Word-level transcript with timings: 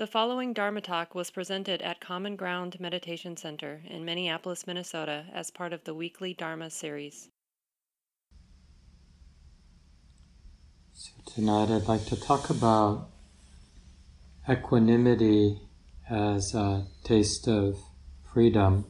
The 0.00 0.06
following 0.06 0.54
Dharma 0.54 0.80
talk 0.80 1.14
was 1.14 1.30
presented 1.30 1.82
at 1.82 2.00
Common 2.00 2.34
Ground 2.34 2.80
Meditation 2.80 3.36
Center 3.36 3.82
in 3.86 4.02
Minneapolis, 4.02 4.66
Minnesota, 4.66 5.26
as 5.30 5.50
part 5.50 5.74
of 5.74 5.84
the 5.84 5.92
weekly 5.92 6.32
Dharma 6.32 6.70
series. 6.70 7.28
So, 10.94 11.10
tonight 11.26 11.68
I'd 11.68 11.86
like 11.86 12.06
to 12.06 12.18
talk 12.18 12.48
about 12.48 13.10
equanimity 14.48 15.60
as 16.08 16.54
a 16.54 16.86
taste 17.04 17.46
of 17.46 17.76
freedom. 18.32 18.86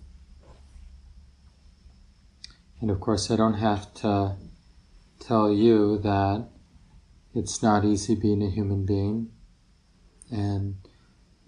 And 2.80 2.88
of 2.88 3.00
course, 3.00 3.32
I 3.32 3.36
don't 3.36 3.54
have 3.54 3.92
to 3.94 4.36
tell 5.18 5.50
you 5.50 5.98
that 6.04 6.50
it's 7.34 7.64
not 7.64 7.84
easy 7.84 8.14
being 8.14 8.44
a 8.44 8.48
human 8.48 8.86
being. 8.86 9.32
And 10.30 10.76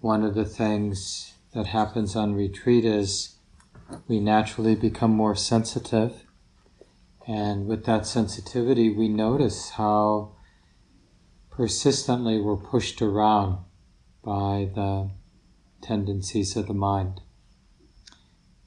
one 0.03 0.25
of 0.25 0.35
the 0.35 0.43
things 0.43 1.33
that 1.53 1.67
happens 1.67 2.13
on 2.13 2.35
retreat 2.35 2.83
is 2.83 3.37
we 4.05 4.19
naturally 4.19 4.75
become 4.75 5.11
more 5.11 5.33
sensitive. 5.33 6.25
And 7.25 7.67
with 7.67 7.85
that 7.85 8.05
sensitivity, 8.05 8.89
we 8.89 9.07
notice 9.07 9.69
how 9.69 10.35
persistently 11.49 12.37
we're 12.37 12.57
pushed 12.57 13.01
around 13.01 13.59
by 14.21 14.69
the 14.75 15.11
tendencies 15.81 16.57
of 16.57 16.67
the 16.67 16.73
mind. 16.73 17.21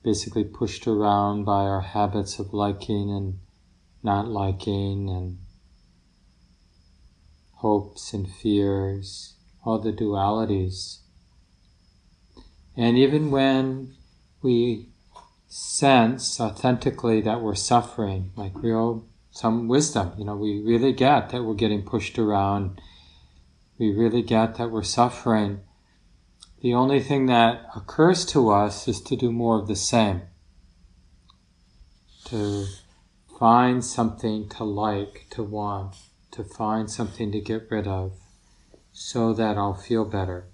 Basically, 0.03 0.45
pushed 0.45 0.87
around 0.87 1.45
by 1.45 1.65
our 1.65 1.83
habits 1.83 2.39
of 2.39 2.55
liking 2.55 3.11
and 3.11 3.41
not 4.03 4.27
liking, 4.27 5.11
and 5.11 5.37
hopes 7.57 8.15
and 8.15 8.27
fears, 8.27 9.35
all 9.63 9.79
the 9.79 9.93
dualities 9.93 11.01
and 12.77 12.99
even 12.99 13.31
when 13.31 13.95
we 14.43 14.89
sense 15.49 16.41
authentically 16.41 17.21
that 17.23 17.41
we're 17.41 17.55
suffering, 17.55 18.33
like 18.37 18.53
real, 18.57 19.07
some 19.31 19.69
wisdom, 19.69 20.13
you 20.19 20.25
know, 20.25 20.37
we 20.37 20.61
really 20.61 20.93
get 20.93 21.31
that 21.31 21.43
we're 21.43 21.55
getting 21.55 21.83
pushed 21.83 22.19
around. 22.19 22.81
We 23.79 23.93
really 23.93 24.23
get 24.23 24.57
that 24.57 24.71
we're 24.71 24.83
suffering. 24.83 25.61
The 26.61 26.75
only 26.75 27.01
thing 27.01 27.27
that 27.27 27.67
occurs 27.75 28.25
to 28.27 28.51
us 28.51 28.89
is 28.89 29.01
to 29.03 29.17
do 29.17 29.31
more 29.31 29.59
of 29.59 29.69
the 29.69 29.77
same. 29.77 30.23
To 32.27 32.67
find 33.39 33.85
something 33.85 34.49
to 34.51 34.65
like, 34.65 35.27
to 35.31 35.43
want, 35.43 35.97
to 36.33 36.43
find 36.43 36.91
something 36.91 37.31
to 37.33 37.41
get 37.41 37.71
rid 37.71 37.87
of, 37.87 38.13
so 38.93 39.33
that 39.35 39.57
I'll 39.57 39.75
feel 39.75 40.05
better. 40.05 40.47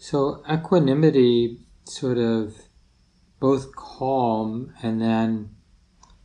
So 0.00 0.44
equanimity 0.48 1.66
sort 1.84 2.18
of 2.18 2.54
both 3.40 3.74
calm 3.74 4.72
and 4.80 5.02
then 5.02 5.50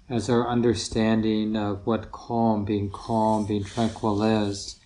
as 0.08 0.30
our 0.30 0.48
understanding 0.48 1.56
of 1.56 1.86
what 1.88 2.12
calm, 2.12 2.66
being 2.66 2.92
calm, 2.92 3.48
being 3.48 3.64
tranquil 3.64 4.22
is, 4.22 4.80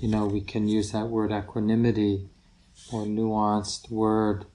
you 0.00 0.08
know, 0.08 0.24
we 0.24 0.40
can 0.40 0.66
use 0.66 0.92
that 0.92 1.08
word 1.08 1.30
equanimity, 1.30 2.30
or 2.90 3.04
nuanced 3.04 3.90
word, 3.90 4.46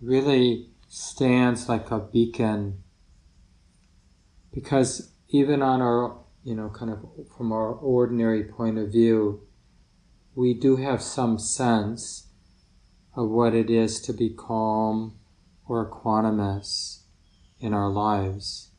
really 0.00 0.70
stands 0.88 1.68
like 1.68 1.92
a 1.92 2.00
beacon. 2.00 2.82
Because 4.52 5.12
even 5.28 5.62
on 5.62 5.80
our, 5.80 6.18
you 6.42 6.56
know, 6.56 6.70
kind 6.70 6.90
of 6.90 7.04
from 7.36 7.52
our 7.52 7.72
ordinary 7.72 8.42
point 8.42 8.78
of 8.78 8.90
view, 8.90 9.46
we 10.34 10.54
do 10.54 10.76
have 10.76 11.02
some 11.02 11.38
sense 11.38 12.28
of 13.16 13.28
what 13.28 13.54
it 13.54 13.70
is 13.70 14.00
to 14.00 14.12
be 14.12 14.30
calm 14.30 15.18
or 15.66 15.88
equanimous 15.88 17.00
in 17.60 17.72
our 17.72 17.88
lives. 17.88 18.70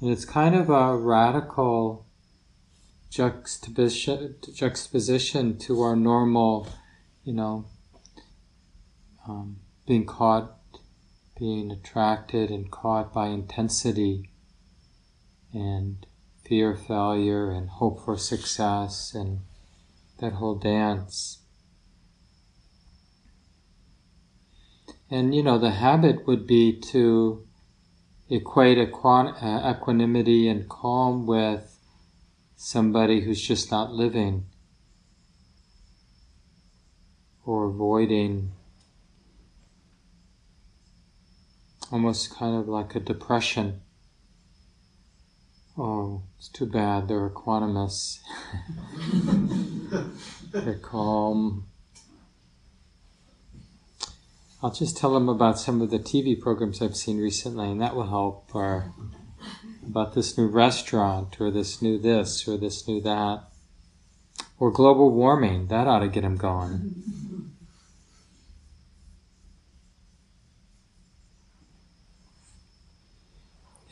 And 0.00 0.10
it's 0.10 0.24
kind 0.24 0.54
of 0.54 0.68
a 0.70 0.96
radical 0.96 2.06
juxtaposition, 3.10 4.36
juxtaposition 4.54 5.58
to 5.58 5.82
our 5.82 5.96
normal, 5.96 6.68
you 7.24 7.34
know, 7.34 7.66
um, 9.28 9.56
being 9.86 10.06
caught, 10.06 10.56
being 11.38 11.70
attracted 11.70 12.50
and 12.50 12.70
caught 12.70 13.12
by 13.12 13.28
intensity 13.28 14.30
and 15.52 16.06
fear 16.44 16.76
failure 16.76 17.50
and 17.50 17.68
hope 17.68 18.04
for 18.04 18.16
success 18.16 19.14
and 19.14 19.40
that 20.20 20.34
whole 20.34 20.54
dance. 20.54 21.39
And 25.10 25.34
you 25.34 25.42
know, 25.42 25.58
the 25.58 25.72
habit 25.72 26.26
would 26.26 26.46
be 26.46 26.78
to 26.92 27.44
equate 28.28 28.78
uh, 28.78 29.74
equanimity 29.76 30.48
and 30.48 30.68
calm 30.68 31.26
with 31.26 31.76
somebody 32.54 33.22
who's 33.22 33.40
just 33.40 33.70
not 33.70 33.92
living 33.92 34.46
or 37.44 37.64
avoiding 37.64 38.52
almost 41.90 42.32
kind 42.32 42.54
of 42.54 42.68
like 42.68 42.94
a 42.94 43.00
depression. 43.00 43.80
Oh, 45.76 46.22
it's 46.38 46.48
too 46.48 46.66
bad 46.66 47.08
they're 47.08 47.28
equanimous. 47.28 48.20
they're 50.52 50.78
calm. 50.78 51.69
I'll 54.62 54.70
just 54.70 54.96
tell 54.98 55.14
them 55.14 55.28
about 55.28 55.58
some 55.58 55.80
of 55.80 55.90
the 55.90 55.98
TV 55.98 56.38
programs 56.38 56.82
I've 56.82 56.96
seen 56.96 57.18
recently, 57.18 57.70
and 57.70 57.80
that 57.80 57.96
will 57.96 58.08
help. 58.08 58.54
Or 58.54 58.92
about 59.86 60.14
this 60.14 60.36
new 60.36 60.48
restaurant, 60.48 61.40
or 61.40 61.50
this 61.50 61.80
new 61.80 61.98
this, 61.98 62.46
or 62.46 62.58
this 62.58 62.86
new 62.86 63.00
that. 63.00 63.44
Or 64.58 64.70
global 64.70 65.10
warming, 65.10 65.68
that 65.68 65.86
ought 65.86 66.00
to 66.00 66.08
get 66.08 66.22
them 66.22 66.36
going. 66.36 66.94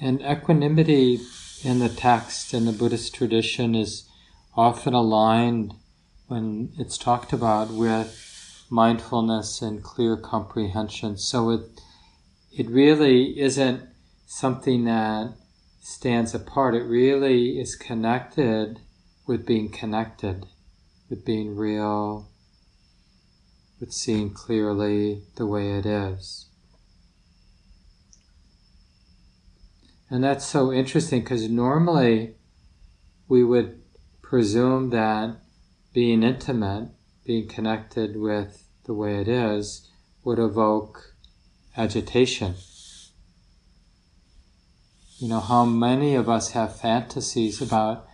And 0.00 0.20
equanimity 0.20 1.20
in 1.64 1.78
the 1.78 1.88
text 1.88 2.52
in 2.52 2.66
the 2.66 2.72
Buddhist 2.72 3.14
tradition 3.14 3.74
is 3.74 4.08
often 4.54 4.92
aligned 4.92 5.74
when 6.28 6.72
it's 6.78 6.98
talked 6.98 7.32
about 7.32 7.70
with 7.70 8.27
mindfulness 8.70 9.62
and 9.62 9.82
clear 9.82 10.16
comprehension. 10.16 11.16
So 11.16 11.50
it 11.50 11.80
it 12.50 12.68
really 12.68 13.38
isn't 13.38 13.82
something 14.26 14.84
that 14.84 15.34
stands 15.80 16.34
apart. 16.34 16.74
It 16.74 16.82
really 16.82 17.58
is 17.58 17.76
connected 17.76 18.80
with 19.26 19.46
being 19.46 19.70
connected, 19.70 20.46
with 21.08 21.24
being 21.24 21.56
real, 21.56 22.28
with 23.78 23.92
seeing 23.92 24.32
clearly 24.32 25.22
the 25.36 25.46
way 25.46 25.72
it 25.78 25.86
is. 25.86 26.46
And 30.10 30.24
that's 30.24 30.46
so 30.46 30.72
interesting 30.72 31.20
because 31.20 31.48
normally 31.48 32.34
we 33.28 33.44
would 33.44 33.80
presume 34.22 34.90
that 34.90 35.36
being 35.92 36.22
intimate 36.22 36.88
being 37.28 37.46
connected 37.46 38.16
with 38.16 38.64
the 38.86 38.94
way 38.94 39.20
it 39.20 39.28
is 39.28 39.86
would 40.24 40.38
evoke 40.38 41.14
agitation. 41.76 42.54
You 45.18 45.28
know, 45.28 45.40
how 45.40 45.66
many 45.66 46.14
of 46.14 46.30
us 46.30 46.52
have 46.52 46.80
fantasies 46.80 47.60
about 47.60 48.06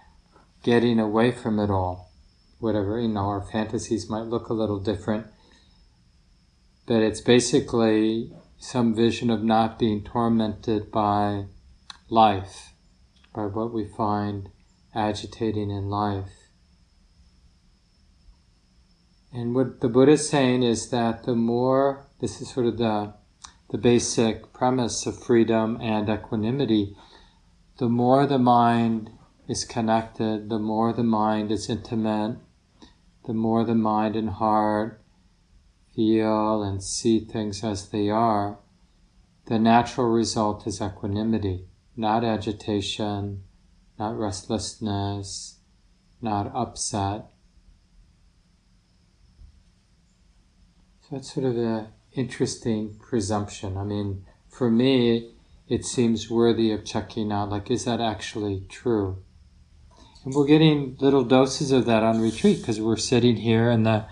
getting 0.65 0.99
away 0.99 1.31
from 1.31 1.61
it 1.61 1.71
all? 1.71 2.11
Whatever, 2.59 2.99
you 2.99 3.07
know, 3.07 3.29
our 3.29 3.41
fantasies 3.41 4.11
might 4.11 4.27
look 4.27 4.49
a 4.49 4.53
little 4.53 4.81
different, 4.81 5.29
but 6.85 7.01
it's 7.01 7.21
basically 7.21 8.33
some 8.59 8.97
vision 8.97 9.31
of 9.31 9.45
not 9.45 9.79
being 9.79 10.03
tormented 10.03 10.91
by 10.91 11.45
life, 12.11 12.73
by 13.33 13.47
what 13.47 13.73
we 13.73 13.87
find 13.87 14.51
agitating 14.93 15.71
in 15.71 15.89
life. 15.89 16.44
And 19.35 19.53
what 19.53 19.81
the 19.81 19.89
Buddha 19.89 20.13
is 20.13 20.29
saying 20.29 20.63
is 20.63 20.91
that 20.91 21.25
the 21.25 21.35
more, 21.35 22.07
this 22.21 22.41
is 22.41 22.51
sort 22.51 22.67
of 22.67 22.79
the, 22.79 23.15
the 23.71 23.79
basic 23.79 24.53
premise 24.53 25.07
of 25.07 25.21
freedom 25.21 25.77
and 25.81 26.09
equanimity, 26.09 26.97
the 27.79 27.89
more 27.89 28.27
the 28.27 28.39
mind 28.39 29.11
is 29.49 29.65
connected, 29.65 30.51
the 30.51 30.61
more 30.61 30.93
the 30.93 31.03
mind 31.03 31.51
is 31.51 31.69
intimate, 31.69 32.39
the 33.27 33.35
more 33.35 33.65
the 33.65 33.75
mind 33.75 34.15
and 34.15 34.31
heart 34.31 35.03
feel 35.97 36.63
and 36.63 36.81
see 36.81 37.19
things 37.19 37.65
as 37.65 37.89
they 37.89 38.09
are, 38.09 38.59
the 39.47 39.59
natural 39.59 40.11
result 40.11 40.65
is 40.65 40.81
equanimity, 40.81 41.67
not 41.97 42.23
agitation, 42.23 43.43
not 43.99 44.17
restlessness, 44.17 45.59
not 46.23 46.55
upset. 46.55 47.27
That's 51.15 51.33
sort 51.33 51.47
of 51.47 51.57
an 51.57 51.87
interesting 52.13 52.99
presumption. 52.99 53.77
I 53.77 53.85
mean, 53.85 54.25
for 54.49 54.71
me, 54.71 55.31
it 55.69 55.85
seems 55.85 56.29
worthy 56.29 56.73
of 56.73 56.85
checking 56.85 57.31
out. 57.31 57.51
Like, 57.51 57.71
is 57.71 57.85
that 57.85 58.01
actually 58.01 58.67
true? 58.69 59.23
And 60.25 60.35
we're 60.35 60.47
getting 60.47 60.97
little 60.99 61.23
doses 61.23 61.71
of 61.71 61.87
that 61.87 62.03
on 62.03 62.21
retreat 62.21 62.61
because 62.61 62.81
we're 62.81 62.97
sitting 62.97 63.37
here 63.37 63.71
in 63.71 63.85
the 63.85 64.07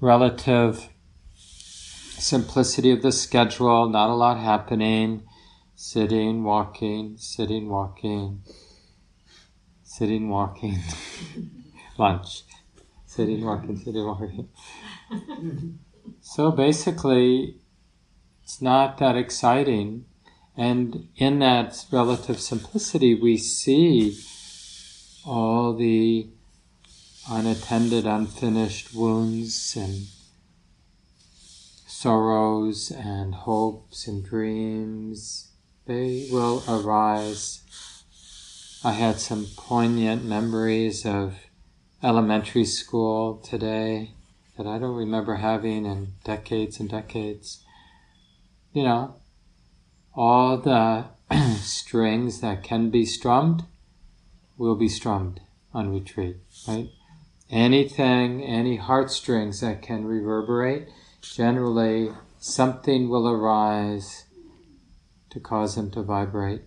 relative 0.00 0.88
simplicity 1.34 2.90
of 2.90 3.02
the 3.02 3.12
schedule, 3.12 3.88
not 3.88 4.10
a 4.10 4.14
lot 4.14 4.38
happening, 4.38 5.22
sitting, 5.74 6.42
walking, 6.42 7.16
sitting, 7.18 7.68
walking, 7.68 8.42
sitting, 9.84 10.28
walking, 10.28 10.78
lunch, 11.98 12.42
sitting, 13.04 13.44
walking, 13.44 13.76
sitting, 13.76 14.04
walking. 14.04 14.48
so 16.20 16.50
basically, 16.50 17.56
it's 18.42 18.62
not 18.62 18.98
that 18.98 19.16
exciting. 19.16 20.04
And 20.56 21.08
in 21.16 21.40
that 21.40 21.84
relative 21.90 22.40
simplicity, 22.40 23.14
we 23.14 23.36
see 23.36 24.18
all 25.24 25.74
the 25.74 26.28
unattended, 27.28 28.06
unfinished 28.06 28.94
wounds 28.94 29.76
and 29.76 30.06
sorrows 31.86 32.90
and 32.90 33.34
hopes 33.34 34.06
and 34.06 34.24
dreams, 34.24 35.48
they 35.86 36.28
will 36.30 36.62
arise. 36.68 37.62
I 38.84 38.92
had 38.92 39.18
some 39.18 39.46
poignant 39.56 40.24
memories 40.24 41.04
of 41.04 41.34
elementary 42.02 42.64
school 42.64 43.38
today 43.38 44.15
that 44.56 44.66
I 44.66 44.78
don't 44.78 44.96
remember 44.96 45.36
having 45.36 45.86
in 45.86 46.14
decades 46.24 46.80
and 46.80 46.88
decades. 46.88 47.64
You 48.72 48.84
know, 48.84 49.16
all 50.14 50.58
the 50.58 51.06
strings 51.60 52.40
that 52.40 52.62
can 52.62 52.90
be 52.90 53.04
strummed 53.04 53.64
will 54.56 54.76
be 54.76 54.88
strummed 54.88 55.40
on 55.74 55.92
retreat, 55.92 56.36
right? 56.66 56.88
Anything, 57.50 58.42
any 58.42 58.76
heartstrings 58.76 59.60
that 59.60 59.82
can 59.82 60.04
reverberate 60.04 60.88
generally 61.20 62.10
something 62.38 63.08
will 63.08 63.28
arise 63.28 64.24
to 65.30 65.40
cause 65.40 65.74
them 65.74 65.90
to 65.90 66.02
vibrate. 66.02 66.62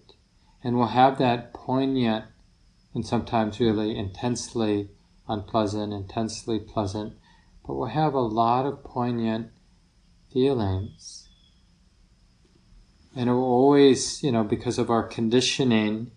And 0.63 0.77
we'll 0.77 0.87
have 0.87 1.17
that 1.17 1.53
poignant 1.53 2.25
and 2.93 3.05
sometimes 3.05 3.59
really 3.59 3.97
intensely 3.97 4.89
unpleasant, 5.27 5.93
intensely 5.93 6.59
pleasant, 6.59 7.13
but 7.69 7.75
we'll 7.75 7.87
have 7.89 8.15
a 8.15 8.19
lot 8.19 8.65
of 8.65 8.83
poignant 8.83 9.51
feelings. 10.33 11.29
And 13.15 13.29
it 13.29 13.33
will 13.33 13.43
always, 13.43 14.23
you 14.23 14.31
know, 14.31 14.43
because 14.43 14.79
of 14.79 14.89
our 14.89 15.03
conditioning, 15.03 16.09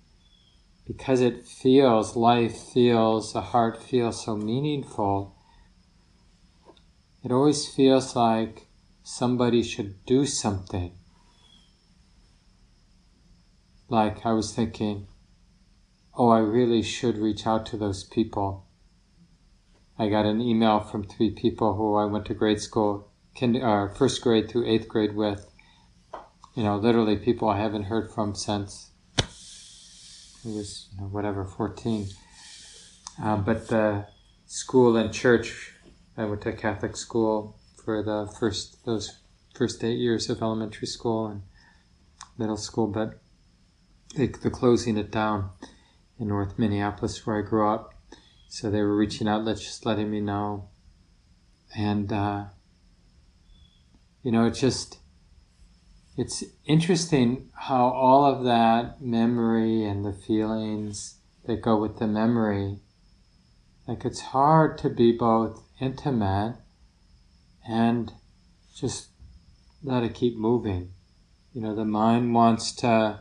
because 0.86 1.20
it 1.20 1.46
feels, 1.46 2.16
life 2.16 2.56
feels, 2.56 3.34
the 3.34 3.42
heart 3.42 3.82
feels 3.82 4.24
so 4.24 4.34
meaningful, 4.34 5.36
it 7.22 7.30
always 7.30 7.68
feels 7.68 8.16
like 8.16 8.68
somebody 9.02 9.62
should 9.62 10.06
do 10.06 10.24
something. 10.24 10.92
Like 13.90 14.24
I 14.24 14.32
was 14.32 14.54
thinking, 14.54 15.06
oh, 16.14 16.30
I 16.30 16.38
really 16.38 16.80
should 16.82 17.18
reach 17.18 17.46
out 17.46 17.66
to 17.66 17.76
those 17.76 18.04
people. 18.04 18.68
I 19.98 20.08
got 20.08 20.26
an 20.26 20.40
email 20.40 20.80
from 20.80 21.04
three 21.04 21.30
people 21.30 21.74
who 21.74 21.94
I 21.96 22.04
went 22.06 22.26
to 22.26 22.34
grade 22.34 22.60
school, 22.60 23.10
uh, 23.40 23.88
first 23.88 24.22
grade 24.22 24.48
through 24.48 24.66
eighth 24.66 24.88
grade 24.88 25.14
with. 25.14 25.48
You 26.54 26.64
know, 26.64 26.76
literally 26.76 27.16
people 27.16 27.48
I 27.48 27.58
haven't 27.58 27.84
heard 27.84 28.10
from 28.12 28.34
since 28.34 28.90
I 29.18 30.48
was, 30.48 30.88
you 30.92 31.00
know, 31.00 31.08
whatever, 31.08 31.44
14. 31.44 32.08
Uh, 33.22 33.36
but 33.36 33.68
the 33.68 34.06
school 34.46 34.96
and 34.96 35.12
church 35.12 35.72
I 36.16 36.24
went 36.24 36.42
to 36.42 36.52
Catholic 36.52 36.96
school 36.96 37.58
for 37.82 38.02
the 38.02 38.30
first 38.38 38.84
those 38.84 39.18
first 39.54 39.82
eight 39.82 39.98
years 39.98 40.28
of 40.28 40.42
elementary 40.42 40.86
school 40.86 41.26
and 41.26 41.42
middle 42.38 42.56
school, 42.56 42.86
but 42.86 43.20
they, 44.16 44.26
they're 44.26 44.50
closing 44.50 44.96
it 44.96 45.10
down 45.10 45.50
in 46.18 46.28
North 46.28 46.58
Minneapolis 46.58 47.26
where 47.26 47.38
I 47.38 47.42
grew 47.42 47.68
up. 47.68 47.91
So 48.52 48.70
they 48.70 48.82
were 48.82 48.94
reaching 48.94 49.28
out, 49.28 49.46
just 49.46 49.86
letting 49.86 50.10
me 50.10 50.20
know, 50.20 50.68
and 51.74 52.12
uh, 52.12 52.44
you 54.22 54.30
know, 54.30 54.44
it's 54.44 54.60
just 54.60 54.98
it's 56.18 56.44
interesting 56.66 57.48
how 57.54 57.86
all 57.86 58.26
of 58.26 58.44
that 58.44 59.00
memory 59.00 59.84
and 59.86 60.04
the 60.04 60.12
feelings 60.12 61.14
that 61.46 61.62
go 61.62 61.78
with 61.78 61.98
the 61.98 62.06
memory 62.06 62.80
like 63.88 64.04
it's 64.04 64.20
hard 64.20 64.76
to 64.78 64.90
be 64.90 65.12
both 65.12 65.62
intimate 65.80 66.56
and 67.66 68.12
just 68.76 69.08
let 69.82 70.02
it 70.02 70.12
keep 70.12 70.36
moving. 70.36 70.92
You 71.54 71.62
know, 71.62 71.74
the 71.74 71.86
mind 71.86 72.34
wants 72.34 72.70
to 72.76 73.20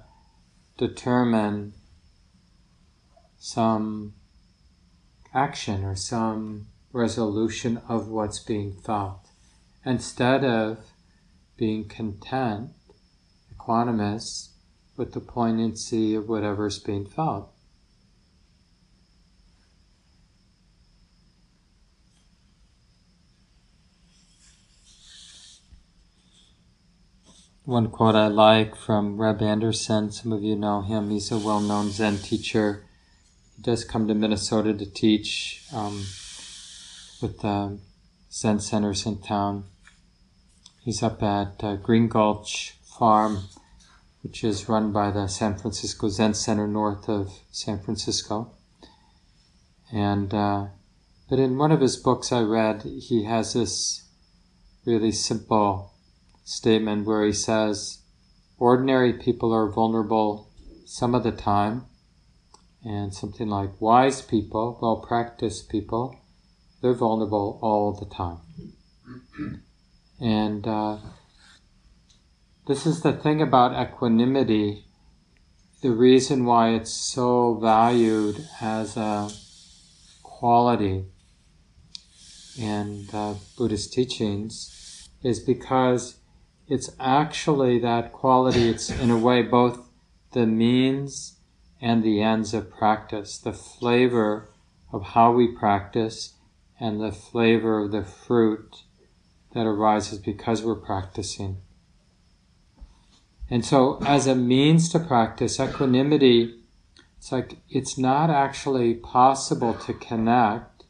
determine 0.77 1.71
some 3.39 4.15
action 5.33 5.83
or 5.83 5.95
some 5.95 6.67
resolution 6.91 7.81
of 7.87 8.07
what's 8.07 8.39
being 8.39 8.73
felt 8.73 9.27
instead 9.85 10.43
of 10.43 10.77
being 11.57 11.87
content, 11.87 12.69
equanimous 13.55 14.49
with 14.97 15.13
the 15.13 15.19
poignancy 15.19 16.15
of 16.15 16.27
whatever's 16.27 16.79
being 16.79 17.05
felt. 17.05 17.51
One 27.63 27.89
quote 27.89 28.15
I 28.15 28.27
like 28.27 28.75
from 28.75 29.21
Reb 29.21 29.41
Anderson, 29.41 30.11
some 30.11 30.33
of 30.33 30.43
you 30.43 30.55
know 30.55 30.81
him, 30.81 31.09
he's 31.09 31.31
a 31.31 31.37
well 31.37 31.59
known 31.59 31.91
Zen 31.91 32.17
teacher. 32.17 32.85
Does 33.61 33.83
come 33.83 34.07
to 34.07 34.15
Minnesota 34.15 34.73
to 34.73 34.85
teach 34.85 35.63
um, 35.71 36.03
with 37.21 37.41
the 37.41 37.77
Zen 38.31 38.59
centers 38.59 39.05
in 39.05 39.21
town. 39.21 39.65
He's 40.83 41.03
up 41.03 41.21
at 41.21 41.63
uh, 41.63 41.75
Green 41.75 42.07
Gulch 42.07 42.73
Farm, 42.83 43.43
which 44.23 44.43
is 44.43 44.67
run 44.67 44.91
by 44.91 45.11
the 45.11 45.27
San 45.27 45.57
Francisco 45.57 46.09
Zen 46.09 46.33
Center 46.33 46.67
north 46.67 47.07
of 47.07 47.39
San 47.51 47.79
Francisco. 47.79 48.51
And, 49.93 50.33
uh, 50.33 50.67
but 51.29 51.37
in 51.37 51.57
one 51.57 51.71
of 51.71 51.81
his 51.81 51.97
books 51.97 52.31
I 52.31 52.41
read, 52.41 52.81
he 52.81 53.25
has 53.25 53.53
this 53.53 54.07
really 54.85 55.11
simple 55.11 55.93
statement 56.43 57.05
where 57.05 57.23
he 57.23 57.33
says, 57.33 57.99
ordinary 58.57 59.13
people 59.13 59.53
are 59.53 59.69
vulnerable 59.69 60.49
some 60.85 61.13
of 61.13 61.23
the 61.23 61.31
time, 61.31 61.85
and 62.83 63.13
something 63.13 63.47
like 63.47 63.79
wise 63.79 64.21
people, 64.21 64.77
well 64.81 64.97
practiced 64.97 65.69
people, 65.69 66.19
they're 66.81 66.93
vulnerable 66.93 67.59
all 67.61 67.93
the 67.93 68.05
time. 68.05 68.39
And 70.19 70.67
uh, 70.67 70.97
this 72.67 72.85
is 72.85 73.01
the 73.01 73.13
thing 73.13 73.41
about 73.41 73.79
equanimity. 73.79 74.85
The 75.81 75.91
reason 75.91 76.45
why 76.45 76.69
it's 76.75 76.93
so 76.93 77.55
valued 77.55 78.47
as 78.61 78.97
a 78.97 79.29
quality 80.21 81.05
in 82.57 83.07
uh, 83.13 83.35
Buddhist 83.57 83.93
teachings 83.93 85.09
is 85.23 85.39
because 85.39 86.17
it's 86.67 86.91
actually 86.99 87.79
that 87.79 88.13
quality, 88.13 88.69
it's 88.69 88.89
in 88.89 89.09
a 89.09 89.17
way 89.17 89.41
both 89.41 89.79
the 90.33 90.45
means 90.45 91.37
and 91.81 92.03
the 92.03 92.21
ends 92.21 92.53
of 92.53 92.71
practice, 92.71 93.37
the 93.37 93.53
flavor 93.53 94.49
of 94.93 95.03
how 95.03 95.31
we 95.31 95.47
practice 95.47 96.35
and 96.79 97.01
the 97.01 97.11
flavor 97.11 97.83
of 97.83 97.91
the 97.91 98.03
fruit 98.03 98.83
that 99.53 99.65
arises 99.65 100.19
because 100.19 100.61
we're 100.61 100.75
practicing. 100.75 101.57
And 103.49 103.65
so, 103.65 103.97
as 104.05 104.27
a 104.27 104.35
means 104.35 104.87
to 104.89 104.99
practice 104.99 105.59
equanimity, 105.59 106.61
it's 107.17 107.31
like 107.31 107.57
it's 107.69 107.97
not 107.97 108.29
actually 108.29 108.93
possible 108.93 109.73
to 109.73 109.93
connect 109.93 110.85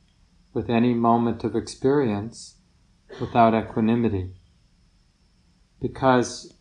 with 0.53 0.69
any 0.69 0.93
moment 0.93 1.43
of 1.43 1.55
experience 1.55 2.55
without 3.19 3.55
equanimity 3.55 4.31
because 5.81 6.53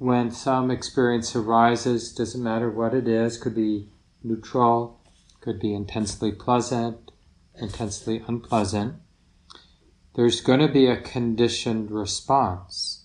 when 0.00 0.30
some 0.30 0.70
experience 0.70 1.36
arises, 1.36 2.14
doesn't 2.14 2.42
matter 2.42 2.70
what 2.70 2.94
it 2.94 3.06
is, 3.06 3.36
could 3.36 3.54
be 3.54 3.86
neutral, 4.22 4.98
could 5.42 5.60
be 5.60 5.74
intensely 5.74 6.32
pleasant, 6.32 7.10
intensely 7.60 8.24
unpleasant, 8.26 8.94
there's 10.14 10.40
going 10.40 10.60
to 10.60 10.72
be 10.72 10.86
a 10.86 10.96
conditioned 10.96 11.90
response 11.90 13.04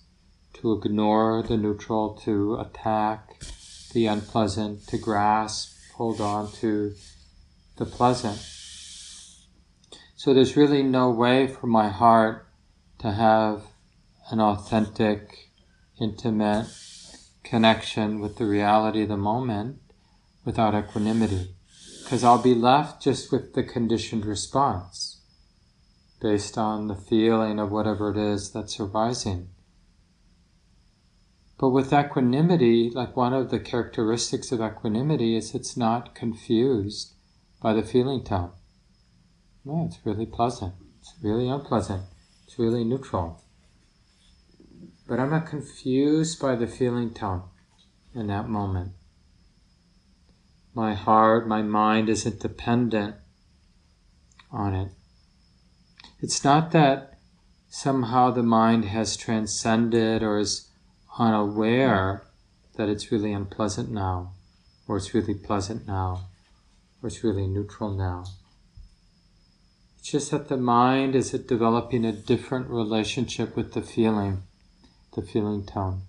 to 0.54 0.72
ignore 0.72 1.42
the 1.42 1.58
neutral, 1.58 2.14
to 2.24 2.56
attack 2.58 3.42
the 3.92 4.06
unpleasant, 4.06 4.86
to 4.86 4.96
grasp, 4.96 5.76
hold 5.96 6.18
on 6.18 6.50
to 6.50 6.94
the 7.76 7.84
pleasant. 7.84 8.38
So 10.16 10.32
there's 10.32 10.56
really 10.56 10.82
no 10.82 11.10
way 11.10 11.46
for 11.46 11.66
my 11.66 11.90
heart 11.90 12.48
to 13.00 13.12
have 13.12 13.64
an 14.30 14.40
authentic, 14.40 15.50
intimate 16.00 16.68
connection 17.46 18.20
with 18.20 18.36
the 18.36 18.46
reality 18.46 19.02
of 19.02 19.08
the 19.08 19.16
moment 19.16 19.78
without 20.44 20.74
equanimity. 20.74 21.54
Because 22.02 22.22
I'll 22.22 22.42
be 22.42 22.54
left 22.54 23.02
just 23.02 23.32
with 23.32 23.54
the 23.54 23.62
conditioned 23.62 24.26
response 24.26 25.22
based 26.20 26.56
on 26.56 26.88
the 26.88 26.94
feeling 26.94 27.58
of 27.58 27.70
whatever 27.70 28.10
it 28.10 28.16
is 28.16 28.52
that's 28.52 28.80
arising. 28.80 29.48
But 31.58 31.70
with 31.70 31.92
equanimity, 31.92 32.90
like 32.90 33.16
one 33.16 33.32
of 33.32 33.50
the 33.50 33.58
characteristics 33.58 34.52
of 34.52 34.60
equanimity 34.60 35.36
is 35.36 35.54
it's 35.54 35.76
not 35.76 36.14
confused 36.14 37.14
by 37.62 37.72
the 37.72 37.82
feeling 37.82 38.24
tone. 38.24 38.52
No, 39.64 39.86
it's 39.86 40.04
really 40.04 40.26
pleasant. 40.26 40.74
It's 41.00 41.14
really 41.22 41.48
unpleasant. 41.48 42.02
It's 42.44 42.58
really 42.58 42.84
neutral. 42.84 43.42
But 45.06 45.20
I'm 45.20 45.30
not 45.30 45.46
confused 45.46 46.40
by 46.40 46.56
the 46.56 46.66
feeling 46.66 47.14
tone 47.14 47.44
in 48.14 48.26
that 48.26 48.48
moment. 48.48 48.92
My 50.74 50.94
heart, 50.94 51.46
my 51.46 51.62
mind 51.62 52.08
isn't 52.08 52.40
dependent 52.40 53.16
on 54.50 54.74
it. 54.74 54.92
It's 56.20 56.42
not 56.42 56.72
that 56.72 57.18
somehow 57.68 58.30
the 58.30 58.42
mind 58.42 58.86
has 58.86 59.16
transcended 59.16 60.22
or 60.22 60.38
is 60.38 60.70
unaware 61.18 62.22
that 62.76 62.88
it's 62.88 63.12
really 63.12 63.32
unpleasant 63.32 63.90
now, 63.90 64.32
or 64.88 64.96
it's 64.96 65.14
really 65.14 65.34
pleasant 65.34 65.86
now, 65.86 66.28
or 67.02 67.08
it's 67.08 67.24
really 67.24 67.46
neutral 67.46 67.90
now. 67.90 68.24
It's 69.98 70.10
just 70.10 70.30
that 70.30 70.48
the 70.48 70.56
mind 70.56 71.14
is 71.14 71.30
developing 71.30 72.04
a 72.04 72.12
different 72.12 72.68
relationship 72.68 73.56
with 73.56 73.72
the 73.72 73.82
feeling, 73.82 74.42
the 75.16 75.22
feeling 75.22 75.64
tone. 75.66 76.02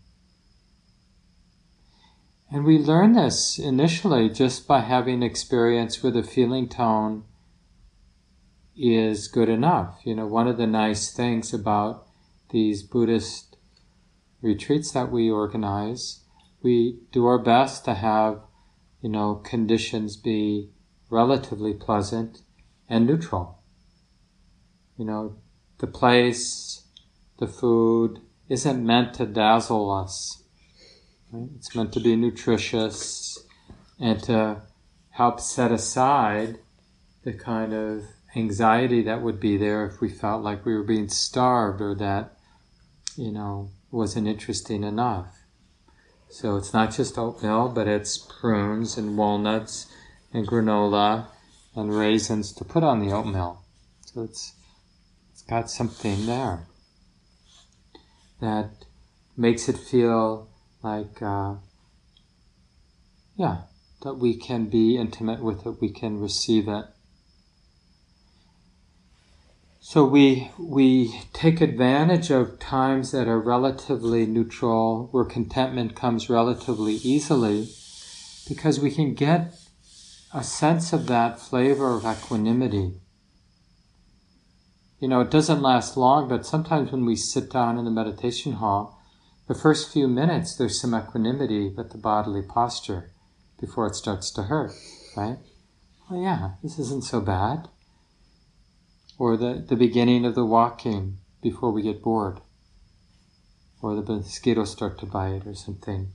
And 2.51 2.63
we 2.63 2.77
learn 2.77 3.13
this 3.13 3.57
initially 3.57 4.29
just 4.29 4.67
by 4.67 4.81
having 4.81 5.23
experience 5.23 6.03
with 6.03 6.15
a 6.15 6.23
feeling 6.23 6.69
tone 6.69 7.23
is 8.75 9.27
good 9.27 9.49
enough. 9.49 9.99
You 10.05 10.15
know, 10.15 10.27
one 10.27 10.47
of 10.47 10.57
the 10.57 10.67
nice 10.67 11.11
things 11.11 11.53
about 11.53 12.07
these 12.51 12.83
Buddhist 12.83 13.57
retreats 14.41 14.91
that 14.91 15.11
we 15.11 15.29
organize, 15.29 16.21
we 16.61 16.99
do 17.11 17.25
our 17.25 17.39
best 17.39 17.83
to 17.85 17.95
have, 17.95 18.41
you 19.01 19.09
know, 19.09 19.35
conditions 19.35 20.15
be 20.15 20.69
relatively 21.09 21.73
pleasant 21.73 22.41
and 22.87 23.07
neutral. 23.07 23.59
You 24.97 25.05
know, 25.05 25.35
the 25.79 25.87
place, 25.87 26.83
the 27.39 27.47
food 27.47 28.21
isn't 28.49 28.85
meant 28.85 29.13
to 29.15 29.25
dazzle 29.25 29.91
us. 29.91 30.43
Right? 31.31 31.49
It's 31.55 31.75
meant 31.75 31.93
to 31.93 31.99
be 31.99 32.15
nutritious 32.15 33.37
and 33.99 34.21
to 34.23 34.61
help 35.11 35.39
set 35.39 35.71
aside 35.71 36.59
the 37.23 37.33
kind 37.33 37.73
of 37.73 38.03
anxiety 38.35 39.01
that 39.01 39.21
would 39.21 39.39
be 39.39 39.57
there 39.57 39.85
if 39.85 39.99
we 39.99 40.09
felt 40.09 40.43
like 40.43 40.65
we 40.65 40.75
were 40.75 40.83
being 40.83 41.09
starved 41.09 41.81
or 41.81 41.95
that, 41.95 42.37
you 43.15 43.31
know, 43.31 43.69
wasn't 43.91 44.27
interesting 44.27 44.83
enough. 44.83 45.33
So 46.29 46.55
it's 46.55 46.73
not 46.73 46.93
just 46.93 47.17
oatmeal, 47.17 47.69
but 47.69 47.87
it's 47.87 48.17
prunes 48.17 48.97
and 48.97 49.17
walnuts 49.17 49.87
and 50.33 50.47
granola 50.47 51.27
and 51.75 51.93
raisins 51.93 52.53
to 52.53 52.65
put 52.65 52.83
on 52.83 52.99
the 52.99 53.13
oatmeal. 53.13 53.63
So 54.01 54.23
it's 54.23 54.53
it's 55.31 55.41
got 55.43 55.69
something 55.69 56.25
there 56.25 56.67
that 58.39 58.85
makes 59.35 59.69
it 59.69 59.77
feel 59.77 60.49
like 60.83 61.21
uh, 61.21 61.55
yeah 63.35 63.61
that 64.03 64.15
we 64.15 64.35
can 64.35 64.65
be 64.65 64.97
intimate 64.97 65.41
with 65.41 65.65
it, 65.65 65.81
we 65.81 65.89
can 65.89 66.19
receive 66.19 66.67
it. 66.67 66.85
So 69.79 70.03
we 70.05 70.51
we 70.59 71.21
take 71.33 71.61
advantage 71.61 72.29
of 72.29 72.59
times 72.59 73.11
that 73.11 73.27
are 73.27 73.39
relatively 73.39 74.25
neutral, 74.25 75.07
where 75.11 75.23
contentment 75.23 75.95
comes 75.95 76.29
relatively 76.29 76.95
easily, 76.95 77.69
because 78.47 78.79
we 78.79 78.91
can 78.91 79.13
get 79.13 79.53
a 80.33 80.43
sense 80.43 80.91
of 80.91 81.07
that 81.07 81.39
flavor 81.39 81.95
of 81.95 82.05
equanimity. 82.05 82.95
You 84.99 85.07
know, 85.07 85.21
it 85.21 85.31
doesn't 85.31 85.61
last 85.61 85.95
long, 85.95 86.27
but 86.27 86.45
sometimes 86.45 86.91
when 86.91 87.05
we 87.05 87.15
sit 87.15 87.51
down 87.51 87.77
in 87.77 87.85
the 87.85 87.91
meditation 87.91 88.53
hall, 88.53 89.01
the 89.47 89.55
first 89.55 89.91
few 89.91 90.07
minutes 90.07 90.55
there's 90.55 90.81
some 90.81 90.95
equanimity 90.95 91.69
with 91.69 91.91
the 91.91 91.97
bodily 91.97 92.41
posture 92.41 93.11
before 93.59 93.87
it 93.87 93.95
starts 93.95 94.31
to 94.31 94.43
hurt, 94.43 94.71
right? 95.15 95.37
Oh 96.09 96.21
yeah, 96.21 96.51
this 96.63 96.79
isn't 96.79 97.03
so 97.03 97.21
bad 97.21 97.67
or 99.17 99.35
the, 99.37 99.65
the 99.67 99.75
beginning 99.75 100.25
of 100.25 100.35
the 100.35 100.45
walking 100.45 101.17
before 101.41 101.71
we 101.71 101.81
get 101.81 102.03
bored, 102.03 102.39
or 103.81 103.95
the 103.95 104.13
mosquitoes 104.13 104.71
start 104.71 104.99
to 104.99 105.05
bite 105.05 105.45
or 105.45 105.55
something. 105.55 106.11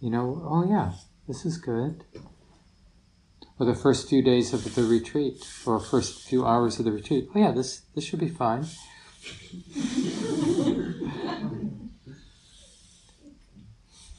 You 0.00 0.10
know, 0.10 0.42
oh 0.44 0.68
yeah, 0.68 0.92
this 1.26 1.44
is 1.44 1.58
good. 1.58 2.04
Or 3.58 3.66
the 3.66 3.74
first 3.74 4.08
few 4.08 4.22
days 4.22 4.52
of 4.52 4.74
the 4.74 4.84
retreat, 4.84 5.46
or 5.66 5.80
first 5.80 6.28
few 6.28 6.46
hours 6.46 6.78
of 6.78 6.84
the 6.84 6.92
retreat. 6.92 7.28
Oh 7.34 7.38
yeah, 7.38 7.50
this 7.50 7.82
this 7.94 8.04
should 8.04 8.20
be 8.20 8.28
fine. 8.28 8.66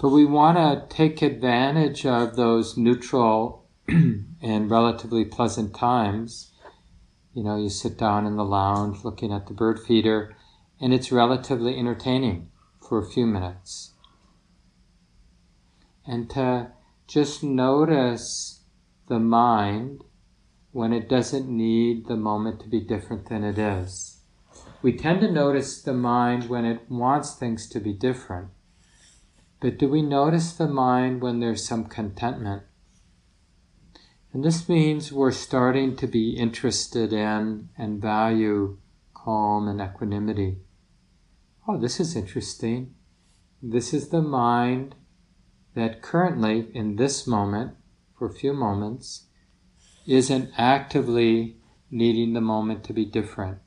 but 0.01 0.09
we 0.09 0.25
want 0.25 0.57
to 0.57 0.85
take 0.95 1.21
advantage 1.21 2.05
of 2.05 2.35
those 2.35 2.77
neutral 2.77 3.65
and 3.87 4.69
relatively 4.69 5.25
pleasant 5.25 5.73
times 5.73 6.49
you 7.33 7.43
know, 7.43 7.55
you 7.55 7.69
sit 7.69 7.97
down 7.97 8.25
in 8.25 8.35
the 8.35 8.43
lounge 8.43 9.03
looking 9.03 9.31
at 9.31 9.47
the 9.47 9.53
bird 9.53 9.79
feeder, 9.79 10.35
and 10.81 10.93
it's 10.93 11.11
relatively 11.11 11.77
entertaining 11.77 12.49
for 12.81 12.97
a 12.97 13.05
few 13.05 13.25
minutes. 13.25 13.93
And 16.05 16.29
to 16.31 16.71
just 17.07 17.43
notice 17.43 18.58
the 19.09 19.19
mind 19.19 20.03
when 20.71 20.93
it 20.93 21.09
doesn't 21.09 21.49
need 21.49 22.07
the 22.07 22.15
moment 22.15 22.61
to 22.61 22.69
be 22.69 22.79
different 22.79 23.27
than 23.27 23.43
it 23.43 23.57
is. 23.57 24.21
We 24.81 24.95
tend 24.95 25.19
to 25.21 25.31
notice 25.31 25.81
the 25.81 25.93
mind 25.93 26.47
when 26.47 26.63
it 26.63 26.89
wants 26.89 27.35
things 27.35 27.67
to 27.69 27.79
be 27.79 27.91
different. 27.91 28.49
But 29.59 29.77
do 29.77 29.89
we 29.89 30.01
notice 30.01 30.53
the 30.53 30.67
mind 30.67 31.21
when 31.21 31.39
there's 31.39 31.67
some 31.67 31.85
contentment? 31.85 32.63
And 34.31 34.43
this 34.43 34.69
means 34.69 35.11
we're 35.11 35.31
starting 35.31 35.95
to 35.97 36.07
be 36.07 36.37
interested 36.37 37.11
in 37.11 37.69
and 37.77 38.01
value 38.01 38.77
calm 39.13 39.67
and 39.67 39.81
equanimity. 39.81 40.59
Oh, 41.67 41.77
this 41.77 41.99
is 41.99 42.15
interesting. 42.15 42.93
This 43.61 43.93
is 43.93 44.09
the 44.09 44.21
mind 44.21 44.95
that 45.75 46.01
currently, 46.01 46.69
in 46.73 46.95
this 46.95 47.27
moment, 47.27 47.75
for 48.19 48.27
a 48.27 48.33
few 48.33 48.53
moments, 48.53 49.27
isn't 50.05 50.51
actively 50.57 51.55
needing 51.89 52.33
the 52.33 52.41
moment 52.41 52.83
to 52.83 52.93
be 52.93 53.05
different. 53.05 53.61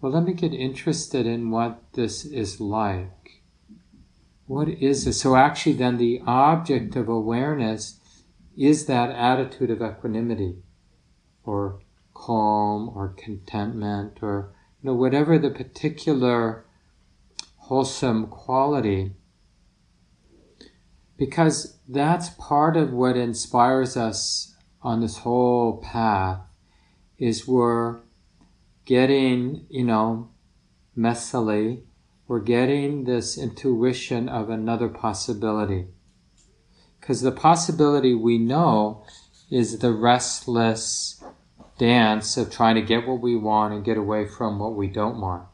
Well, 0.00 0.12
let 0.12 0.22
me 0.22 0.32
get 0.32 0.54
interested 0.54 1.26
in 1.26 1.50
what 1.50 1.82
this 1.94 2.24
is 2.24 2.60
like. 2.60 3.42
What 4.46 4.68
is 4.68 5.04
this? 5.04 5.20
So, 5.20 5.34
actually, 5.34 5.72
then 5.72 5.96
the 5.96 6.22
object 6.24 6.94
of 6.94 7.08
awareness 7.08 7.98
is 8.56 8.86
that 8.86 9.10
attitude 9.10 9.70
of 9.70 9.82
equanimity 9.82 10.62
or 11.44 11.80
calm 12.14 12.90
or 12.94 13.14
contentment 13.16 14.18
or 14.22 14.54
you 14.80 14.88
know 14.88 14.94
whatever 14.94 15.38
the 15.38 15.50
particular 15.50 16.64
wholesome 17.56 18.26
quality 18.28 19.12
because 21.18 21.75
that's 21.88 22.30
part 22.30 22.76
of 22.76 22.92
what 22.92 23.16
inspires 23.16 23.96
us 23.96 24.54
on 24.82 25.00
this 25.00 25.18
whole 25.18 25.78
path 25.78 26.40
is 27.18 27.46
we're 27.46 28.00
getting 28.84 29.66
you 29.68 29.84
know 29.84 30.30
messily 30.96 31.82
we're 32.28 32.40
getting 32.40 33.04
this 33.04 33.38
intuition 33.38 34.28
of 34.28 34.50
another 34.50 34.88
possibility 34.88 35.86
because 37.06 37.20
the 37.20 37.30
possibility 37.30 38.14
we 38.14 38.36
know 38.36 39.04
is 39.48 39.78
the 39.78 39.92
restless, 39.92 41.22
dance 41.78 42.36
of 42.36 42.50
trying 42.50 42.74
to 42.74 42.82
get 42.82 43.06
what 43.06 43.20
we 43.20 43.36
want 43.36 43.72
and 43.72 43.84
get 43.84 43.96
away 43.96 44.26
from 44.26 44.58
what 44.58 44.74
we 44.74 44.88
don't 44.88 45.20
want. 45.20 45.44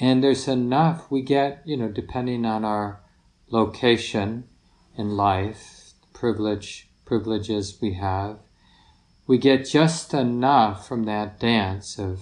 And 0.00 0.22
there's 0.22 0.46
enough 0.46 1.10
we 1.10 1.22
get, 1.22 1.62
you 1.64 1.76
know, 1.76 1.88
depending 1.88 2.44
on 2.46 2.64
our 2.64 3.00
location 3.50 4.44
in 4.96 5.16
life, 5.16 5.92
privilege, 6.12 6.88
privileges 7.04 7.78
we 7.80 7.94
have, 7.94 8.38
we 9.26 9.38
get 9.38 9.68
just 9.68 10.12
enough 10.14 10.86
from 10.86 11.04
that 11.04 11.38
dance 11.38 11.98
of 11.98 12.20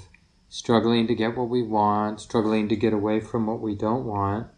struggling 0.48 1.06
to 1.06 1.14
get 1.14 1.36
what 1.36 1.48
we 1.48 1.62
want, 1.62 2.20
struggling 2.20 2.68
to 2.68 2.76
get 2.76 2.92
away 2.92 3.20
from 3.20 3.46
what 3.46 3.60
we 3.60 3.74
don't 3.74 4.04
want, 4.04 4.48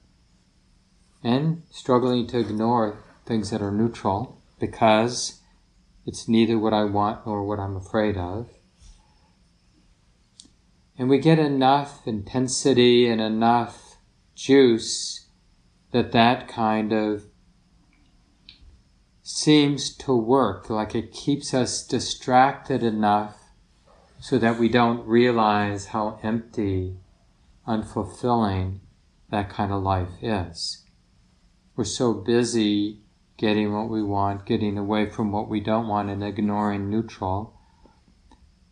and 1.22 1.62
struggling 1.70 2.26
to 2.26 2.38
ignore 2.38 2.98
things 3.26 3.50
that 3.50 3.62
are 3.62 3.70
neutral 3.70 4.42
because 4.58 5.40
it's 6.04 6.28
neither 6.28 6.58
what 6.58 6.72
I 6.72 6.84
want 6.84 7.26
nor 7.26 7.44
what 7.44 7.60
I'm 7.60 7.76
afraid 7.76 8.16
of. 8.16 8.50
And 10.98 11.08
we 11.08 11.18
get 11.18 11.38
enough 11.38 12.06
intensity 12.06 13.08
and 13.08 13.20
enough 13.20 13.96
juice 14.34 15.26
that 15.92 16.12
that 16.12 16.48
kind 16.48 16.92
of 16.92 17.24
seems 19.42 19.92
to 19.96 20.14
work, 20.14 20.70
like 20.70 20.94
it 20.94 21.12
keeps 21.12 21.52
us 21.52 21.84
distracted 21.84 22.80
enough 22.80 23.36
so 24.20 24.38
that 24.38 24.56
we 24.56 24.68
don't 24.68 25.04
realize 25.04 25.86
how 25.86 26.20
empty, 26.22 26.96
unfulfilling 27.66 28.78
that 29.30 29.50
kind 29.50 29.72
of 29.72 29.82
life 29.82 30.10
is. 30.22 30.84
We're 31.74 31.84
so 31.84 32.14
busy 32.14 33.00
getting 33.36 33.72
what 33.72 33.90
we 33.90 34.00
want, 34.00 34.46
getting 34.46 34.78
away 34.78 35.10
from 35.10 35.32
what 35.32 35.48
we 35.48 35.58
don't 35.58 35.88
want, 35.88 36.08
and 36.08 36.22
ignoring 36.22 36.88
neutral 36.88 37.58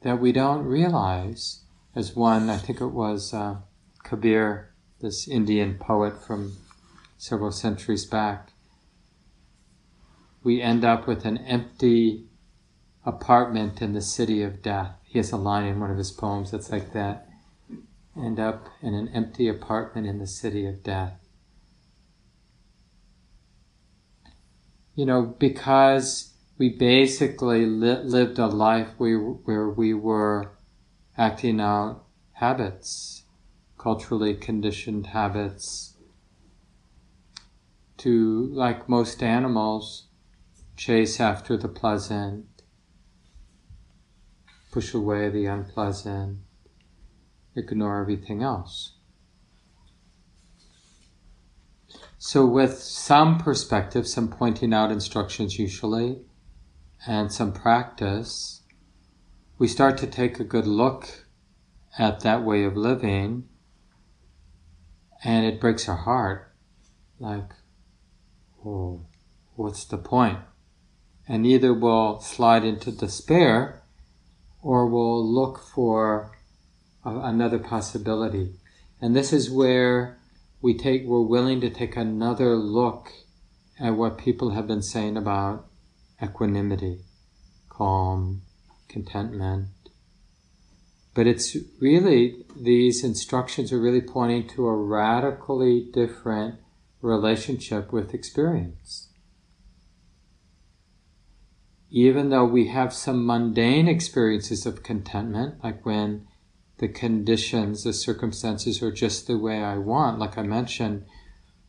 that 0.03 0.21
we 0.21 0.31
don't 0.31 0.65
realize, 0.65 1.65
as 1.97 2.15
one, 2.15 2.49
I 2.49 2.59
think 2.59 2.81
it 2.81 2.93
was 2.93 3.35
uh, 3.35 3.57
Kabir, 4.05 4.73
this 5.00 5.27
Indian 5.27 5.79
poet 5.79 6.23
from 6.25 6.59
several 7.19 7.50
centuries 7.50 8.07
back, 8.07 8.53
we 10.43 10.63
end 10.63 10.85
up 10.85 11.07
with 11.07 11.25
an 11.25 11.39
empty 11.39 12.27
apartment 13.05 13.83
in 13.83 13.93
the 13.93 14.01
city 14.01 14.43
of 14.43 14.63
death. 14.63 14.93
He 15.05 15.19
has 15.19 15.33
a 15.33 15.37
line 15.37 15.67
in 15.67 15.81
one 15.81 15.91
of 15.91 15.99
his 15.99 16.11
poems 16.11 16.51
that's 16.51 16.71
like 16.71 16.93
that 16.93 17.27
end 18.17 18.41
up 18.41 18.69
in 18.83 18.95
an 18.95 19.09
empty 19.09 19.49
apartment 19.49 20.07
in 20.07 20.19
the 20.19 20.27
city 20.27 20.67
of 20.67 20.83
death. 20.83 21.15
You 24.95 25.07
know, 25.07 25.23
because 25.23 26.35
we 26.59 26.69
basically 26.69 27.65
li- 27.65 28.03
lived 28.03 28.39
a 28.39 28.47
life 28.47 28.89
we, 28.99 29.15
where 29.15 29.69
we 29.69 29.95
were 29.95 30.53
acting 31.17 31.61
out 31.61 32.05
habits, 32.33 33.23
culturally 33.79 34.35
conditioned 34.35 35.09
habits, 35.09 35.95
to, 37.99 38.49
like 38.53 38.89
most 38.89 39.23
animals, 39.23 40.09
chase 40.81 41.21
after 41.21 41.59
the 41.59 41.69
pleasant, 41.69 42.47
push 44.73 44.95
away 44.95 45.29
the 45.29 45.45
unpleasant, 45.45 46.39
ignore 47.55 48.01
everything 48.01 48.43
else. 48.43 48.95
So, 52.17 52.47
with 52.47 52.79
some 52.79 53.37
perspective, 53.37 54.09
some 54.09 54.29
pointing 54.29 54.73
out 54.73 54.91
instructions 54.91 55.59
usually, 55.59 56.23
and 57.07 57.31
some 57.31 57.53
practice, 57.53 58.63
we 59.59 59.69
start 59.69 59.99
to 59.99 60.07
take 60.07 60.41
a 60.41 60.45
good 60.45 60.67
look 60.67 61.27
at 61.99 62.21
that 62.21 62.43
way 62.43 62.65
of 62.65 62.75
living, 62.75 63.51
and 65.23 65.45
it 65.45 65.61
breaks 65.61 65.91
our 65.91 65.97
heart. 65.97 66.54
Like, 67.19 67.52
oh, 68.65 69.04
what's 69.57 69.85
the 69.85 69.99
point? 69.99 70.39
And 71.30 71.47
either 71.47 71.73
we'll 71.73 72.19
slide 72.19 72.64
into 72.64 72.90
despair 72.90 73.84
or 74.62 74.84
we'll 74.88 75.25
look 75.25 75.60
for 75.60 76.32
another 77.04 77.60
possibility. 77.60 78.56
And 79.00 79.14
this 79.14 79.32
is 79.32 79.49
where 79.49 80.19
we 80.60 80.76
take, 80.76 81.04
we're 81.04 81.23
willing 81.23 81.60
to 81.60 81.71
take 81.71 81.97
another 81.97 82.56
look 82.56 83.12
at 83.78 83.95
what 83.95 84.19
people 84.19 84.50
have 84.50 84.66
been 84.66 84.82
saying 84.82 85.16
about 85.16 85.66
equanimity, 86.21 86.99
calm, 87.69 88.43
contentment. 88.88 89.69
But 91.14 91.28
it's 91.28 91.56
really, 91.80 92.45
these 92.60 93.04
instructions 93.04 93.73
are 93.73 93.80
really 93.80 94.00
pointing 94.00 94.49
to 94.49 94.66
a 94.66 94.75
radically 94.75 95.88
different 95.93 96.56
relationship 97.00 97.93
with 97.93 98.14
experience 98.14 99.10
even 101.91 102.31
though 102.31 102.45
we 102.45 102.69
have 102.69 102.93
some 102.93 103.26
mundane 103.26 103.89
experiences 103.89 104.65
of 104.65 104.83
contentment, 104.83 105.63
like 105.63 105.85
when 105.85 106.26
the 106.79 106.89
conditions, 106.89 107.85
the 107.85 107.93
circumstances 107.93 108.83
are 108.83 108.93
just 108.93 109.26
the 109.26 109.37
way 109.37 109.63
I 109.63 109.76
want, 109.76 110.19
like 110.19 110.39
I 110.39 110.43
mentioned, 110.43 111.05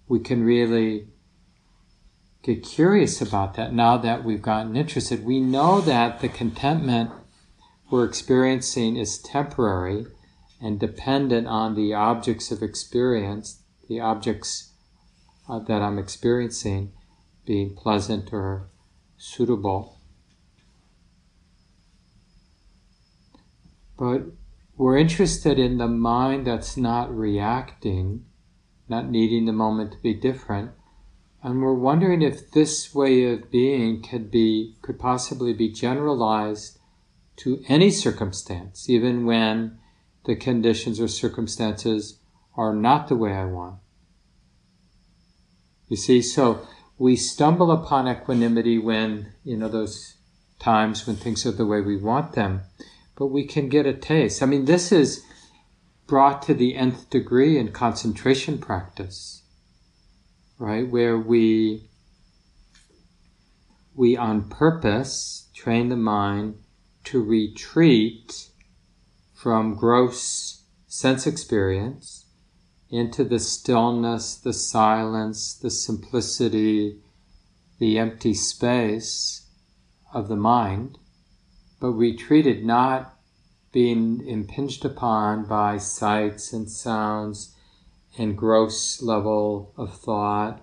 we 0.07 0.19
can 0.19 0.43
really 0.43 1.07
get 2.43 2.63
curious 2.63 3.21
about 3.21 3.55
that 3.55 3.73
now 3.73 3.97
that 3.97 4.23
we've 4.23 4.41
gotten 4.41 4.75
interested. 4.75 5.25
We 5.25 5.39
know 5.39 5.81
that 5.81 6.21
the 6.21 6.29
contentment 6.29 7.11
we're 7.89 8.05
experiencing 8.05 8.95
is 8.95 9.19
temporary 9.19 10.05
and 10.61 10.79
dependent 10.79 11.47
on 11.47 11.75
the 11.75 11.93
objects 11.93 12.51
of 12.51 12.61
experience, 12.61 13.63
the 13.89 13.99
objects 13.99 14.71
uh, 15.49 15.59
that 15.59 15.81
I'm 15.81 15.97
experiencing 15.99 16.93
being 17.45 17.75
pleasant 17.75 18.31
or 18.31 18.69
suitable. 19.17 20.00
But 24.01 24.23
we're 24.77 24.97
interested 24.97 25.59
in 25.59 25.77
the 25.77 25.87
mind 25.87 26.47
that's 26.47 26.75
not 26.75 27.15
reacting, 27.15 28.25
not 28.89 29.07
needing 29.07 29.45
the 29.45 29.53
moment 29.53 29.91
to 29.91 29.99
be 29.99 30.15
different. 30.15 30.71
And 31.43 31.61
we're 31.61 31.75
wondering 31.75 32.23
if 32.23 32.49
this 32.49 32.95
way 32.95 33.31
of 33.31 33.51
being 33.51 34.01
could 34.01 34.31
be, 34.31 34.75
could 34.81 34.97
possibly 34.97 35.53
be 35.53 35.71
generalized 35.71 36.79
to 37.43 37.63
any 37.67 37.91
circumstance, 37.91 38.89
even 38.89 39.27
when 39.27 39.77
the 40.25 40.35
conditions 40.35 40.99
or 40.99 41.07
circumstances 41.07 42.17
are 42.57 42.73
not 42.73 43.07
the 43.07 43.15
way 43.15 43.33
I 43.33 43.45
want. 43.45 43.75
You 45.89 45.97
see, 45.97 46.23
so 46.23 46.67
we 46.97 47.15
stumble 47.15 47.71
upon 47.71 48.07
equanimity 48.07 48.79
when, 48.79 49.33
you 49.43 49.57
know, 49.57 49.69
those 49.69 50.15
times 50.57 51.05
when 51.05 51.17
things 51.17 51.45
are 51.45 51.51
the 51.51 51.67
way 51.67 51.81
we 51.81 51.97
want 51.97 52.33
them 52.33 52.61
but 53.15 53.27
we 53.27 53.45
can 53.45 53.69
get 53.69 53.85
a 53.85 53.93
taste. 53.93 54.41
I 54.41 54.45
mean, 54.45 54.65
this 54.65 54.91
is 54.91 55.23
brought 56.07 56.41
to 56.43 56.53
the 56.53 56.75
nth 56.75 57.09
degree 57.09 57.57
in 57.57 57.71
concentration 57.71 58.57
practice, 58.57 59.43
right? 60.57 60.87
Where 60.89 61.17
we 61.17 61.89
we 63.95 64.17
on 64.17 64.49
purpose 64.49 65.49
train 65.53 65.89
the 65.89 65.95
mind 65.95 66.55
to 67.03 67.21
retreat 67.23 68.49
from 69.33 69.75
gross 69.75 70.63
sense 70.87 71.25
experience 71.27 72.25
into 72.89 73.23
the 73.23 73.39
stillness, 73.39 74.35
the 74.35 74.53
silence, 74.53 75.53
the 75.53 75.69
simplicity, 75.69 76.99
the 77.79 77.97
empty 77.97 78.33
space 78.33 79.47
of 80.13 80.27
the 80.27 80.35
mind 80.35 80.97
but 81.81 81.93
we 81.93 82.15
treated 82.15 82.63
not 82.63 83.17
being 83.73 84.25
impinged 84.25 84.85
upon 84.85 85.45
by 85.45 85.77
sights 85.77 86.53
and 86.53 86.69
sounds 86.69 87.55
and 88.17 88.37
gross 88.37 89.01
level 89.01 89.73
of 89.75 89.97
thought. 89.97 90.61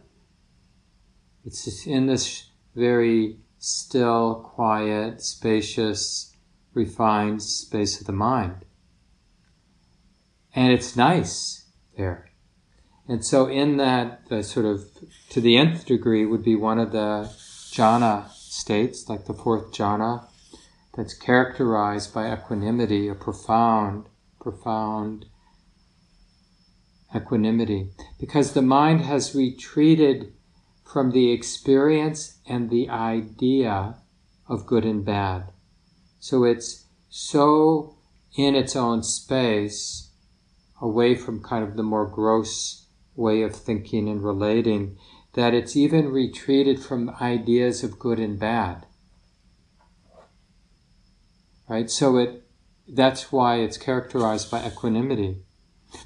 It's 1.44 1.86
in 1.86 2.06
this 2.06 2.50
very 2.76 3.40
still, 3.58 4.48
quiet, 4.54 5.20
spacious, 5.20 6.36
refined 6.72 7.42
space 7.42 8.00
of 8.00 8.06
the 8.06 8.12
mind. 8.12 8.64
And 10.54 10.72
it's 10.72 10.96
nice 10.96 11.66
there. 11.96 12.30
And 13.08 13.24
so 13.24 13.46
in 13.46 13.78
that, 13.78 14.28
the 14.28 14.42
sort 14.42 14.66
of, 14.66 14.84
to 15.30 15.40
the 15.40 15.56
nth 15.56 15.86
degree 15.86 16.26
would 16.26 16.44
be 16.44 16.54
one 16.54 16.78
of 16.78 16.92
the 16.92 17.30
jhana 17.72 18.30
states, 18.30 19.08
like 19.08 19.24
the 19.24 19.34
fourth 19.34 19.72
jhana, 19.72 20.28
that's 20.98 21.14
characterized 21.14 22.12
by 22.12 22.32
equanimity, 22.32 23.06
a 23.06 23.14
profound, 23.14 24.06
profound 24.40 25.26
equanimity. 27.14 27.90
Because 28.18 28.52
the 28.52 28.62
mind 28.62 29.02
has 29.02 29.32
retreated 29.32 30.32
from 30.84 31.12
the 31.12 31.30
experience 31.30 32.40
and 32.48 32.68
the 32.68 32.90
idea 32.90 33.94
of 34.48 34.66
good 34.66 34.84
and 34.84 35.04
bad. 35.04 35.52
So 36.18 36.42
it's 36.42 36.86
so 37.08 37.96
in 38.36 38.56
its 38.56 38.74
own 38.74 39.04
space, 39.04 40.10
away 40.82 41.14
from 41.14 41.44
kind 41.44 41.62
of 41.62 41.76
the 41.76 41.84
more 41.84 42.06
gross 42.06 42.88
way 43.14 43.42
of 43.42 43.54
thinking 43.54 44.08
and 44.08 44.20
relating, 44.20 44.98
that 45.34 45.54
it's 45.54 45.76
even 45.76 46.08
retreated 46.08 46.82
from 46.82 47.14
ideas 47.20 47.84
of 47.84 48.00
good 48.00 48.18
and 48.18 48.36
bad. 48.36 48.87
Right? 51.68 51.90
So 51.90 52.16
it 52.16 52.44
that's 52.88 53.30
why 53.30 53.56
it's 53.56 53.76
characterized 53.76 54.50
by 54.50 54.66
equanimity. 54.66 55.42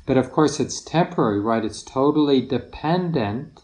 But 0.07 0.17
of 0.17 0.33
course 0.33 0.59
it's 0.59 0.83
temporary, 0.83 1.41
right? 1.41 1.65
It's 1.65 1.83
totally 1.83 2.41
dependent 2.41 3.63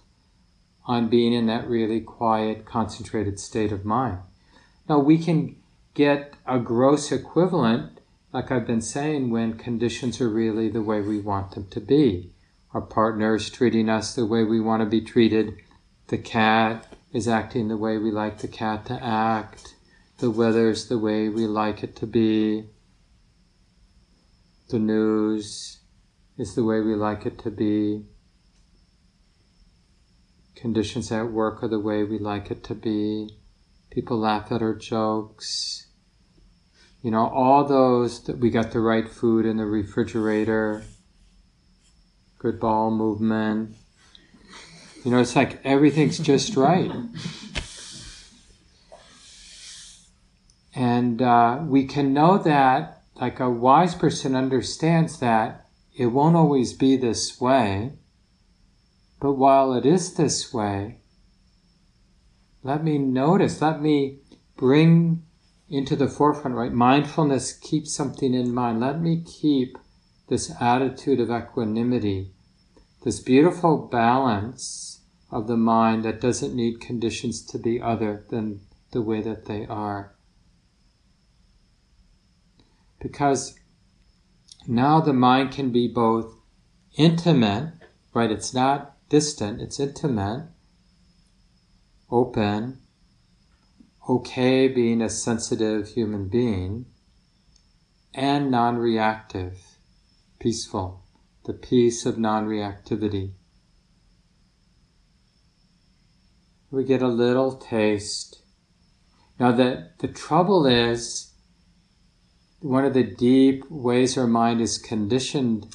on 0.86 1.08
being 1.08 1.32
in 1.32 1.46
that 1.46 1.68
really 1.68 2.00
quiet, 2.00 2.64
concentrated 2.64 3.38
state 3.38 3.72
of 3.72 3.84
mind. 3.84 4.18
Now 4.88 5.00
we 5.00 5.18
can 5.18 5.56
get 5.94 6.34
a 6.46 6.58
gross 6.58 7.12
equivalent, 7.12 8.00
like 8.32 8.50
I've 8.50 8.66
been 8.66 8.80
saying, 8.80 9.30
when 9.30 9.58
conditions 9.58 10.20
are 10.20 10.28
really 10.28 10.68
the 10.68 10.82
way 10.82 11.00
we 11.00 11.18
want 11.18 11.52
them 11.52 11.66
to 11.70 11.80
be. 11.80 12.30
Our 12.72 12.80
partner 12.82 13.34
is 13.34 13.50
treating 13.50 13.88
us 13.88 14.14
the 14.14 14.26
way 14.26 14.44
we 14.44 14.60
want 14.60 14.82
to 14.82 14.86
be 14.86 15.00
treated. 15.00 15.56
The 16.06 16.18
cat 16.18 16.96
is 17.12 17.26
acting 17.26 17.68
the 17.68 17.76
way 17.76 17.98
we 17.98 18.10
like 18.10 18.38
the 18.38 18.48
cat 18.48 18.86
to 18.86 19.02
act. 19.02 19.74
The 20.18 20.30
weather's 20.32 20.88
the 20.88 20.98
way 20.98 21.28
we 21.28 21.46
like 21.46 21.84
it 21.84 21.94
to 21.96 22.06
be. 22.06 22.64
The 24.68 24.80
news 24.80 25.78
is 26.36 26.56
the 26.56 26.64
way 26.64 26.80
we 26.80 26.96
like 26.96 27.24
it 27.24 27.38
to 27.40 27.52
be. 27.52 28.04
Conditions 30.56 31.12
at 31.12 31.30
work 31.30 31.62
are 31.62 31.68
the 31.68 31.78
way 31.78 32.02
we 32.02 32.18
like 32.18 32.50
it 32.50 32.64
to 32.64 32.74
be. 32.74 33.30
People 33.90 34.18
laugh 34.18 34.50
at 34.50 34.60
our 34.60 34.74
jokes. 34.74 35.86
You 37.00 37.12
know, 37.12 37.28
all 37.28 37.64
those 37.64 38.24
that 38.24 38.38
we 38.38 38.50
got 38.50 38.72
the 38.72 38.80
right 38.80 39.08
food 39.08 39.46
in 39.46 39.56
the 39.56 39.66
refrigerator, 39.66 40.82
good 42.38 42.58
ball 42.58 42.90
movement. 42.90 43.76
You 45.04 45.12
know, 45.12 45.20
it's 45.20 45.36
like 45.36 45.64
everything's 45.64 46.18
just 46.18 46.56
right. 46.56 46.90
And 50.74 51.22
uh, 51.22 51.60
we 51.64 51.86
can 51.86 52.12
know 52.12 52.38
that, 52.38 53.02
like 53.20 53.40
a 53.40 53.50
wise 53.50 53.94
person 53.94 54.34
understands 54.34 55.18
that 55.20 55.66
it 55.96 56.06
won't 56.06 56.36
always 56.36 56.72
be 56.72 56.96
this 56.96 57.40
way. 57.40 57.92
But 59.20 59.32
while 59.32 59.74
it 59.74 59.84
is 59.84 60.14
this 60.14 60.52
way, 60.54 61.00
let 62.62 62.84
me 62.84 62.98
notice, 62.98 63.60
let 63.60 63.80
me 63.80 64.20
bring 64.56 65.24
into 65.68 65.96
the 65.96 66.08
forefront, 66.08 66.56
right? 66.56 66.72
Mindfulness 66.72 67.52
keeps 67.52 67.92
something 67.92 68.34
in 68.34 68.54
mind. 68.54 68.80
Let 68.80 69.00
me 69.00 69.24
keep 69.24 69.76
this 70.28 70.52
attitude 70.60 71.20
of 71.20 71.30
equanimity, 71.30 72.30
this 73.04 73.20
beautiful 73.20 73.78
balance 73.78 75.00
of 75.30 75.46
the 75.46 75.56
mind 75.56 76.04
that 76.04 76.20
doesn't 76.20 76.54
need 76.54 76.80
conditions 76.80 77.44
to 77.46 77.58
be 77.58 77.80
other 77.80 78.24
than 78.30 78.60
the 78.92 79.02
way 79.02 79.20
that 79.20 79.46
they 79.46 79.66
are. 79.66 80.14
Because 83.00 83.58
now 84.66 85.00
the 85.00 85.12
mind 85.12 85.52
can 85.52 85.70
be 85.70 85.88
both 85.88 86.34
intimate, 86.96 87.72
right? 88.12 88.30
It's 88.30 88.52
not 88.52 88.96
distant, 89.08 89.60
it's 89.60 89.80
intimate, 89.80 90.48
open, 92.10 92.80
okay 94.08 94.68
being 94.68 95.00
a 95.00 95.10
sensitive 95.10 95.88
human 95.88 96.28
being, 96.28 96.86
and 98.14 98.50
non 98.50 98.78
reactive, 98.78 99.58
peaceful, 100.40 101.04
the 101.44 101.52
peace 101.52 102.04
of 102.04 102.18
non 102.18 102.46
reactivity. 102.46 103.32
We 106.70 106.84
get 106.84 107.00
a 107.00 107.08
little 107.08 107.56
taste. 107.56 108.42
Now, 109.40 109.52
the, 109.52 109.90
the 110.00 110.08
trouble 110.08 110.66
is, 110.66 111.27
one 112.60 112.84
of 112.84 112.94
the 112.94 113.04
deep 113.04 113.64
ways 113.70 114.18
our 114.18 114.26
mind 114.26 114.60
is 114.60 114.78
conditioned 114.78 115.66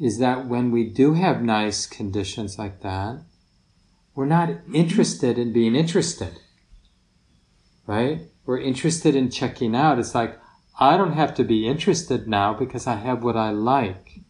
is 0.00 0.18
that 0.18 0.46
when 0.46 0.70
we 0.70 0.84
do 0.84 1.14
have 1.14 1.42
nice 1.42 1.86
conditions 1.86 2.58
like 2.58 2.80
that, 2.80 3.20
we're 4.14 4.26
not 4.26 4.50
interested 4.72 5.38
in 5.38 5.52
being 5.52 5.74
interested. 5.74 6.38
Right? 7.86 8.22
We're 8.46 8.60
interested 8.60 9.14
in 9.14 9.30
checking 9.30 9.74
out. 9.76 9.98
It's 9.98 10.14
like, 10.14 10.38
I 10.78 10.96
don't 10.96 11.12
have 11.12 11.34
to 11.34 11.44
be 11.44 11.68
interested 11.68 12.26
now 12.26 12.54
because 12.54 12.86
I 12.86 12.96
have 12.96 13.22
what 13.22 13.36
I 13.36 13.50
like. 13.50 14.20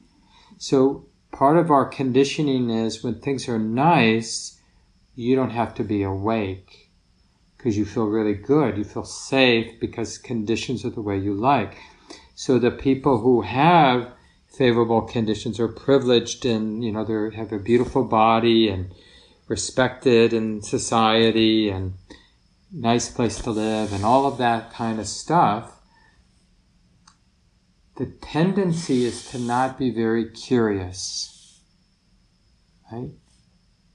So 0.58 1.06
part 1.32 1.56
of 1.56 1.70
our 1.70 1.86
conditioning 1.86 2.70
is 2.70 3.02
when 3.02 3.20
things 3.20 3.48
are 3.48 3.58
nice, 3.58 4.60
you 5.14 5.36
don't 5.36 5.50
have 5.50 5.74
to 5.76 5.84
be 5.84 6.02
awake 6.02 6.83
because 7.64 7.78
you 7.78 7.86
feel 7.86 8.04
really 8.04 8.34
good. 8.34 8.76
You 8.76 8.84
feel 8.84 9.06
safe 9.06 9.80
because 9.80 10.18
conditions 10.18 10.84
are 10.84 10.90
the 10.90 11.00
way 11.00 11.16
you 11.16 11.32
like. 11.32 11.78
So 12.34 12.58
the 12.58 12.70
people 12.70 13.20
who 13.20 13.40
have 13.40 14.12
favorable 14.46 15.00
conditions 15.00 15.58
are 15.58 15.68
privileged 15.68 16.44
and, 16.44 16.84
you 16.84 16.92
know, 16.92 17.04
they 17.06 17.34
have 17.34 17.52
a 17.52 17.58
beautiful 17.58 18.04
body 18.04 18.68
and 18.68 18.92
respected 19.48 20.34
in 20.34 20.60
society 20.60 21.70
and 21.70 21.94
nice 22.70 23.08
place 23.08 23.38
to 23.38 23.50
live 23.50 23.94
and 23.94 24.04
all 24.04 24.26
of 24.26 24.36
that 24.36 24.70
kind 24.70 25.00
of 25.00 25.06
stuff. 25.06 25.80
The 27.96 28.12
tendency 28.20 29.06
is 29.06 29.30
to 29.30 29.38
not 29.38 29.78
be 29.78 29.90
very 29.90 30.28
curious. 30.28 31.62
Right? 32.92 33.12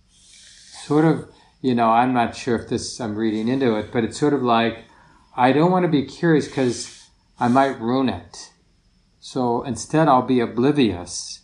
Sort 0.08 1.06
of, 1.06 1.30
you 1.62 1.76
know, 1.76 1.90
I'm 1.90 2.14
not 2.14 2.36
sure 2.36 2.56
if 2.56 2.70
this, 2.70 3.00
I'm 3.00 3.16
reading 3.16 3.48
into 3.48 3.76
it, 3.76 3.92
but 3.92 4.04
it's 4.04 4.20
sort 4.20 4.34
of 4.34 4.42
like, 4.42 4.86
I 5.36 5.52
don't 5.52 5.72
want 5.72 5.84
to 5.84 5.92
be 5.92 6.06
curious 6.06 6.48
because 6.48 7.08
I 7.40 7.48
might 7.48 7.80
ruin 7.80 8.10
it. 8.10 8.52
So 9.20 9.64
instead, 9.64 10.08
I'll 10.08 10.22
be 10.22 10.40
oblivious 10.40 11.42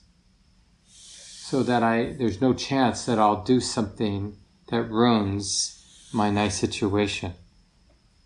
so 0.86 1.64
that 1.64 1.84
I, 1.84 2.14
there's 2.18 2.42
no 2.42 2.54
chance 2.54 3.06
that 3.06 3.20
I'll 3.20 3.44
do 3.44 3.60
something 3.60 4.38
that 4.70 4.90
ruins 4.90 6.10
my 6.14 6.30
nice 6.30 6.60
situation. 6.60 7.34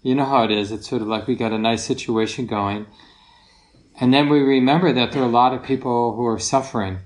You 0.01 0.15
know 0.15 0.25
how 0.25 0.43
it 0.43 0.51
is. 0.51 0.71
It's 0.71 0.87
sort 0.87 1.01
of 1.01 1.07
like 1.07 1.27
we 1.27 1.35
got 1.35 1.51
a 1.51 1.57
nice 1.57 1.83
situation 1.83 2.45
going. 2.45 2.85
And 3.99 4.13
then 4.13 4.29
we 4.29 4.39
remember 4.39 4.93
that 4.93 5.11
there 5.11 5.21
are 5.21 5.25
a 5.25 5.29
lot 5.29 5.53
of 5.53 5.63
people 5.63 6.15
who 6.15 6.25
are 6.25 6.39
suffering 6.39 6.99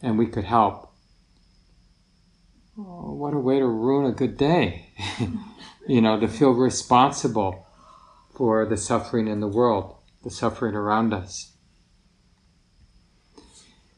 and 0.00 0.18
we 0.18 0.26
could 0.26 0.44
help. 0.44 0.87
Oh, 2.78 3.12
what 3.12 3.34
a 3.34 3.38
way 3.38 3.58
to 3.58 3.66
ruin 3.66 4.06
a 4.06 4.14
good 4.14 4.36
day. 4.36 4.92
you 5.88 6.00
know, 6.00 6.20
to 6.20 6.28
feel 6.28 6.52
responsible 6.52 7.66
for 8.34 8.64
the 8.66 8.76
suffering 8.76 9.26
in 9.26 9.40
the 9.40 9.48
world 9.48 9.96
the 10.22 10.30
suffering 10.30 10.74
around 10.74 11.12
us. 11.12 11.52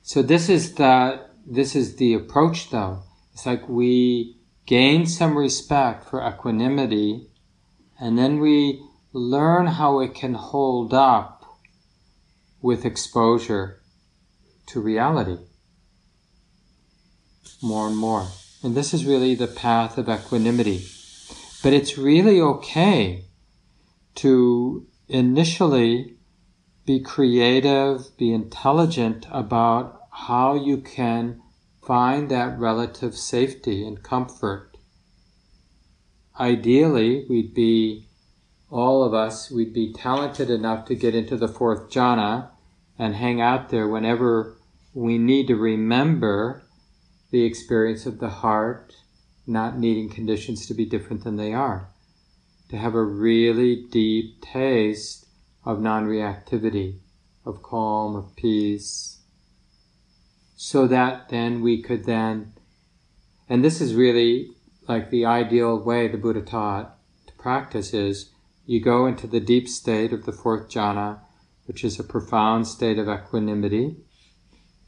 So 0.02 0.22
this 0.22 0.48
is 0.48 0.74
the 0.74 1.26
this 1.46 1.74
is 1.74 1.96
the 1.96 2.14
approach 2.14 2.70
though. 2.70 3.02
It's 3.32 3.46
like 3.46 3.68
we 3.68 4.36
gain 4.66 5.06
some 5.06 5.36
respect 5.36 6.08
for 6.08 6.26
equanimity 6.26 7.28
and 7.98 8.18
then 8.18 8.40
we 8.40 8.82
learn 9.12 9.66
how 9.66 10.00
it 10.00 10.14
can 10.14 10.34
hold 10.34 10.94
up 10.94 11.42
with 12.62 12.84
exposure 12.84 13.80
to 14.66 14.80
reality 14.80 15.38
more 17.62 17.88
and 17.88 17.96
more. 17.96 18.26
And 18.62 18.74
this 18.74 18.92
is 18.92 19.06
really 19.06 19.34
the 19.34 19.46
path 19.46 19.96
of 19.96 20.08
equanimity. 20.08 20.84
But 21.62 21.72
it's 21.72 21.96
really 21.96 22.40
okay 22.40 23.24
to 24.16 24.86
initially 25.08 26.16
be 26.84 27.00
creative, 27.00 28.16
be 28.18 28.32
intelligent 28.32 29.26
about 29.30 30.00
how 30.10 30.54
you 30.54 30.78
can 30.78 31.40
find 31.82 32.30
that 32.30 32.58
relative 32.58 33.14
safety 33.14 33.86
and 33.86 34.02
comfort. 34.02 34.76
Ideally, 36.38 37.26
we'd 37.28 37.54
be, 37.54 38.06
all 38.70 39.02
of 39.02 39.14
us, 39.14 39.50
we'd 39.50 39.72
be 39.72 39.92
talented 39.92 40.50
enough 40.50 40.84
to 40.86 40.94
get 40.94 41.14
into 41.14 41.36
the 41.36 41.48
fourth 41.48 41.90
jhana 41.90 42.50
and 42.98 43.14
hang 43.14 43.40
out 43.40 43.70
there 43.70 43.88
whenever 43.88 44.56
we 44.92 45.18
need 45.18 45.46
to 45.48 45.56
remember 45.56 46.66
the 47.30 47.44
experience 47.44 48.06
of 48.06 48.18
the 48.18 48.28
heart, 48.28 48.94
not 49.46 49.78
needing 49.78 50.08
conditions 50.08 50.66
to 50.66 50.74
be 50.74 50.84
different 50.84 51.24
than 51.24 51.36
they 51.36 51.52
are. 51.52 51.90
To 52.70 52.76
have 52.76 52.94
a 52.94 53.02
really 53.02 53.86
deep 53.90 54.40
taste 54.40 55.26
of 55.64 55.80
non 55.80 56.06
reactivity, 56.06 56.98
of 57.44 57.62
calm, 57.62 58.14
of 58.16 58.34
peace, 58.36 59.20
so 60.56 60.86
that 60.86 61.30
then 61.30 61.62
we 61.62 61.82
could 61.82 62.04
then, 62.04 62.52
and 63.48 63.64
this 63.64 63.80
is 63.80 63.94
really 63.94 64.50
like 64.86 65.10
the 65.10 65.24
ideal 65.24 65.78
way 65.82 66.08
the 66.08 66.18
Buddha 66.18 66.42
taught 66.42 66.96
to 67.26 67.32
practice 67.34 67.94
is 67.94 68.30
you 68.66 68.80
go 68.80 69.06
into 69.06 69.26
the 69.26 69.40
deep 69.40 69.68
state 69.68 70.12
of 70.12 70.26
the 70.26 70.32
fourth 70.32 70.68
jhana, 70.68 71.20
which 71.66 71.82
is 71.82 71.98
a 71.98 72.04
profound 72.04 72.66
state 72.66 72.98
of 72.98 73.08
equanimity, 73.08 73.96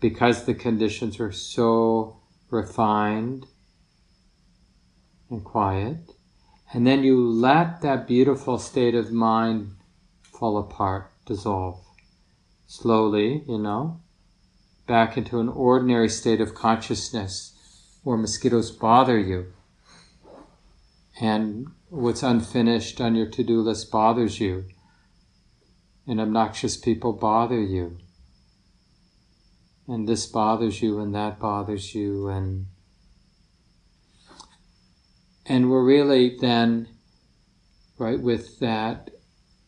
because 0.01 0.45
the 0.45 0.55
conditions 0.55 1.19
are 1.19 1.33
so 1.33 2.22
refined 2.53 3.47
and 5.31 5.43
quiet. 5.43 5.97
And 6.73 6.87
then 6.87 7.03
you 7.03 7.19
let 7.27 7.81
that 7.81 8.07
beautiful 8.07 8.59
state 8.59 8.95
of 8.95 9.11
mind 9.11 9.73
fall 10.23 10.59
apart, 10.59 11.11
dissolve. 11.27 11.81
Slowly, 12.67 13.43
you 13.49 13.59
know, 13.59 14.01
back 14.87 15.17
into 15.17 15.41
an 15.41 15.49
ordinary 15.49 16.09
state 16.09 16.41
of 16.41 16.55
consciousness 16.55 17.55
where 18.03 18.17
mosquitoes 18.17 18.71
bother 18.71 19.19
you 19.19 19.53
and 21.21 21.67
what's 21.89 22.23
unfinished 22.23 23.01
on 23.01 23.15
your 23.15 23.27
to 23.27 23.45
do 23.45 23.61
list 23.61 23.91
bothers 23.91 24.41
you, 24.41 24.65
and 26.07 26.21
obnoxious 26.21 26.77
people 26.77 27.13
bother 27.13 27.61
you, 27.61 27.99
and 29.93 30.09
this 30.09 30.27
bothers 30.27 30.83
you, 30.83 30.99
and 30.99 31.15
that 31.15 31.39
bothers 31.39 31.95
you, 31.95 32.29
and 32.29 32.67
and 35.45 35.71
we're 35.71 35.85
really 35.85 36.37
then 36.41 36.89
right 37.99 38.21
with 38.21 38.59
that 38.61 39.11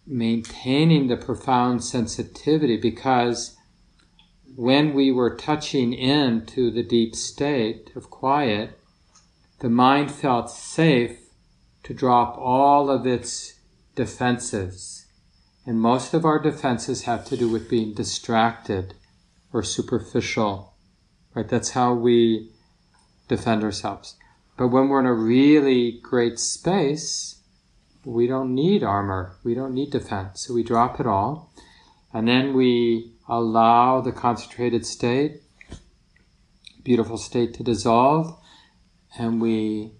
maintaining 0.06 1.08
the 1.08 1.16
profound 1.16 1.82
sensitivity 1.82 2.76
because 2.76 3.56
when 4.56 4.94
we 4.94 5.10
were 5.10 5.36
touching 5.36 5.92
into 5.92 6.70
the 6.70 6.82
deep 6.82 7.14
state 7.14 7.90
of 7.96 8.10
quiet, 8.10 8.78
the 9.60 9.68
mind 9.68 10.10
felt 10.10 10.50
safe 10.50 11.18
to 11.82 11.92
drop 11.92 12.36
all 12.38 12.88
of 12.90 13.06
its 13.06 13.58
defenses. 13.94 15.06
And 15.66 15.80
most 15.80 16.14
of 16.14 16.24
our 16.24 16.38
defenses 16.38 17.02
have 17.04 17.24
to 17.26 17.36
do 17.36 17.48
with 17.48 17.70
being 17.70 17.94
distracted 17.94 18.94
or 19.54 19.62
superficial. 19.62 20.74
Right? 21.32 21.48
That's 21.48 21.70
how 21.70 21.94
we 21.94 22.50
defend 23.28 23.64
ourselves. 23.64 24.16
But 24.58 24.68
when 24.68 24.88
we're 24.88 25.00
in 25.00 25.06
a 25.06 25.14
really 25.14 25.98
great 26.02 26.38
space, 26.38 27.40
we 28.04 28.26
don't 28.26 28.54
need 28.54 28.82
armor. 28.82 29.36
We 29.42 29.54
don't 29.54 29.72
need 29.72 29.90
defense. 29.90 30.46
So 30.46 30.54
we 30.54 30.62
drop 30.62 31.00
it 31.00 31.06
all. 31.06 31.52
And 32.12 32.28
then 32.28 32.54
we 32.54 33.12
allow 33.28 34.00
the 34.00 34.12
concentrated 34.12 34.84
state, 34.84 35.42
beautiful 36.82 37.16
state 37.16 37.54
to 37.54 37.62
dissolve, 37.62 38.38
and 39.18 39.40
we 39.40 39.92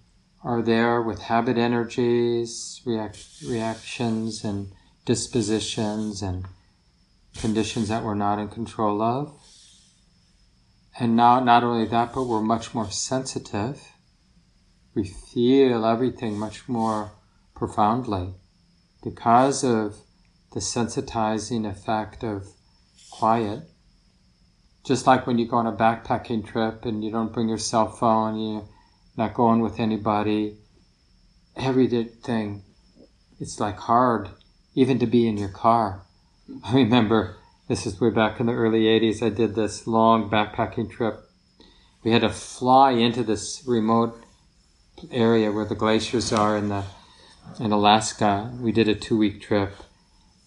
are 0.43 0.62
there 0.62 1.01
with 1.01 1.23
habit 1.23 1.57
energies, 1.57 2.83
react, 2.85 3.25
reactions, 3.49 4.45
and 4.45 4.73
dispositions, 5.07 6.23
and 6.23 6.45
conditions 7.38 7.88
that 7.88 8.05
we're 8.05 8.14
not 8.14 8.38
in 8.38 8.49
control 8.49 9.03
of. 9.03 9.33
And 10.99 11.17
now, 11.17 11.41
not 11.41 11.65
only 11.65 11.87
that, 11.87 12.13
but 12.13 12.25
we're 12.25 12.41
much 12.41 12.75
more 12.75 12.91
sensitive. 12.91 13.93
We 14.95 15.05
feel 15.05 15.85
everything 15.85 16.39
much 16.39 16.69
more 16.69 17.11
profoundly 17.55 18.35
because 19.03 19.65
of 19.65 19.97
the 20.53 20.61
sensitizing 20.61 21.69
effect 21.69 22.23
of 22.23 22.47
quiet. 23.11 23.63
Just 24.85 25.07
like 25.07 25.27
when 25.27 25.39
you 25.39 25.49
go 25.49 25.57
on 25.57 25.67
a 25.67 25.73
backpacking 25.73 26.47
trip 26.47 26.85
and 26.85 27.03
you 27.03 27.11
don't 27.11 27.33
bring 27.33 27.49
your 27.49 27.59
cell 27.59 27.91
phone, 27.91 28.39
you're 28.39 28.69
not 29.17 29.35
going 29.35 29.61
with 29.61 29.81
anybody, 29.81 30.59
everything, 31.57 32.63
it's 33.41 33.59
like 33.59 33.79
hard 33.79 34.29
even 34.75 34.99
to 35.01 35.07
be 35.07 35.27
in 35.27 35.39
your 35.39 35.49
car. 35.49 36.03
I 36.65 36.75
remember 36.75 37.37
this 37.66 37.87
is 37.87 38.00
way 38.00 38.11
back 38.11 38.40
in 38.40 38.46
the 38.46 38.53
early 38.53 38.83
80s. 38.83 39.22
I 39.22 39.31
did 39.31 39.55
this 39.55 39.87
long 39.87 40.29
backpacking 40.29 40.90
trip. 40.90 41.29
We 42.03 42.12
had 42.12 42.20
to 42.20 42.29
fly 42.29 42.90
into 42.90 43.22
this 43.22 43.62
remote 43.66 44.22
area 45.11 45.50
where 45.50 45.64
the 45.64 45.74
glaciers 45.74 46.33
are 46.33 46.57
in 46.57 46.68
the 46.68 46.85
in 47.59 47.72
Alaska. 47.72 48.53
We 48.61 48.72
did 48.72 48.88
a 48.88 48.94
two 48.94 49.16
week 49.16 49.40
trip, 49.40 49.74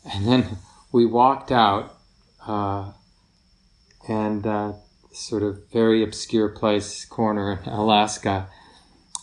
and 0.06 0.27
then 0.27 0.58
we 0.91 1.06
walked 1.06 1.51
out 1.51 1.97
uh, 2.45 2.91
and 4.08 4.45
uh, 4.45 4.73
sort 5.12 5.43
of 5.43 5.67
very 5.71 6.03
obscure 6.03 6.49
place 6.49 7.06
corner 7.06 7.60
in 7.65 7.69
Alaska. 7.69 8.47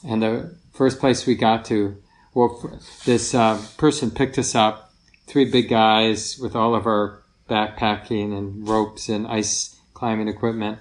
And 0.04 0.22
the 0.22 0.56
first 0.72 0.98
place 0.98 1.26
we 1.26 1.36
got 1.36 1.64
to, 1.66 1.96
well, 2.34 2.80
this 3.04 3.34
uh, 3.34 3.64
person 3.76 4.10
picked 4.10 4.38
us 4.38 4.54
up, 4.54 4.92
three 5.26 5.44
big 5.44 5.68
guys 5.68 6.38
with 6.38 6.54
all 6.54 6.74
of 6.74 6.86
our 6.86 7.23
backpacking 7.48 8.36
and 8.36 8.68
ropes 8.68 9.08
and 9.08 9.26
ice 9.26 9.76
climbing 9.92 10.28
equipment, 10.28 10.78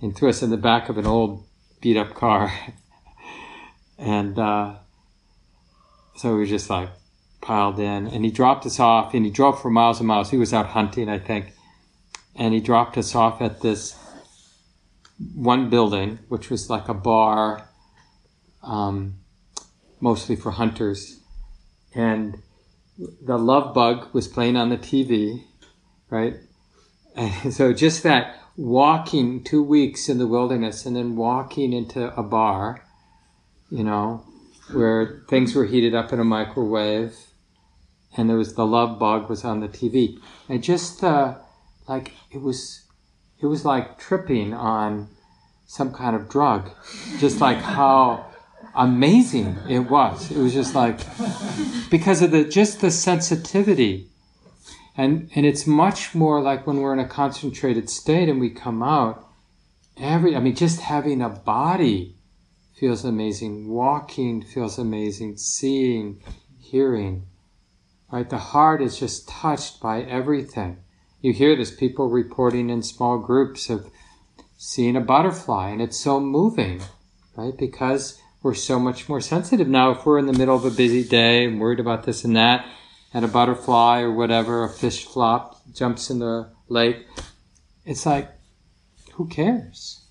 and 0.00 0.16
threw 0.16 0.28
us 0.28 0.42
in 0.42 0.50
the 0.50 0.56
back 0.56 0.88
of 0.88 0.98
an 0.98 1.06
old 1.06 1.46
beat 1.80 1.96
up 1.96 2.14
car. 2.14 2.52
and 3.98 4.38
uh, 4.38 4.74
so 6.16 6.36
we 6.36 6.46
just 6.46 6.70
like 6.70 6.90
piled 7.40 7.78
in, 7.78 8.06
and 8.06 8.24
he 8.24 8.30
dropped 8.30 8.66
us 8.66 8.80
off, 8.80 9.14
and 9.14 9.24
he 9.24 9.30
drove 9.30 9.60
for 9.60 9.70
miles 9.70 10.00
and 10.00 10.08
miles. 10.08 10.30
He 10.30 10.36
was 10.36 10.52
out 10.52 10.66
hunting, 10.66 11.08
I 11.08 11.18
think 11.18 11.54
and 12.36 12.52
he 12.52 12.60
dropped 12.60 12.98
us 12.98 13.14
off 13.14 13.40
at 13.40 13.60
this 13.60 13.96
one 15.34 15.70
building, 15.70 16.18
which 16.28 16.50
was 16.50 16.68
like 16.68 16.88
a 16.88 16.94
bar, 16.94 17.68
um, 18.62 19.16
mostly 20.00 20.34
for 20.34 20.50
hunters. 20.50 21.20
And 21.94 22.42
the 22.98 23.38
love 23.38 23.74
bug 23.74 24.12
was 24.12 24.26
playing 24.26 24.56
on 24.56 24.70
the 24.70 24.76
TV, 24.76 25.44
right? 26.14 26.36
And 27.16 27.52
so 27.52 27.72
just 27.72 28.02
that 28.04 28.36
walking 28.56 29.42
two 29.42 29.62
weeks 29.62 30.08
in 30.08 30.18
the 30.18 30.26
wilderness 30.26 30.86
and 30.86 30.94
then 30.96 31.16
walking 31.16 31.72
into 31.72 32.14
a 32.18 32.22
bar, 32.22 32.84
you 33.70 33.84
know, 33.84 34.24
where 34.72 35.24
things 35.28 35.54
were 35.54 35.64
heated 35.64 35.94
up 35.94 36.12
in 36.12 36.20
a 36.20 36.24
microwave 36.24 37.16
and 38.16 38.30
there 38.30 38.36
was 38.36 38.54
the 38.54 38.66
love 38.66 38.98
bug 38.98 39.28
was 39.28 39.44
on 39.44 39.60
the 39.60 39.68
TV. 39.68 40.18
And 40.48 40.62
just 40.62 41.00
the, 41.00 41.36
like 41.88 42.12
it 42.30 42.40
was 42.40 42.82
it 43.40 43.46
was 43.46 43.64
like 43.64 43.98
tripping 43.98 44.54
on 44.54 45.08
some 45.66 45.92
kind 45.92 46.14
of 46.16 46.28
drug 46.28 46.70
just 47.18 47.40
like 47.40 47.58
how 47.58 48.24
amazing 48.74 49.56
it 49.68 49.80
was 49.80 50.30
it 50.30 50.38
was 50.38 50.52
just 50.52 50.74
like 50.74 50.98
because 51.90 52.22
of 52.22 52.30
the 52.30 52.44
just 52.44 52.80
the 52.80 52.90
sensitivity 52.90 54.08
and 54.96 55.30
and 55.34 55.44
it's 55.46 55.66
much 55.66 56.14
more 56.14 56.40
like 56.40 56.66
when 56.66 56.78
we're 56.78 56.92
in 56.92 56.98
a 56.98 57.08
concentrated 57.08 57.88
state 57.90 58.28
and 58.28 58.40
we 58.40 58.50
come 58.50 58.82
out 58.82 59.28
every 59.96 60.36
i 60.36 60.40
mean 60.40 60.54
just 60.54 60.80
having 60.80 61.20
a 61.22 61.28
body 61.28 62.16
feels 62.74 63.04
amazing 63.04 63.68
walking 63.68 64.42
feels 64.42 64.78
amazing 64.78 65.36
seeing 65.36 66.20
hearing 66.60 67.26
right 68.10 68.30
the 68.30 68.38
heart 68.38 68.82
is 68.82 68.98
just 68.98 69.28
touched 69.28 69.80
by 69.80 70.02
everything 70.02 70.78
you 71.24 71.32
hear 71.32 71.56
this 71.56 71.74
people 71.74 72.10
reporting 72.10 72.68
in 72.68 72.82
small 72.82 73.18
groups 73.18 73.70
of 73.70 73.90
seeing 74.58 74.96
a 74.96 75.00
butterfly, 75.00 75.70
and 75.70 75.80
it's 75.80 75.98
so 75.98 76.20
moving, 76.20 76.82
right? 77.36 77.56
Because 77.56 78.20
we're 78.42 78.52
so 78.54 78.78
much 78.78 79.08
more 79.08 79.20
sensitive 79.20 79.66
now. 79.66 79.90
If 79.92 80.04
we're 80.04 80.18
in 80.18 80.26
the 80.26 80.34
middle 80.34 80.54
of 80.54 80.66
a 80.66 80.70
busy 80.70 81.02
day 81.02 81.46
and 81.46 81.60
worried 81.60 81.80
about 81.80 82.04
this 82.04 82.24
and 82.24 82.36
that, 82.36 82.66
and 83.14 83.24
a 83.24 83.28
butterfly 83.28 84.02
or 84.02 84.12
whatever, 84.12 84.64
a 84.64 84.68
fish 84.68 85.06
flop 85.06 85.62
jumps 85.72 86.10
in 86.10 86.18
the 86.18 86.50
lake, 86.68 87.06
it's 87.86 88.04
like, 88.04 88.28
who 89.14 89.26
cares? 89.28 90.04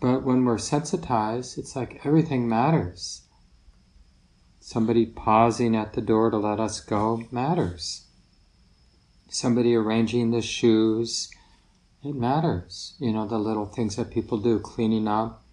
But 0.00 0.24
when 0.24 0.44
we're 0.44 0.58
sensitized, 0.58 1.56
it's 1.56 1.74
like 1.74 2.04
everything 2.04 2.46
matters. 2.46 3.22
Somebody 4.60 5.06
pausing 5.06 5.74
at 5.74 5.94
the 5.94 6.02
door 6.02 6.30
to 6.30 6.36
let 6.36 6.60
us 6.60 6.80
go 6.80 7.22
matters 7.30 8.04
somebody 9.28 9.74
arranging 9.74 10.30
the 10.30 10.42
shoes. 10.42 11.30
It 12.02 12.14
matters, 12.14 12.94
you 12.98 13.12
know, 13.12 13.26
the 13.26 13.38
little 13.38 13.66
things 13.66 13.96
that 13.96 14.10
people 14.10 14.38
do, 14.38 14.58
cleaning 14.58 15.08
up 15.08 15.44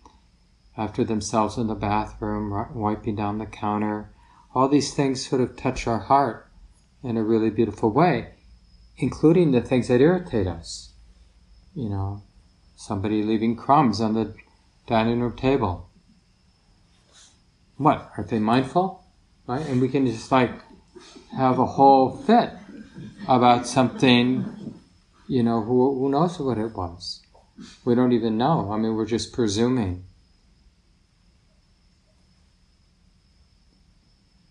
after 0.77 1.03
themselves 1.03 1.57
in 1.57 1.67
the 1.67 1.75
bathroom, 1.75 2.51
wiping 2.73 3.15
down 3.15 3.37
the 3.37 3.45
counter. 3.45 4.11
All 4.53 4.67
these 4.67 4.93
things 4.93 5.27
sort 5.27 5.41
of 5.41 5.57
touch 5.57 5.87
our 5.87 5.99
heart 5.99 6.44
in 7.05 7.17
a 7.17 7.23
really 7.23 7.51
beautiful 7.51 7.91
way, 7.91 8.31
including 8.97 9.51
the 9.51 9.61
things 9.61 9.87
that 9.87 10.01
irritate 10.01 10.47
us. 10.47 10.91
You 11.75 11.89
know, 11.89 12.23
somebody 12.75 13.21
leaving 13.21 13.55
crumbs 13.55 14.01
on 14.01 14.15
the 14.15 14.33
dining 14.87 15.21
room 15.21 15.35
table. 15.35 15.89
What? 17.77 18.11
Aren't 18.17 18.29
they 18.29 18.39
mindful? 18.39 19.03
Right? 19.45 19.65
And 19.67 19.79
we 19.81 19.89
can 19.89 20.07
just 20.07 20.31
like 20.31 20.51
have 21.37 21.59
a 21.59 21.65
whole 21.65 22.17
fit 22.17 22.51
about 23.27 23.67
something, 23.67 24.73
you 25.27 25.43
know, 25.43 25.61
who, 25.61 25.99
who 25.99 26.09
knows 26.09 26.39
what 26.39 26.57
it 26.57 26.75
was? 26.75 27.21
We 27.85 27.93
don't 27.93 28.13
even 28.13 28.37
know. 28.37 28.71
I 28.71 28.77
mean, 28.77 28.95
we're 28.95 29.05
just 29.05 29.31
presuming. 29.31 30.05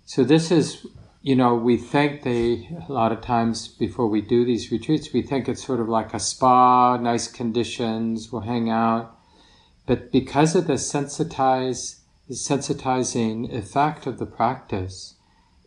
So 0.06 0.22
this 0.22 0.52
is 0.52 0.86
you 1.24 1.34
know, 1.34 1.54
we 1.54 1.78
think 1.78 2.22
they, 2.22 2.68
a 2.86 2.92
lot 2.92 3.10
of 3.10 3.22
times 3.22 3.66
before 3.66 4.06
we 4.08 4.20
do 4.20 4.44
these 4.44 4.70
retreats, 4.70 5.10
we 5.14 5.22
think 5.22 5.48
it's 5.48 5.64
sort 5.64 5.80
of 5.80 5.88
like 5.88 6.12
a 6.12 6.20
spa, 6.20 6.98
nice 6.98 7.28
conditions, 7.28 8.30
we'll 8.30 8.42
hang 8.42 8.68
out. 8.68 9.18
But 9.86 10.12
because 10.12 10.54
of 10.54 10.66
the 10.66 10.74
sensitizing 10.74 11.88
effect 13.50 14.06
of 14.06 14.18
the 14.18 14.26
practice, 14.26 15.14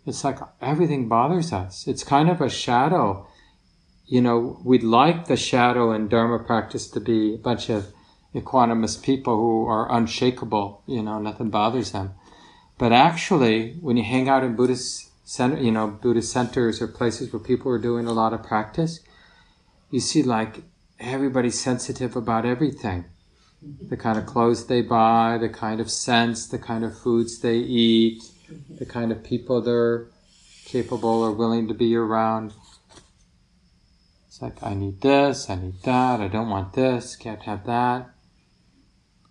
it's 0.05 0.23
like 0.23 0.37
everything 0.61 1.07
bothers 1.09 1.51
us. 1.51 1.87
It's 1.87 2.03
kind 2.03 2.29
of 2.29 2.39
a 2.39 2.51
shadow. 2.51 3.27
You 4.05 4.21
know, 4.21 4.61
we'd 4.63 4.83
like 4.83 5.25
the 5.25 5.37
shadow 5.37 5.91
in 5.91 6.07
Dharma 6.07 6.37
practice 6.37 6.87
to 6.91 6.99
be 6.99 7.33
a 7.33 7.39
bunch 7.39 7.71
of 7.71 7.91
equanimous 8.35 9.01
people 9.01 9.35
who 9.37 9.65
are 9.65 9.91
unshakable, 9.91 10.83
you 10.85 11.01
know, 11.01 11.17
nothing 11.17 11.49
bothers 11.49 11.93
them. 11.93 12.13
But 12.77 12.91
actually, 12.91 13.73
when 13.81 13.97
you 13.97 14.03
hang 14.03 14.29
out 14.29 14.43
in 14.43 14.55
Buddhist 14.55 15.05
center, 15.27 15.61
you 15.61 15.73
know, 15.73 15.87
Buddhist 15.87 16.31
centers 16.31 16.81
or 16.81 16.87
places 16.87 17.33
where 17.33 17.41
people 17.41 17.69
are 17.69 17.77
doing 17.77 18.07
a 18.07 18.13
lot 18.13 18.31
of 18.31 18.43
practice, 18.43 19.01
you 19.91 19.99
see 19.99 20.23
like 20.23 20.63
everybody's 21.01 21.59
sensitive 21.59 22.15
about 22.15 22.45
everything. 22.45 23.03
The 23.61 23.97
kind 23.97 24.17
of 24.17 24.25
clothes 24.25 24.67
they 24.67 24.81
buy, 24.81 25.37
the 25.37 25.49
kind 25.49 25.81
of 25.81 25.91
scents, 25.91 26.47
the 26.47 26.57
kind 26.57 26.85
of 26.85 26.97
foods 26.97 27.39
they 27.41 27.57
eat, 27.57 28.23
the 28.69 28.85
kind 28.85 29.11
of 29.11 29.21
people 29.21 29.61
they're 29.61 30.07
capable 30.63 31.21
or 31.23 31.33
willing 31.33 31.67
to 31.67 31.73
be 31.73 31.93
around. 31.93 32.53
It's 34.27 34.41
like, 34.41 34.63
I 34.63 34.75
need 34.75 35.01
this, 35.01 35.49
I 35.49 35.55
need 35.55 35.81
that, 35.83 36.21
I 36.21 36.29
don't 36.29 36.49
want 36.49 36.71
this, 36.71 37.17
can't 37.17 37.41
have 37.41 37.65
that. 37.65 38.11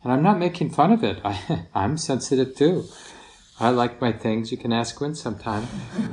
And 0.02 0.12
I'm 0.12 0.22
not 0.22 0.38
making 0.38 0.70
fun 0.70 0.92
of 0.92 1.02
it. 1.02 1.20
I, 1.24 1.66
I'm 1.74 1.96
sensitive 1.96 2.54
too. 2.54 2.84
I 3.58 3.70
like 3.70 4.00
my 4.00 4.12
things. 4.12 4.52
You 4.52 4.58
can 4.58 4.72
ask 4.72 4.96
Gwen 4.96 5.14
sometime. 5.14 5.66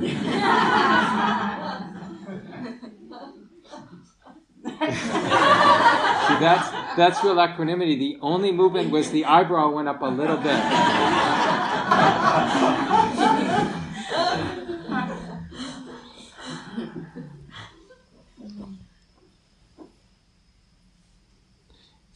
See, 6.24 6.40
that's 6.40 6.70
that's 6.96 7.22
real 7.22 7.38
equanimity. 7.38 7.96
The 7.96 8.18
only 8.22 8.50
movement 8.50 8.90
was 8.90 9.10
the 9.10 9.26
eyebrow 9.26 9.70
went 9.70 9.88
up 9.88 10.00
a 10.00 10.06
little 10.06 10.38
bit. 10.38 10.58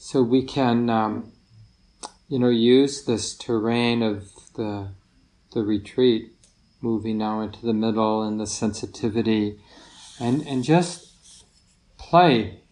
so 0.09 0.23
we 0.23 0.43
can, 0.43 0.89
um, 0.89 1.33
you 2.29 2.39
know, 2.39 2.49
use 2.49 3.05
this 3.05 3.37
terrain 3.37 4.03
of 4.03 4.31
the 4.55 4.89
the 5.53 5.63
retreat, 5.63 6.33
moving 6.81 7.19
now 7.19 7.41
into 7.41 7.65
the 7.65 7.73
middle 7.73 8.23
and 8.23 8.39
the 8.39 8.47
sensitivity, 8.47 9.59
and, 10.21 10.47
and 10.47 10.65
just 10.65 11.45
play, 11.99 12.63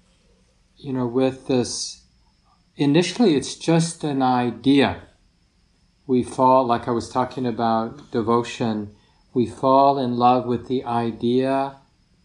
you 0.76 0.92
know, 0.92 1.06
with 1.06 1.46
this. 1.46 2.04
Initially, 2.76 3.34
it's 3.34 3.54
just 3.54 4.04
an 4.04 4.22
idea. 4.22 5.02
We 6.06 6.22
fall, 6.22 6.64
like 6.66 6.86
I 6.86 6.92
was 6.92 7.08
talking 7.08 7.46
about 7.46 8.10
devotion, 8.12 8.94
we 9.34 9.46
fall 9.46 9.98
in 9.98 10.16
love 10.16 10.46
with 10.46 10.68
the 10.68 10.84
idea 10.84 11.76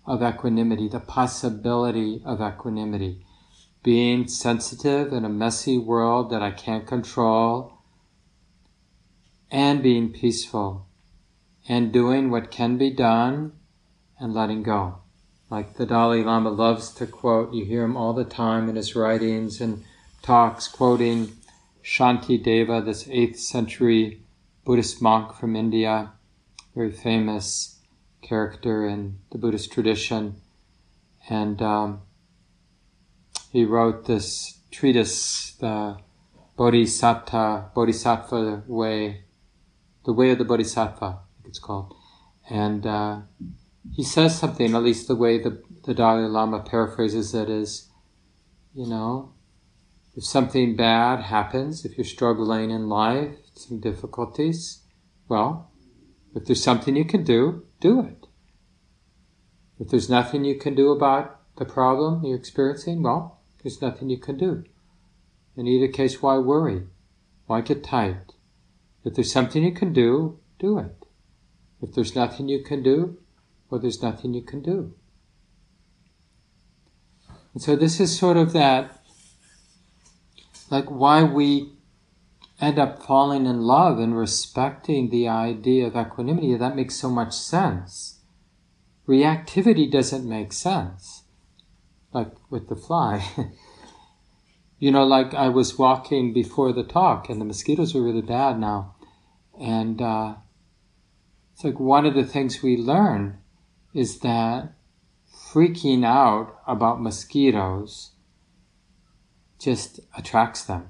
of 0.06 0.24
equanimity, 0.24 0.88
the 0.88 1.00
possibility 1.00 2.22
of 2.26 2.42
equanimity. 2.42 3.26
Being 3.84 4.28
sensitive 4.28 5.12
in 5.12 5.26
a 5.26 5.30
messy 5.30 5.78
world 5.78 6.30
that 6.30 6.42
I 6.42 6.52
can't 6.52 6.86
control, 6.86 7.81
and 9.52 9.84
being 9.84 10.12
peaceful 10.12 10.88
and 11.68 11.92
doing 11.92 12.32
what 12.32 12.50
can 12.50 12.78
be 12.78 12.90
done 12.90 13.52
and 14.18 14.34
letting 14.34 14.64
go. 14.64 15.00
Like 15.50 15.76
the 15.76 15.86
Dalai 15.86 16.24
Lama 16.24 16.50
loves 16.50 16.94
to 16.94 17.06
quote, 17.06 17.54
you 17.54 17.66
hear 17.66 17.84
him 17.84 17.98
all 17.98 18.14
the 18.14 18.24
time 18.24 18.70
in 18.70 18.78
his 18.78 18.96
writings 18.96 19.60
and 19.60 19.84
talks, 20.22 20.70
quoting 20.70 21.34
Shantideva, 21.84 22.86
this 22.86 23.04
8th 23.04 23.38
century 23.38 24.22
Buddhist 24.64 25.02
monk 25.02 25.34
from 25.34 25.56
India, 25.56 26.14
very 26.74 26.92
famous 26.92 27.80
character 28.22 28.88
in 28.88 29.18
the 29.32 29.38
Buddhist 29.38 29.74
tradition. 29.74 30.36
And 31.30 31.62
um, 31.62 32.02
he 33.52 33.66
wrote 33.66 34.06
this 34.06 34.60
treatise, 34.72 35.56
the 35.60 35.98
Bodhisattva 36.56 37.72
Way, 38.68 39.24
the 40.06 40.14
Way 40.14 40.32
of 40.32 40.38
the 40.38 40.46
Bodhisattva, 40.46 41.06
I 41.06 41.42
think 41.42 41.48
it's 41.48 41.60
called. 41.60 41.94
And 42.50 42.86
uh, 42.86 43.22
he 43.94 44.04
says 44.04 44.38
something, 44.38 44.76
at 44.76 44.84
least 44.84 45.08
the 45.08 45.16
way 45.16 45.38
the, 45.38 45.62
the 45.86 45.94
Dalai 45.94 46.28
Lama 46.28 46.62
paraphrases 46.62 47.34
it 47.34 47.50
is, 47.50 47.90
you 48.74 48.88
know, 48.88 49.34
if 50.16 50.26
something 50.26 50.76
bad 50.76 51.22
happens, 51.22 51.86
if 51.86 51.98
you're 51.98 52.06
struggling 52.06 52.70
in 52.70 52.90
life, 52.90 53.36
some 53.56 53.80
difficulties, 53.80 54.82
well, 55.30 55.72
if 56.36 56.46
there's 56.46 56.64
something 56.64 56.96
you 56.96 57.06
can 57.06 57.24
do, 57.24 57.66
do 57.80 58.02
it. 58.02 58.28
If 59.80 59.90
there's 59.90 60.10
nothing 60.10 60.46
you 60.46 60.56
can 60.56 60.76
do 60.76 60.92
about 60.92 61.40
the 61.58 61.66
problem 61.66 62.26
you're 62.26 62.38
experiencing, 62.38 63.04
well, 63.04 63.42
there's 63.64 63.82
nothing 63.82 64.10
you 64.10 64.18
can 64.18 64.38
do. 64.38 64.64
In 65.56 65.68
either 65.68 65.92
case, 65.92 66.22
why 66.22 66.38
worry? 66.38 66.88
Why 67.46 67.62
get 67.62 67.84
tight? 67.84 68.34
If 69.04 69.16
there's 69.16 69.32
something 69.32 69.64
you 69.64 69.74
can 69.74 69.94
do, 69.94 70.40
do 70.60 70.78
it. 70.78 71.06
If 71.82 71.94
there's 71.94 72.16
nothing 72.16 72.48
you 72.48 72.64
can 72.64 72.84
do, 72.84 73.18
well, 73.70 73.82
there's 73.82 74.02
nothing 74.02 74.34
you 74.34 74.42
can 74.42 74.62
do. 74.62 74.94
And 77.54 77.62
so 77.62 77.76
this 77.76 78.00
is 78.00 78.18
sort 78.18 78.38
of 78.38 78.54
that, 78.54 79.04
like 80.70 80.86
why 80.86 81.24
we 81.24 81.74
end 82.62 82.78
up 82.78 83.02
falling 83.04 83.46
in 83.48 83.62
love 83.62 83.98
and 83.98 84.16
respecting 84.16 85.10
the 85.10 85.28
idea 85.28 85.88
of 85.88 85.96
equanimity. 85.96 86.56
That 86.56 86.76
makes 86.76 86.96
so 86.96 87.10
much 87.10 87.34
sense. 87.34 88.20
Reactivity 89.08 89.92
doesn't 89.92 90.30
make 90.30 90.54
sense. 90.54 91.24
Like 92.14 92.32
with 92.50 92.70
the 92.70 92.76
fly. 92.76 93.26
You 94.82 94.90
know, 94.90 95.04
like 95.04 95.36
I 95.36 95.48
was 95.48 95.78
walking 95.78 96.34
before 96.34 96.74
the 96.74 96.82
talk, 96.84 97.30
and 97.30 97.40
the 97.40 97.46
mosquitoes 97.46 97.94
were 97.94 98.02
really 98.02 98.24
bad 98.24 98.60
now. 98.60 98.96
And 99.60 100.02
uh, 100.02 100.34
it's 101.54 101.64
like 101.64 101.80
one 101.80 102.08
of 102.08 102.16
the 102.16 102.26
things 102.26 102.64
we 102.64 102.78
learn 102.78 103.38
is 103.94 104.22
that 104.22 104.74
freaking 105.32 106.04
out 106.04 106.60
about 106.66 107.00
mosquitoes 107.00 108.14
just 109.60 110.00
attracts 110.18 110.64
them, 110.64 110.90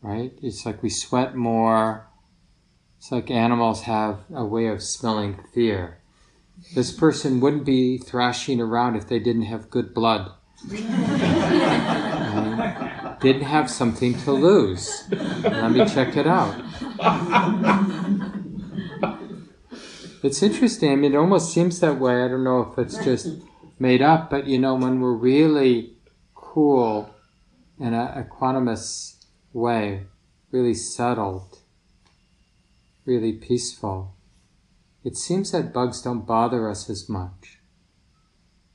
right? 0.00 0.32
It's 0.40 0.64
like 0.64 0.80
we 0.80 0.90
sweat 0.90 1.34
more. 1.34 2.06
It's 2.98 3.10
like 3.10 3.32
animals 3.32 3.82
have 3.82 4.20
a 4.32 4.44
way 4.44 4.68
of 4.68 4.80
smelling 4.80 5.40
fear. 5.52 5.98
This 6.76 6.92
person 6.92 7.40
wouldn't 7.40 7.64
be 7.64 7.98
thrashing 7.98 8.60
around 8.60 8.94
if 8.94 9.08
they 9.08 9.18
didn't 9.18 9.46
have 9.46 9.70
good 9.70 9.92
blood 9.92 10.30
didn't 13.20 13.42
have 13.42 13.70
something 13.70 14.14
to 14.20 14.32
lose. 14.32 15.04
Let 15.10 15.72
me 15.72 15.86
check 15.86 16.16
it 16.16 16.26
out. 16.26 16.54
It's 20.22 20.42
interesting. 20.42 20.92
I 20.92 20.96
mean, 20.96 21.14
it 21.14 21.16
almost 21.16 21.52
seems 21.52 21.80
that 21.80 21.98
way. 21.98 22.22
I 22.22 22.28
don't 22.28 22.44
know 22.44 22.72
if 22.72 22.78
it's 22.78 23.02
just 23.02 23.28
made 23.78 24.02
up, 24.02 24.28
but 24.30 24.46
you 24.46 24.58
know, 24.58 24.74
when 24.74 25.00
we're 25.00 25.14
really 25.14 25.96
cool 26.34 27.14
in 27.78 27.94
a 27.94 28.26
equanimous 28.26 29.24
way, 29.52 30.06
really 30.50 30.74
settled, 30.74 31.58
really 33.06 33.32
peaceful, 33.32 34.14
it 35.02 35.16
seems 35.16 35.52
that 35.52 35.72
bugs 35.72 36.02
don't 36.02 36.26
bother 36.26 36.68
us 36.68 36.90
as 36.90 37.08
much. 37.08 37.58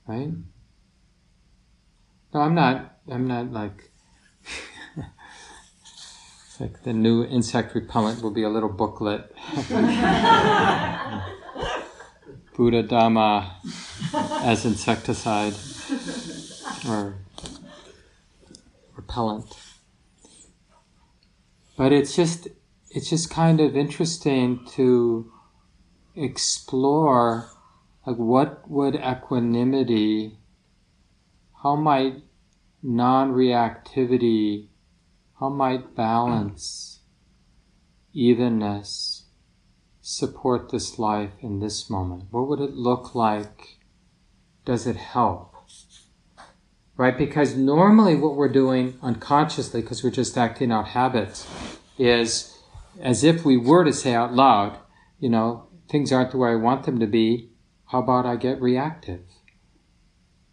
Right? 0.07 0.31
No, 2.33 2.41
I'm 2.41 2.55
not. 2.55 2.97
I'm 3.09 3.27
not 3.27 3.51
like 3.51 3.91
like 6.59 6.83
the 6.83 6.93
new 6.93 7.23
insect 7.23 7.75
repellent 7.75 8.21
will 8.21 8.31
be 8.31 8.43
a 8.43 8.49
little 8.49 8.69
booklet. 8.69 9.33
Buddha 12.55 12.83
Dhamma 12.83 13.55
as 14.43 14.65
insecticide 14.65 15.53
or 16.87 17.15
repellent. 18.95 19.53
But 21.77 21.91
it's 21.91 22.15
just 22.15 22.47
it's 22.89 23.09
just 23.09 23.29
kind 23.29 23.59
of 23.59 23.75
interesting 23.75 24.65
to 24.75 25.29
explore 26.15 27.49
like 28.07 28.15
what 28.15 28.69
would 28.69 28.95
equanimity 28.95 30.37
how 31.61 31.75
might 31.75 32.23
non-reactivity 32.83 34.67
how 35.39 35.49
might 35.49 35.95
balance, 35.95 36.99
evenness, 38.13 39.25
support 40.01 40.71
this 40.71 40.97
life 40.97 41.31
in 41.41 41.59
this 41.59 41.89
moment? 41.89 42.25
What 42.31 42.47
would 42.47 42.61
it 42.61 42.73
look 42.73 43.13
like? 43.13 43.79
Does 44.63 44.87
it 44.87 44.95
help? 44.95 45.53
Right? 46.95 47.17
Because 47.17 47.57
normally 47.57 48.15
what 48.15 48.35
we're 48.35 48.47
doing 48.47 48.97
unconsciously, 49.01 49.81
because 49.81 50.03
we're 50.03 50.11
just 50.11 50.37
acting 50.37 50.71
out 50.71 50.87
habits, 50.89 51.45
is 51.97 52.57
as 53.01 53.25
if 53.25 53.43
we 53.43 53.57
were 53.57 53.83
to 53.83 53.91
say 53.91 54.13
out 54.13 54.33
loud, 54.33 54.77
you 55.19 55.27
know, 55.27 55.67
things 55.89 56.13
aren't 56.13 56.31
the 56.31 56.37
way 56.37 56.51
I 56.51 56.55
want 56.55 56.85
them 56.85 56.99
to 56.99 57.07
be. 57.07 57.49
How 57.87 57.99
about 57.99 58.25
I 58.25 58.37
get 58.37 58.61
reactive? 58.61 59.25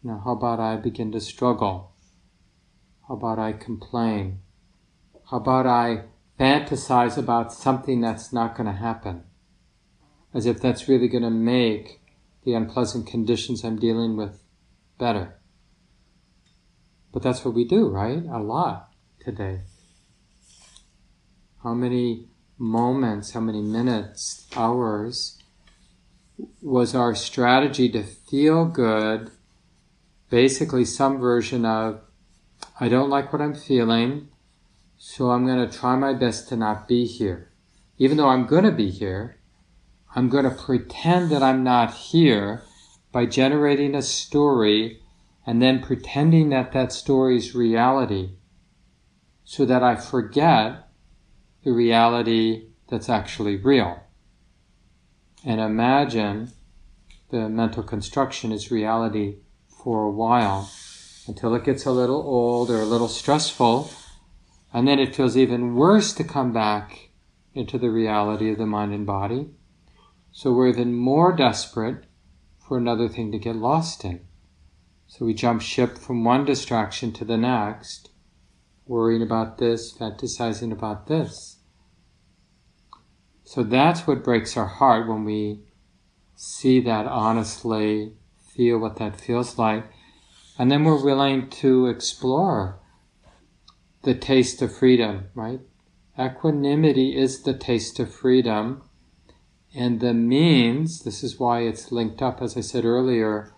Know, 0.02 0.20
how 0.24 0.32
about 0.32 0.58
I 0.58 0.74
begin 0.74 1.12
to 1.12 1.20
struggle? 1.20 1.91
How 3.12 3.18
about 3.18 3.38
I 3.38 3.52
complain? 3.52 4.38
How 5.30 5.36
about 5.36 5.66
I 5.66 6.04
fantasize 6.40 7.18
about 7.18 7.52
something 7.52 8.00
that's 8.00 8.32
not 8.32 8.56
going 8.56 8.68
to 8.68 8.72
happen? 8.72 9.24
As 10.32 10.46
if 10.46 10.62
that's 10.62 10.88
really 10.88 11.08
going 11.08 11.22
to 11.22 11.28
make 11.28 12.00
the 12.44 12.54
unpleasant 12.54 13.06
conditions 13.06 13.64
I'm 13.64 13.78
dealing 13.78 14.16
with 14.16 14.42
better. 14.98 15.34
But 17.12 17.22
that's 17.22 17.44
what 17.44 17.52
we 17.52 17.66
do, 17.66 17.86
right? 17.90 18.24
A 18.32 18.38
lot 18.38 18.94
today. 19.22 19.60
How 21.62 21.74
many 21.74 22.28
moments, 22.56 23.32
how 23.32 23.40
many 23.40 23.60
minutes, 23.60 24.46
hours 24.56 25.38
was 26.62 26.94
our 26.94 27.14
strategy 27.14 27.90
to 27.90 28.04
feel 28.04 28.64
good? 28.64 29.32
Basically, 30.30 30.86
some 30.86 31.18
version 31.18 31.66
of, 31.66 32.00
I 32.82 32.88
don't 32.88 33.10
like 33.10 33.32
what 33.32 33.40
I'm 33.40 33.54
feeling, 33.54 34.26
so 34.98 35.30
I'm 35.30 35.46
going 35.46 35.64
to 35.64 35.78
try 35.78 35.94
my 35.94 36.14
best 36.14 36.48
to 36.48 36.56
not 36.56 36.88
be 36.88 37.06
here. 37.06 37.52
Even 37.96 38.16
though 38.16 38.30
I'm 38.30 38.44
going 38.44 38.64
to 38.64 38.72
be 38.72 38.90
here, 38.90 39.38
I'm 40.16 40.28
going 40.28 40.42
to 40.42 40.50
pretend 40.50 41.30
that 41.30 41.44
I'm 41.44 41.62
not 41.62 41.94
here 41.94 42.64
by 43.12 43.26
generating 43.26 43.94
a 43.94 44.02
story 44.02 45.00
and 45.46 45.62
then 45.62 45.80
pretending 45.80 46.48
that 46.48 46.72
that 46.72 46.92
story 46.92 47.36
is 47.36 47.54
reality 47.54 48.30
so 49.44 49.64
that 49.64 49.84
I 49.84 49.94
forget 49.94 50.88
the 51.62 51.70
reality 51.70 52.66
that's 52.88 53.08
actually 53.08 53.58
real. 53.58 54.02
And 55.44 55.60
imagine 55.60 56.50
the 57.30 57.48
mental 57.48 57.84
construction 57.84 58.50
is 58.50 58.72
reality 58.72 59.36
for 59.68 60.02
a 60.02 60.10
while 60.10 60.68
until 61.26 61.54
it 61.54 61.64
gets 61.64 61.86
a 61.86 61.90
little 61.90 62.22
old 62.22 62.70
or 62.70 62.80
a 62.80 62.86
little 62.86 63.08
stressful, 63.08 63.90
and 64.72 64.88
then 64.88 64.98
it 64.98 65.14
feels 65.14 65.36
even 65.36 65.74
worse 65.74 66.12
to 66.14 66.24
come 66.24 66.52
back 66.52 67.10
into 67.54 67.78
the 67.78 67.90
reality 67.90 68.50
of 68.50 68.58
the 68.58 68.66
mind 68.66 68.92
and 68.92 69.06
body. 69.06 69.50
So 70.32 70.52
we're 70.52 70.68
even 70.68 70.94
more 70.94 71.32
desperate 71.32 72.04
for 72.58 72.78
another 72.78 73.08
thing 73.08 73.30
to 73.32 73.38
get 73.38 73.56
lost 73.56 74.04
in. 74.04 74.20
So 75.06 75.26
we 75.26 75.34
jump 75.34 75.60
ship 75.60 75.98
from 75.98 76.24
one 76.24 76.46
distraction 76.46 77.12
to 77.12 77.24
the 77.24 77.36
next, 77.36 78.10
worrying 78.86 79.22
about 79.22 79.58
this, 79.58 79.92
fantasizing 79.92 80.72
about 80.72 81.06
this. 81.06 81.58
So 83.44 83.62
that's 83.62 84.06
what 84.06 84.24
breaks 84.24 84.56
our 84.56 84.66
heart 84.66 85.06
when 85.06 85.24
we 85.24 85.60
see 86.34 86.80
that 86.80 87.06
honestly, 87.06 88.14
feel 88.40 88.78
what 88.78 88.96
that 88.96 89.20
feels 89.20 89.58
like, 89.58 89.84
and 90.62 90.70
then 90.70 90.84
we're 90.84 91.02
willing 91.02 91.50
to 91.50 91.88
explore 91.88 92.78
the 94.02 94.14
taste 94.14 94.62
of 94.62 94.72
freedom, 94.72 95.26
right? 95.34 95.58
Equanimity 96.16 97.16
is 97.16 97.42
the 97.42 97.52
taste 97.52 97.98
of 97.98 98.14
freedom, 98.14 98.80
and 99.74 99.98
the 99.98 100.14
means, 100.14 101.02
this 101.02 101.24
is 101.24 101.40
why 101.40 101.62
it's 101.62 101.90
linked 101.90 102.22
up, 102.22 102.40
as 102.40 102.56
I 102.56 102.60
said 102.60 102.84
earlier, 102.84 103.52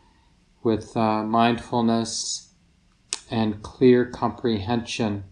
with 0.63 0.97
uh, 0.97 1.23
mindfulness 1.25 2.55
and 3.31 3.63
clear 3.63 4.07
comprehension. 4.07 5.25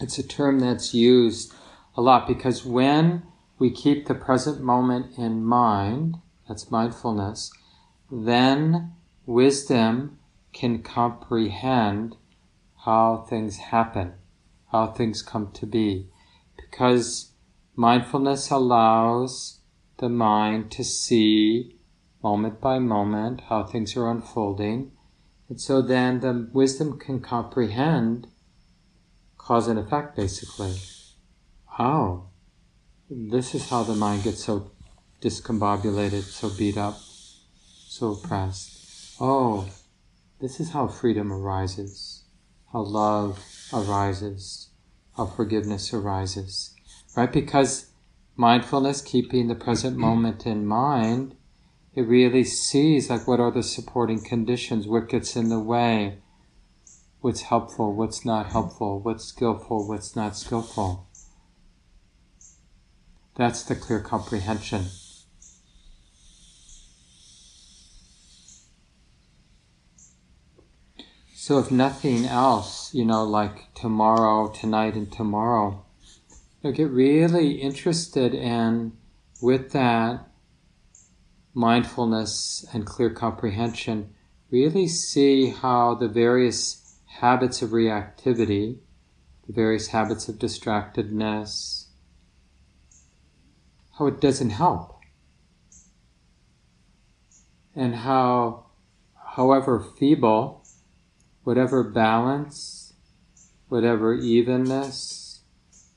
It's 0.00 0.16
a 0.16 0.26
term 0.26 0.58
that's 0.58 0.94
used 0.94 1.52
a 1.98 2.00
lot 2.00 2.26
because 2.26 2.64
when 2.64 3.24
we 3.58 3.70
keep 3.70 4.06
the 4.06 4.14
present 4.14 4.62
moment 4.62 5.18
in 5.18 5.44
mind, 5.44 6.16
that's 6.48 6.70
mindfulness, 6.70 7.50
then 8.10 8.94
wisdom 9.26 10.18
can 10.52 10.82
comprehend 10.82 12.16
how 12.84 13.24
things 13.28 13.58
happen, 13.58 14.14
how 14.70 14.86
things 14.88 15.22
come 15.22 15.50
to 15.52 15.66
be. 15.66 16.08
Because 16.56 17.32
mindfulness 17.76 18.50
allows 18.50 19.60
the 19.98 20.08
mind 20.08 20.70
to 20.72 20.84
see 20.84 21.76
moment 22.22 22.60
by 22.60 22.78
moment, 22.78 23.42
how 23.48 23.64
things 23.64 23.96
are 23.96 24.10
unfolding. 24.10 24.92
And 25.48 25.60
so 25.60 25.82
then 25.82 26.20
the 26.20 26.48
wisdom 26.52 26.98
can 26.98 27.20
comprehend 27.20 28.28
cause 29.38 29.68
and 29.68 29.78
effect, 29.78 30.16
basically. 30.16 30.74
Oh, 31.78 32.26
this 33.10 33.54
is 33.54 33.68
how 33.68 33.82
the 33.82 33.94
mind 33.94 34.24
gets 34.24 34.44
so 34.44 34.70
discombobulated, 35.20 36.22
so 36.22 36.50
beat 36.50 36.76
up, 36.76 36.98
so 37.88 38.12
oppressed. 38.12 39.16
Oh, 39.20 39.68
this 40.42 40.58
is 40.58 40.70
how 40.70 40.88
freedom 40.88 41.32
arises, 41.32 42.24
how 42.72 42.80
love 42.80 43.38
arises, 43.72 44.70
how 45.16 45.24
forgiveness 45.24 45.94
arises. 45.94 46.74
Right? 47.16 47.32
Because 47.32 47.92
mindfulness, 48.34 49.02
keeping 49.02 49.46
the 49.46 49.54
present 49.54 49.96
moment 49.96 50.44
in 50.44 50.66
mind, 50.66 51.36
it 51.94 52.02
really 52.02 52.42
sees 52.42 53.08
like 53.08 53.28
what 53.28 53.38
are 53.38 53.52
the 53.52 53.62
supporting 53.62 54.20
conditions, 54.20 54.88
what 54.88 55.08
gets 55.08 55.36
in 55.36 55.48
the 55.48 55.60
way, 55.60 56.18
what's 57.20 57.42
helpful, 57.42 57.94
what's 57.94 58.24
not 58.24 58.50
helpful, 58.50 58.98
what's 58.98 59.26
skillful, 59.26 59.86
what's 59.86 60.16
not 60.16 60.36
skillful. 60.36 61.06
That's 63.36 63.62
the 63.62 63.76
clear 63.76 64.00
comprehension. 64.00 64.86
So, 71.44 71.58
if 71.58 71.72
nothing 71.72 72.24
else, 72.24 72.94
you 72.94 73.04
know, 73.04 73.24
like 73.24 73.74
tomorrow, 73.74 74.48
tonight, 74.52 74.94
and 74.94 75.10
tomorrow, 75.10 75.84
you 76.62 76.70
get 76.70 76.88
really 76.88 77.54
interested 77.54 78.32
in 78.32 78.92
with 79.40 79.72
that 79.72 80.24
mindfulness 81.52 82.64
and 82.72 82.86
clear 82.86 83.10
comprehension, 83.10 84.14
really 84.52 84.86
see 84.86 85.48
how 85.48 85.96
the 85.96 86.06
various 86.06 86.96
habits 87.06 87.60
of 87.60 87.70
reactivity, 87.70 88.78
the 89.44 89.52
various 89.52 89.88
habits 89.88 90.28
of 90.28 90.36
distractedness, 90.36 91.86
how 93.98 94.06
it 94.06 94.20
doesn't 94.20 94.50
help. 94.50 95.00
And 97.74 97.96
how, 97.96 98.66
however 99.34 99.80
feeble, 99.80 100.61
whatever 101.44 101.82
balance, 101.82 102.94
whatever 103.68 104.14
evenness, 104.14 105.40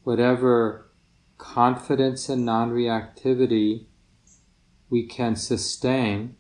whatever 0.04 0.92
confidence 1.38 2.30
and 2.30 2.46
non 2.46 2.72
reactivity 2.72 3.86
we 4.90 5.06
can 5.06 5.36
sustain, 5.36 6.36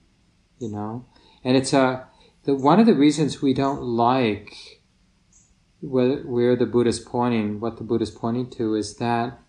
you 0.60 0.70
know. 0.70 1.06
And 1.43 1.58
it's 1.58 1.74
a 1.74 2.08
the, 2.45 2.56
one 2.56 2.80
of 2.80 2.86
the 2.86 2.93
reasons 2.93 3.41
we 3.41 3.53
don't 3.53 3.82
like 3.82 4.82
where, 5.82 6.18
where 6.20 6.56
the 6.56 6.66
Buddha 6.66 6.89
is 6.89 6.99
pointing, 6.99 7.60
what 7.60 7.78
the 7.78 7.84
Buddha 7.84 8.03
is 8.03 8.12
pointing 8.12 8.49
to, 8.51 8.76
is 8.76 8.95
that 8.97 9.39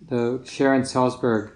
the 0.00 0.42
Sharon 0.44 0.82
Salzberg 0.82 1.52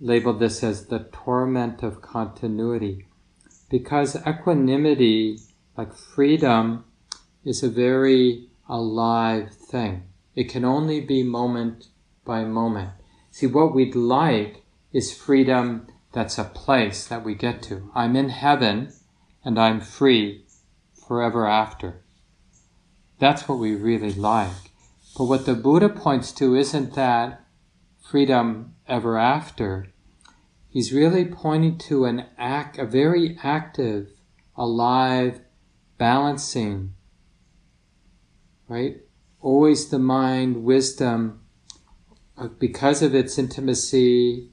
labeled 0.00 0.38
this 0.38 0.62
as 0.62 0.86
the 0.86 1.08
torment 1.12 1.82
of 1.82 2.02
continuity, 2.02 3.06
because 3.70 4.16
equanimity, 4.26 5.38
like 5.78 5.94
freedom, 5.94 6.84
is 7.44 7.62
a 7.62 7.70
very 7.70 8.48
alive 8.68 9.54
thing. 9.54 10.02
It 10.34 10.48
can 10.50 10.64
only 10.64 11.00
be 11.00 11.22
moment 11.22 11.86
by 12.24 12.42
moment. 12.44 12.90
See, 13.30 13.46
what 13.46 13.74
we'd 13.74 13.94
like 13.94 14.64
is 14.92 15.16
freedom 15.16 15.86
that's 16.12 16.36
a 16.36 16.44
place 16.44 17.06
that 17.06 17.24
we 17.24 17.36
get 17.36 17.62
to. 17.62 17.92
I'm 17.94 18.16
in 18.16 18.30
heaven 18.30 18.92
and 19.44 19.56
I'm 19.56 19.80
free 19.80 20.46
forever 21.06 21.46
after. 21.46 22.02
That's 23.20 23.48
what 23.48 23.60
we 23.60 23.76
really 23.76 24.12
like. 24.12 24.72
But 25.16 25.24
what 25.24 25.46
the 25.46 25.54
Buddha 25.54 25.88
points 25.88 26.32
to 26.32 26.56
isn't 26.56 26.94
that 26.94 27.44
freedom 28.02 28.74
ever 28.88 29.16
after. 29.16 29.92
He's 30.68 30.92
really 30.92 31.24
pointing 31.24 31.78
to 31.78 32.04
an 32.04 32.26
act, 32.36 32.78
a 32.78 32.84
very 32.84 33.38
active, 33.44 34.08
alive, 34.56 35.40
balancing, 35.98 36.94
right? 38.68 38.98
Always 39.40 39.90
the 39.90 39.98
mind, 39.98 40.64
wisdom, 40.64 41.42
uh, 42.36 42.48
because 42.58 43.02
of 43.02 43.14
its 43.14 43.38
intimacy, 43.38 44.50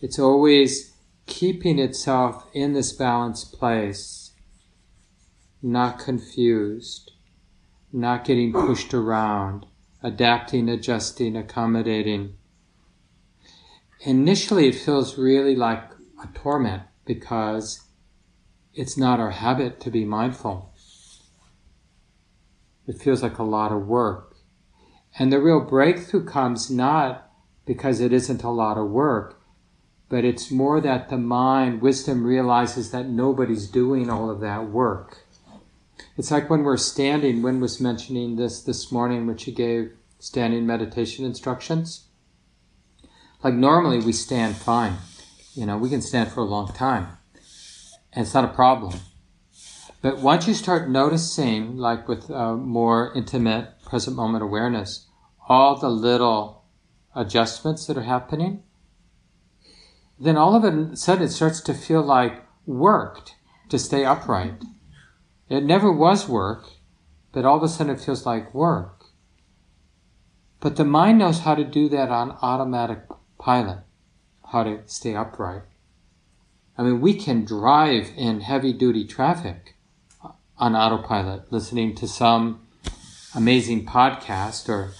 it's 0.00 0.18
always 0.18 0.94
keeping 1.26 1.78
itself 1.78 2.46
in 2.52 2.74
this 2.74 2.92
balanced 2.92 3.52
place, 3.52 4.32
not 5.62 5.98
confused, 5.98 7.12
not 7.92 8.24
getting 8.24 8.52
pushed 8.52 8.92
around, 8.92 9.66
adapting, 10.02 10.68
adjusting, 10.68 11.36
accommodating. 11.36 12.34
Initially, 14.00 14.68
it 14.68 14.74
feels 14.74 15.18
really 15.18 15.56
like 15.56 15.82
a 16.22 16.28
torment 16.38 16.82
because 17.04 17.87
it's 18.78 18.96
not 18.96 19.18
our 19.18 19.32
habit 19.32 19.80
to 19.80 19.90
be 19.90 20.04
mindful. 20.04 20.72
It 22.86 23.02
feels 23.02 23.24
like 23.24 23.38
a 23.38 23.42
lot 23.42 23.72
of 23.72 23.88
work. 23.88 24.36
And 25.18 25.32
the 25.32 25.40
real 25.40 25.58
breakthrough 25.58 26.24
comes 26.24 26.70
not 26.70 27.28
because 27.66 28.00
it 28.00 28.12
isn't 28.12 28.44
a 28.44 28.50
lot 28.50 28.78
of 28.78 28.88
work, 28.88 29.42
but 30.08 30.24
it's 30.24 30.52
more 30.52 30.80
that 30.80 31.08
the 31.08 31.18
mind, 31.18 31.82
wisdom 31.82 32.22
realizes 32.22 32.92
that 32.92 33.08
nobody's 33.08 33.66
doing 33.66 34.08
all 34.08 34.30
of 34.30 34.38
that 34.40 34.68
work. 34.68 35.24
It's 36.16 36.30
like 36.30 36.48
when 36.48 36.62
we're 36.62 36.76
standing, 36.76 37.42
Win 37.42 37.60
was 37.60 37.80
mentioning 37.80 38.36
this 38.36 38.62
this 38.62 38.92
morning 38.92 39.26
when 39.26 39.38
she 39.38 39.50
gave 39.50 39.90
standing 40.20 40.64
meditation 40.64 41.24
instructions. 41.24 42.04
Like 43.42 43.54
normally 43.54 43.98
we 43.98 44.12
stand 44.12 44.54
fine. 44.54 44.98
You 45.54 45.66
know, 45.66 45.76
we 45.76 45.90
can 45.90 46.00
stand 46.00 46.30
for 46.30 46.42
a 46.42 46.44
long 46.44 46.72
time. 46.72 47.17
And 48.12 48.24
it's 48.24 48.34
not 48.34 48.44
a 48.44 48.54
problem. 48.54 48.98
But 50.00 50.18
once 50.18 50.46
you 50.46 50.54
start 50.54 50.88
noticing, 50.88 51.76
like 51.76 52.06
with 52.06 52.30
uh, 52.30 52.54
more 52.54 53.12
intimate 53.14 53.82
present 53.84 54.16
moment 54.16 54.44
awareness, 54.44 55.06
all 55.48 55.76
the 55.76 55.88
little 55.88 56.64
adjustments 57.14 57.86
that 57.86 57.96
are 57.96 58.02
happening, 58.02 58.62
then 60.20 60.36
all 60.36 60.54
of 60.54 60.64
a 60.64 60.96
sudden 60.96 61.24
it 61.24 61.30
starts 61.30 61.60
to 61.62 61.74
feel 61.74 62.02
like 62.02 62.44
worked 62.66 63.34
to 63.68 63.78
stay 63.78 64.04
upright. 64.04 64.62
It 65.48 65.64
never 65.64 65.90
was 65.90 66.28
work, 66.28 66.68
but 67.32 67.44
all 67.44 67.56
of 67.56 67.62
a 67.62 67.68
sudden 67.68 67.94
it 67.94 68.00
feels 68.00 68.26
like 68.26 68.54
work. 68.54 69.04
But 70.60 70.76
the 70.76 70.84
mind 70.84 71.18
knows 71.18 71.40
how 71.40 71.54
to 71.54 71.64
do 71.64 71.88
that 71.88 72.10
on 72.10 72.36
automatic 72.42 73.04
pilot, 73.38 73.84
how 74.52 74.64
to 74.64 74.82
stay 74.86 75.14
upright. 75.14 75.62
I 76.78 76.84
mean, 76.84 77.00
we 77.00 77.14
can 77.14 77.44
drive 77.44 78.12
in 78.16 78.40
heavy 78.40 78.72
duty 78.72 79.04
traffic 79.04 79.74
on 80.56 80.76
autopilot, 80.76 81.52
listening 81.52 81.96
to 81.96 82.06
some 82.06 82.68
amazing 83.34 83.84
podcast 83.84 84.68
or 84.68 84.92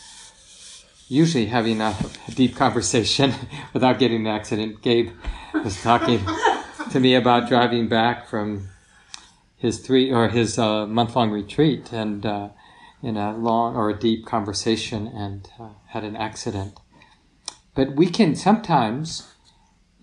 usually 1.07 1.47
having 1.47 1.81
a, 1.81 1.95
a 2.27 2.31
deep 2.33 2.57
conversation 2.57 3.33
without 3.73 4.01
getting 4.01 4.23
an 4.23 4.27
accident. 4.27 4.83
Gabe 4.83 5.13
was 5.55 5.81
talking 5.81 6.21
to 6.91 6.99
me 6.99 7.15
about 7.15 7.49
driving 7.49 7.87
back 7.87 8.27
from 8.27 8.67
his 9.57 9.79
three 9.79 10.11
or 10.13 10.29
his 10.29 10.59
uh, 10.59 10.85
month 10.85 11.15
long 11.15 11.31
retreat 11.31 11.93
and 11.93 12.27
uh, 12.27 12.49
in 13.05 13.17
a 13.17 13.37
long 13.37 13.77
or 13.77 13.89
a 13.89 13.97
deep 13.97 14.27
conversation 14.27 15.07
and 15.07 15.49
uh, 15.61 15.69
had 15.87 16.03
an 16.03 16.17
accident. 16.17 16.81
But 17.77 17.95
we 17.95 18.09
can 18.09 18.35
sometimes 18.35 19.33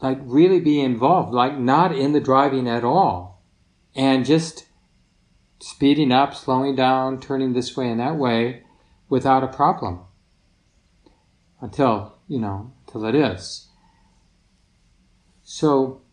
like 0.05 0.19
really 0.21 0.59
be 0.59 0.79
involved, 0.79 1.33
like 1.33 1.57
not 1.57 1.91
in 1.91 2.11
the 2.11 2.19
driving 2.19 2.69
at 2.69 2.83
all, 2.83 3.41
and 3.95 4.23
just 4.23 4.67
speeding 5.59 6.11
up, 6.11 6.35
slowing 6.35 6.75
down, 6.75 7.19
turning 7.19 7.53
this 7.53 7.75
way 7.75 7.89
and 7.89 7.99
that 7.99 8.15
way 8.15 8.61
without 9.09 9.43
a 9.43 9.47
problem 9.47 10.01
until, 11.59 12.19
you 12.27 12.37
know, 12.37 12.71
till 12.85 13.03
it 13.03 13.15
is. 13.15 13.67
So, 15.41 16.03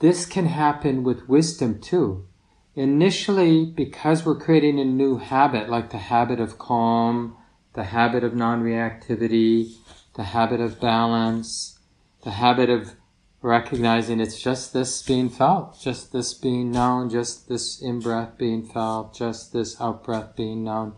this 0.00 0.26
can 0.26 0.46
happen 0.46 1.04
with 1.04 1.28
wisdom 1.28 1.80
too. 1.80 2.26
Initially, 2.74 3.66
because 3.66 4.26
we're 4.26 4.40
creating 4.40 4.80
a 4.80 4.84
new 4.84 5.18
habit, 5.18 5.68
like 5.68 5.90
the 5.90 5.98
habit 5.98 6.40
of 6.40 6.58
calm, 6.58 7.36
the 7.74 7.84
habit 7.84 8.24
of 8.24 8.34
non 8.34 8.64
reactivity, 8.64 9.76
the 10.14 10.24
habit 10.24 10.60
of 10.60 10.80
balance, 10.80 11.76
the 12.22 12.32
habit 12.32 12.70
of 12.70 12.94
recognizing 13.42 14.20
it's 14.20 14.40
just 14.40 14.72
this 14.72 15.02
being 15.02 15.28
felt, 15.28 15.80
just 15.80 16.12
this 16.12 16.34
being 16.34 16.70
known, 16.70 17.08
just 17.08 17.48
this 17.48 17.80
in 17.80 18.00
breath 18.00 18.36
being 18.36 18.64
felt, 18.64 19.14
just 19.14 19.52
this 19.52 19.80
out 19.80 20.04
breath 20.04 20.36
being 20.36 20.64
known 20.64 20.94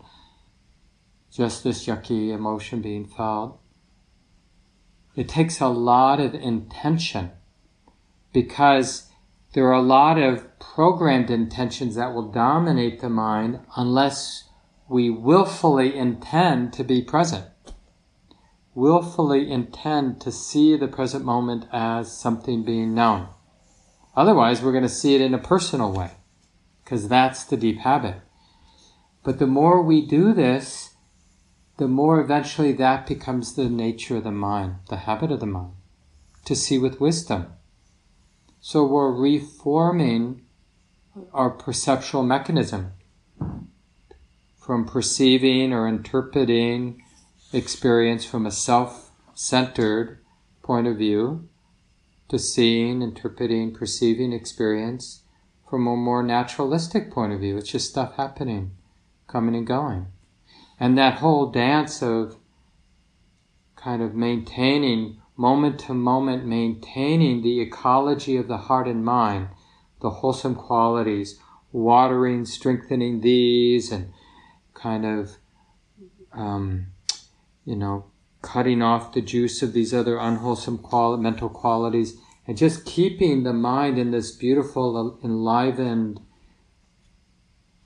just 1.33 1.63
this 1.63 1.87
yucky 1.87 2.29
emotion 2.29 2.81
being 2.81 3.05
felt. 3.05 3.59
It 5.15 5.27
takes 5.27 5.59
a 5.59 5.67
lot 5.67 6.19
of 6.19 6.35
intention 6.35 7.31
because 8.31 9.09
there 9.53 9.67
are 9.67 9.73
a 9.73 9.81
lot 9.81 10.19
of 10.19 10.59
programmed 10.59 11.31
intentions 11.31 11.95
that 11.95 12.13
will 12.13 12.31
dominate 12.31 13.01
the 13.01 13.09
mind 13.09 13.59
unless 13.75 14.49
we 14.87 15.09
willfully 15.09 15.95
intend 15.95 16.73
to 16.73 16.83
be 16.83 17.01
present. 17.01 17.45
Willfully 18.75 19.51
intend 19.51 20.19
to 20.21 20.31
see 20.31 20.75
the 20.75 20.87
present 20.87 21.23
moment 21.23 21.67
as 21.71 22.17
something 22.17 22.63
being 22.63 22.95
known. 22.95 23.27
Otherwise, 24.15 24.61
we're 24.61 24.71
going 24.71 24.83
to 24.83 24.89
see 24.89 25.13
it 25.13 25.21
in 25.21 25.33
a 25.33 25.39
personal 25.39 25.91
way 25.91 26.11
because 26.83 27.07
that's 27.07 27.43
the 27.43 27.57
deep 27.57 27.79
habit. 27.79 28.15
But 29.23 29.39
the 29.39 29.47
more 29.47 29.81
we 29.81 30.05
do 30.05 30.33
this, 30.33 30.95
the 31.77 31.87
more 31.87 32.19
eventually 32.19 32.71
that 32.73 33.07
becomes 33.07 33.55
the 33.55 33.69
nature 33.69 34.17
of 34.17 34.23
the 34.23 34.31
mind, 34.31 34.75
the 34.89 34.97
habit 34.97 35.31
of 35.31 35.39
the 35.39 35.45
mind, 35.45 35.73
to 36.45 36.55
see 36.55 36.77
with 36.77 36.99
wisdom. 36.99 37.53
So 38.59 38.85
we're 38.85 39.11
reforming 39.11 40.41
our 41.31 41.51
perceptual 41.51 42.23
mechanism 42.23 42.93
from 44.57 44.85
perceiving 44.85 45.73
or 45.73 45.87
interpreting 45.87 47.02
experience 47.53 48.25
from 48.25 48.45
a 48.45 48.51
self 48.51 49.11
centered 49.33 50.19
point 50.61 50.87
of 50.87 50.97
view 50.97 51.47
to 52.29 52.39
seeing, 52.39 53.01
interpreting, 53.01 53.73
perceiving 53.73 54.33
experience 54.33 55.23
from 55.69 55.87
a 55.87 55.95
more 55.95 56.23
naturalistic 56.23 57.11
point 57.11 57.33
of 57.33 57.39
view. 57.39 57.57
It's 57.57 57.69
just 57.69 57.89
stuff 57.89 58.15
happening, 58.15 58.71
coming 59.27 59.55
and 59.55 59.67
going. 59.67 60.07
And 60.79 60.97
that 60.97 61.15
whole 61.15 61.51
dance 61.51 62.01
of 62.01 62.37
kind 63.75 64.01
of 64.01 64.15
maintaining, 64.15 65.21
moment 65.35 65.79
to 65.81 65.93
moment, 65.93 66.45
maintaining 66.45 67.41
the 67.41 67.59
ecology 67.59 68.37
of 68.37 68.47
the 68.47 68.57
heart 68.57 68.87
and 68.87 69.03
mind, 69.03 69.49
the 70.01 70.09
wholesome 70.09 70.55
qualities, 70.55 71.39
watering, 71.71 72.45
strengthening 72.45 73.21
these, 73.21 73.91
and 73.91 74.13
kind 74.73 75.05
of, 75.05 75.37
um, 76.31 76.87
you 77.65 77.75
know, 77.75 78.05
cutting 78.41 78.81
off 78.81 79.13
the 79.13 79.21
juice 79.21 79.61
of 79.61 79.73
these 79.73 79.93
other 79.93 80.17
unwholesome 80.17 80.77
quali- 80.77 81.21
mental 81.21 81.49
qualities, 81.49 82.17
and 82.45 82.57
just 82.57 82.85
keeping 82.85 83.43
the 83.43 83.53
mind 83.53 83.97
in 83.97 84.11
this 84.11 84.31
beautiful, 84.31 85.19
enlivened, 85.23 86.19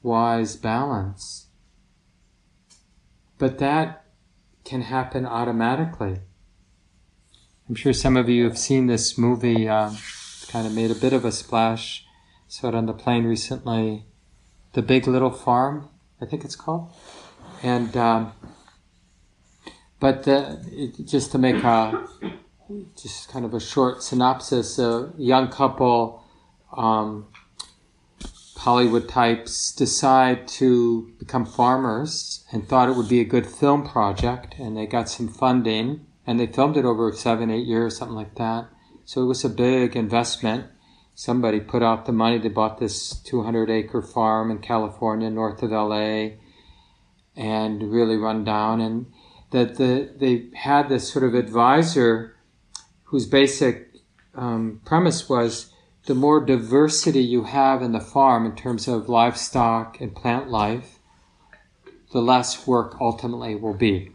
wise 0.01 0.55
balance 0.55 1.47
but 3.37 3.59
that 3.59 4.05
can 4.63 4.81
happen 4.81 5.25
automatically. 5.25 6.19
I'm 7.69 7.75
sure 7.75 7.93
some 7.93 8.17
of 8.17 8.29
you 8.29 8.45
have 8.45 8.57
seen 8.57 8.87
this 8.87 9.17
movie, 9.17 9.67
uh, 9.67 9.91
kind 10.49 10.65
of 10.65 10.73
made 10.73 10.91
a 10.91 10.95
bit 10.95 11.13
of 11.13 11.25
a 11.25 11.31
splash. 11.31 12.05
Saw 12.47 12.69
it 12.69 12.75
on 12.75 12.85
the 12.85 12.93
plane 12.93 13.25
recently. 13.25 14.05
The 14.73 14.81
Big 14.81 15.05
Little 15.05 15.31
Farm, 15.31 15.89
I 16.21 16.25
think 16.25 16.45
it's 16.45 16.55
called. 16.55 16.91
And, 17.61 17.95
um, 17.97 18.31
but 19.99 20.23
the, 20.23 20.63
it, 20.71 21.05
just 21.05 21.31
to 21.31 21.37
make 21.37 21.63
a, 21.63 22.07
just 23.01 23.29
kind 23.29 23.45
of 23.45 23.53
a 23.53 23.59
short 23.59 24.03
synopsis, 24.03 24.77
a 24.79 25.11
young 25.17 25.49
couple, 25.49 26.23
um, 26.75 27.27
Hollywood 28.57 29.07
types 29.07 29.71
decide 29.71 30.47
to 30.47 31.13
become 31.19 31.45
farmers 31.45 32.43
and 32.51 32.67
thought 32.67 32.89
it 32.89 32.95
would 32.95 33.07
be 33.07 33.21
a 33.21 33.25
good 33.25 33.45
film 33.45 33.87
project, 33.87 34.55
and 34.57 34.75
they 34.75 34.85
got 34.85 35.09
some 35.09 35.27
funding, 35.27 36.05
and 36.25 36.39
they 36.39 36.47
filmed 36.47 36.75
it 36.75 36.83
over 36.83 37.11
seven, 37.13 37.49
eight 37.49 37.65
years, 37.65 37.97
something 37.97 38.15
like 38.15 38.35
that. 38.35 38.67
So 39.05 39.21
it 39.21 39.27
was 39.27 39.45
a 39.45 39.49
big 39.49 39.95
investment. 39.95 40.65
Somebody 41.15 41.61
put 41.61 41.81
out 41.81 42.05
the 42.05 42.11
money. 42.11 42.39
They 42.39 42.49
bought 42.49 42.79
this 42.79 43.21
200 43.21 43.69
acre 43.69 44.01
farm 44.01 44.51
in 44.51 44.59
California, 44.59 45.29
north 45.29 45.63
of 45.63 45.71
LA, 45.71 46.31
and 47.35 47.91
really 47.91 48.17
run 48.17 48.43
down. 48.43 48.81
And 48.81 49.05
that 49.51 49.75
the, 49.75 50.09
they 50.17 50.49
had 50.55 50.89
this 50.89 51.11
sort 51.11 51.23
of 51.23 51.33
advisor 51.33 52.35
whose 53.05 53.25
basic 53.25 53.93
um, 54.35 54.81
premise 54.85 55.29
was 55.29 55.73
the 56.05 56.15
more 56.15 56.39
diversity 56.43 57.21
you 57.21 57.43
have 57.43 57.81
in 57.81 57.91
the 57.91 57.99
farm 57.99 58.45
in 58.45 58.55
terms 58.55 58.87
of 58.87 59.09
livestock 59.09 59.99
and 59.99 60.15
plant 60.15 60.49
life, 60.49 60.99
the 62.11 62.21
less 62.21 62.65
work 62.65 62.95
ultimately 63.01 63.55
will 63.55 63.73
be. 63.73 64.11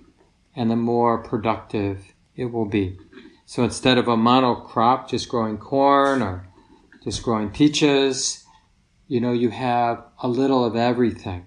and 0.55 0.71
the 0.71 0.77
more 0.77 1.19
productive 1.19 2.13
it 2.37 2.47
will 2.47 2.67
be. 2.67 2.99
So 3.47 3.65
instead 3.65 3.99
of 3.99 4.09
a 4.09 4.17
monocrop, 4.17 5.09
just 5.09 5.29
growing 5.29 5.59
corn 5.59 6.23
or 6.23 6.49
just 7.05 7.23
growing 7.23 7.51
peaches, 7.51 8.45
you 9.09 9.21
know, 9.21 9.33
you 9.33 9.51
have 9.51 10.05
a 10.23 10.29
little 10.29 10.65
of 10.65 10.77
everything. 10.77 11.47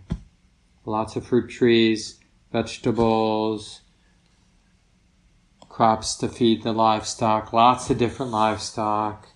Lots 0.85 1.15
of 1.15 1.25
fruit 1.25 1.49
trees, 1.49 2.19
vegetables, 2.55 3.81
crops 5.67 6.15
to 6.15 6.29
feed 6.29 6.63
the 6.63 6.71
livestock, 6.71 7.51
lots 7.51 7.89
of 7.89 7.97
different 7.97 8.31
livestock, 8.31 9.27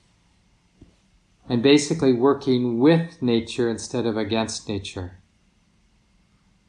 and 1.49 1.61
basically 1.61 2.13
working 2.13 2.79
with 2.79 3.21
nature 3.21 3.69
instead 3.69 4.05
of 4.05 4.15
against 4.15 4.69
nature. 4.69 5.19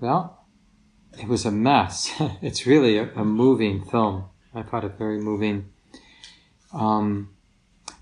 Well, 0.01 0.45
it 1.21 1.29
was 1.29 1.45
a 1.45 1.53
mess. 1.53 2.11
it's 2.43 2.67
really 2.67 2.99
a, 2.99 3.13
a, 3.15 3.25
moving 3.25 3.85
film. 3.85 4.25
I 4.53 4.63
thought 4.63 4.83
it 4.83 4.99
very 4.99 5.21
moving. 5.21 5.71
Um, 6.73 7.31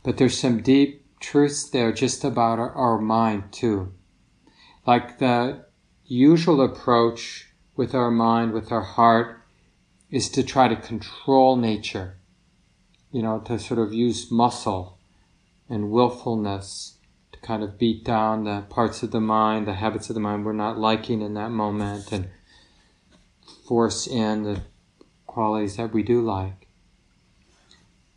but 0.03 0.16
there's 0.16 0.38
some 0.38 0.62
deep 0.62 1.05
truths 1.20 1.68
there 1.68 1.92
just 1.92 2.24
about 2.24 2.59
our, 2.59 2.72
our 2.72 2.99
mind 2.99 3.53
too. 3.53 3.92
Like 4.86 5.18
the 5.18 5.66
usual 6.07 6.62
approach 6.62 7.47
with 7.79 7.95
our 7.95 8.11
mind, 8.11 8.53
with 8.53 8.72
our 8.72 8.83
heart, 8.83 9.41
is 10.11 10.29
to 10.29 10.43
try 10.43 10.66
to 10.66 10.74
control 10.74 11.55
nature, 11.55 12.16
you 13.12 13.22
know, 13.22 13.39
to 13.39 13.57
sort 13.57 13.79
of 13.79 13.95
use 13.95 14.33
muscle 14.33 14.99
and 15.70 15.89
willfulness 15.89 16.97
to 17.31 17.39
kind 17.39 17.62
of 17.62 17.79
beat 17.79 18.05
down 18.05 18.43
the 18.43 18.64
parts 18.68 19.05
of 19.05 19.12
the 19.12 19.20
mind, 19.20 19.64
the 19.64 19.74
habits 19.74 20.11
of 20.11 20.14
the 20.14 20.20
mind 20.20 20.45
we're 20.45 20.53
not 20.53 20.76
liking 20.76 21.22
in 21.22 21.35
that 21.35 21.51
moment, 21.51 22.11
and 22.11 22.29
force 23.68 24.09
in 24.09 24.43
the 24.43 24.61
qualities 25.29 25.76
that 25.76 25.93
we 25.93 26.03
do 26.03 26.20
like. 26.20 26.66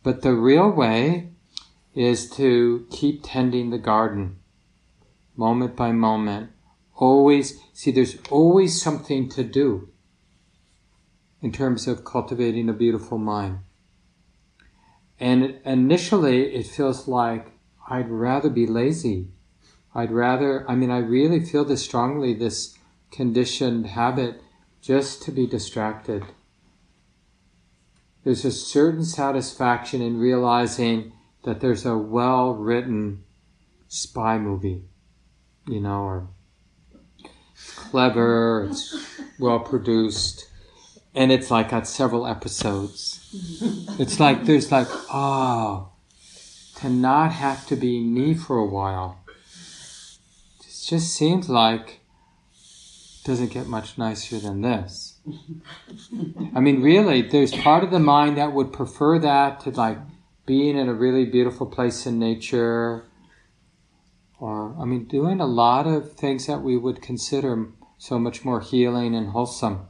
But 0.02 0.22
the 0.22 0.34
real 0.34 0.70
way 0.70 1.30
is 1.94 2.28
to 2.30 2.84
keep 2.90 3.20
tending 3.22 3.70
the 3.70 3.78
garden, 3.78 4.40
moment 5.36 5.76
by 5.76 5.92
moment. 5.92 6.50
Always, 7.02 7.60
see, 7.72 7.90
there's 7.90 8.16
always 8.30 8.80
something 8.80 9.28
to 9.30 9.42
do 9.42 9.88
in 11.40 11.50
terms 11.50 11.88
of 11.88 12.04
cultivating 12.04 12.68
a 12.68 12.72
beautiful 12.72 13.18
mind. 13.18 13.58
And 15.18 15.58
initially, 15.64 16.54
it 16.54 16.68
feels 16.68 17.08
like 17.08 17.58
I'd 17.88 18.08
rather 18.08 18.48
be 18.48 18.68
lazy. 18.68 19.32
I'd 19.92 20.12
rather, 20.12 20.64
I 20.70 20.76
mean, 20.76 20.92
I 20.92 20.98
really 20.98 21.40
feel 21.40 21.64
this 21.64 21.82
strongly, 21.82 22.34
this 22.34 22.78
conditioned 23.10 23.86
habit 23.86 24.40
just 24.80 25.22
to 25.22 25.32
be 25.32 25.44
distracted. 25.44 26.22
There's 28.22 28.44
a 28.44 28.52
certain 28.52 29.04
satisfaction 29.04 30.02
in 30.02 30.20
realizing 30.20 31.14
that 31.42 31.58
there's 31.58 31.84
a 31.84 31.98
well 31.98 32.54
written 32.54 33.24
spy 33.88 34.38
movie, 34.38 34.84
you 35.66 35.80
know, 35.80 36.02
or 36.02 36.28
clever, 37.76 38.68
it's 38.70 39.20
well 39.38 39.60
produced 39.60 40.48
and 41.14 41.30
it's 41.30 41.50
like 41.50 41.70
got 41.70 41.86
several 41.86 42.26
episodes. 42.26 43.18
it's 43.98 44.18
like 44.18 44.44
there's 44.44 44.72
like 44.72 44.88
oh, 45.10 45.90
to 46.76 46.88
not 46.88 47.32
have 47.32 47.66
to 47.66 47.76
be 47.76 48.00
me 48.00 48.34
for 48.34 48.58
a 48.58 48.66
while. 48.66 49.18
It 50.60 50.86
just 50.86 51.14
seems 51.14 51.48
like 51.48 52.00
doesn't 53.24 53.52
get 53.52 53.66
much 53.66 53.98
nicer 53.98 54.38
than 54.38 54.62
this. 54.62 55.18
I 56.54 56.60
mean, 56.60 56.82
really, 56.82 57.22
there's 57.22 57.52
part 57.52 57.84
of 57.84 57.92
the 57.92 58.00
mind 58.00 58.36
that 58.36 58.52
would 58.52 58.72
prefer 58.72 59.18
that 59.20 59.60
to 59.60 59.70
like 59.70 59.98
being 60.44 60.76
in 60.76 60.88
a 60.88 60.94
really 60.94 61.24
beautiful 61.24 61.66
place 61.66 62.04
in 62.04 62.18
nature, 62.18 63.04
I 64.78 64.84
mean, 64.84 65.06
doing 65.06 65.40
a 65.40 65.46
lot 65.46 65.86
of 65.86 66.12
things 66.12 66.46
that 66.46 66.62
we 66.62 66.76
would 66.76 67.02
consider 67.02 67.68
so 67.98 68.18
much 68.18 68.44
more 68.44 68.60
healing 68.60 69.14
and 69.14 69.30
wholesome 69.30 69.88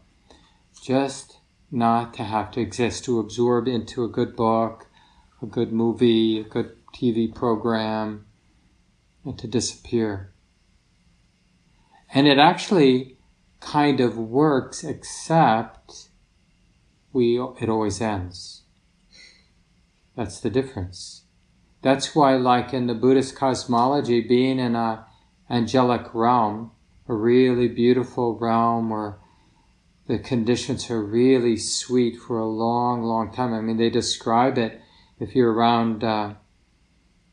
just 0.82 1.38
not 1.70 2.12
to 2.14 2.24
have 2.24 2.50
to 2.52 2.60
exist, 2.60 3.04
to 3.04 3.18
absorb 3.18 3.68
into 3.68 4.04
a 4.04 4.08
good 4.08 4.36
book, 4.36 4.88
a 5.40 5.46
good 5.46 5.72
movie, 5.72 6.40
a 6.40 6.44
good 6.44 6.76
TV 6.94 7.32
program, 7.32 8.26
and 9.24 9.38
to 9.38 9.46
disappear. 9.46 10.32
And 12.12 12.26
it 12.26 12.38
actually 12.38 13.16
kind 13.60 14.00
of 14.00 14.18
works, 14.18 14.84
except 14.84 16.08
we 17.12 17.40
it 17.60 17.68
always 17.68 18.00
ends. 18.00 18.62
That's 20.16 20.40
the 20.40 20.50
difference. 20.50 21.21
That's 21.82 22.14
why, 22.14 22.36
like 22.36 22.72
in 22.72 22.86
the 22.86 22.94
Buddhist 22.94 23.34
cosmology, 23.34 24.20
being 24.20 24.58
in 24.58 24.76
a 24.76 25.04
angelic 25.50 26.14
realm, 26.14 26.70
a 27.08 27.14
really 27.14 27.68
beautiful 27.68 28.38
realm 28.38 28.90
where 28.90 29.18
the 30.06 30.18
conditions 30.18 30.90
are 30.90 31.02
really 31.02 31.56
sweet 31.56 32.16
for 32.16 32.38
a 32.38 32.46
long, 32.46 33.02
long 33.02 33.32
time. 33.32 33.52
I 33.52 33.60
mean, 33.60 33.76
they 33.76 33.90
describe 33.90 34.58
it 34.58 34.80
if 35.18 35.34
you're 35.34 35.52
around 35.52 36.04
uh, 36.04 36.34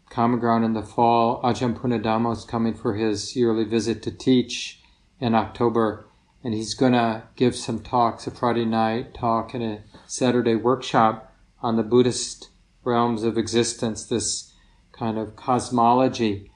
Common 0.10 0.40
Ground 0.40 0.66
in 0.66 0.74
the 0.74 0.84
fall. 0.84 1.42
Ajahn 1.44 1.80
Punnadhammo 1.80 2.34
is 2.34 2.44
coming 2.44 2.74
for 2.74 2.96
his 2.96 3.36
yearly 3.36 3.64
visit 3.64 4.02
to 4.04 4.12
teach 4.12 4.82
in 5.20 5.36
October, 5.36 6.08
and 6.44 6.54
he's 6.54 6.74
going 6.74 6.94
to 6.94 7.24
give 7.36 7.56
some 7.56 7.80
talks, 7.80 8.26
a 8.26 8.32
Friday 8.32 8.66
night 8.66 9.14
talk 9.14 9.54
and 9.54 9.64
a 9.64 9.84
Saturday 10.08 10.56
workshop 10.56 11.36
on 11.62 11.76
the 11.76 11.84
Buddhist 11.84 12.50
realms 12.84 13.24
of 13.24 13.38
existence, 13.38 14.06
this 14.06 14.54
kind 14.92 15.18
of 15.18 15.36
cosmology. 15.36 16.52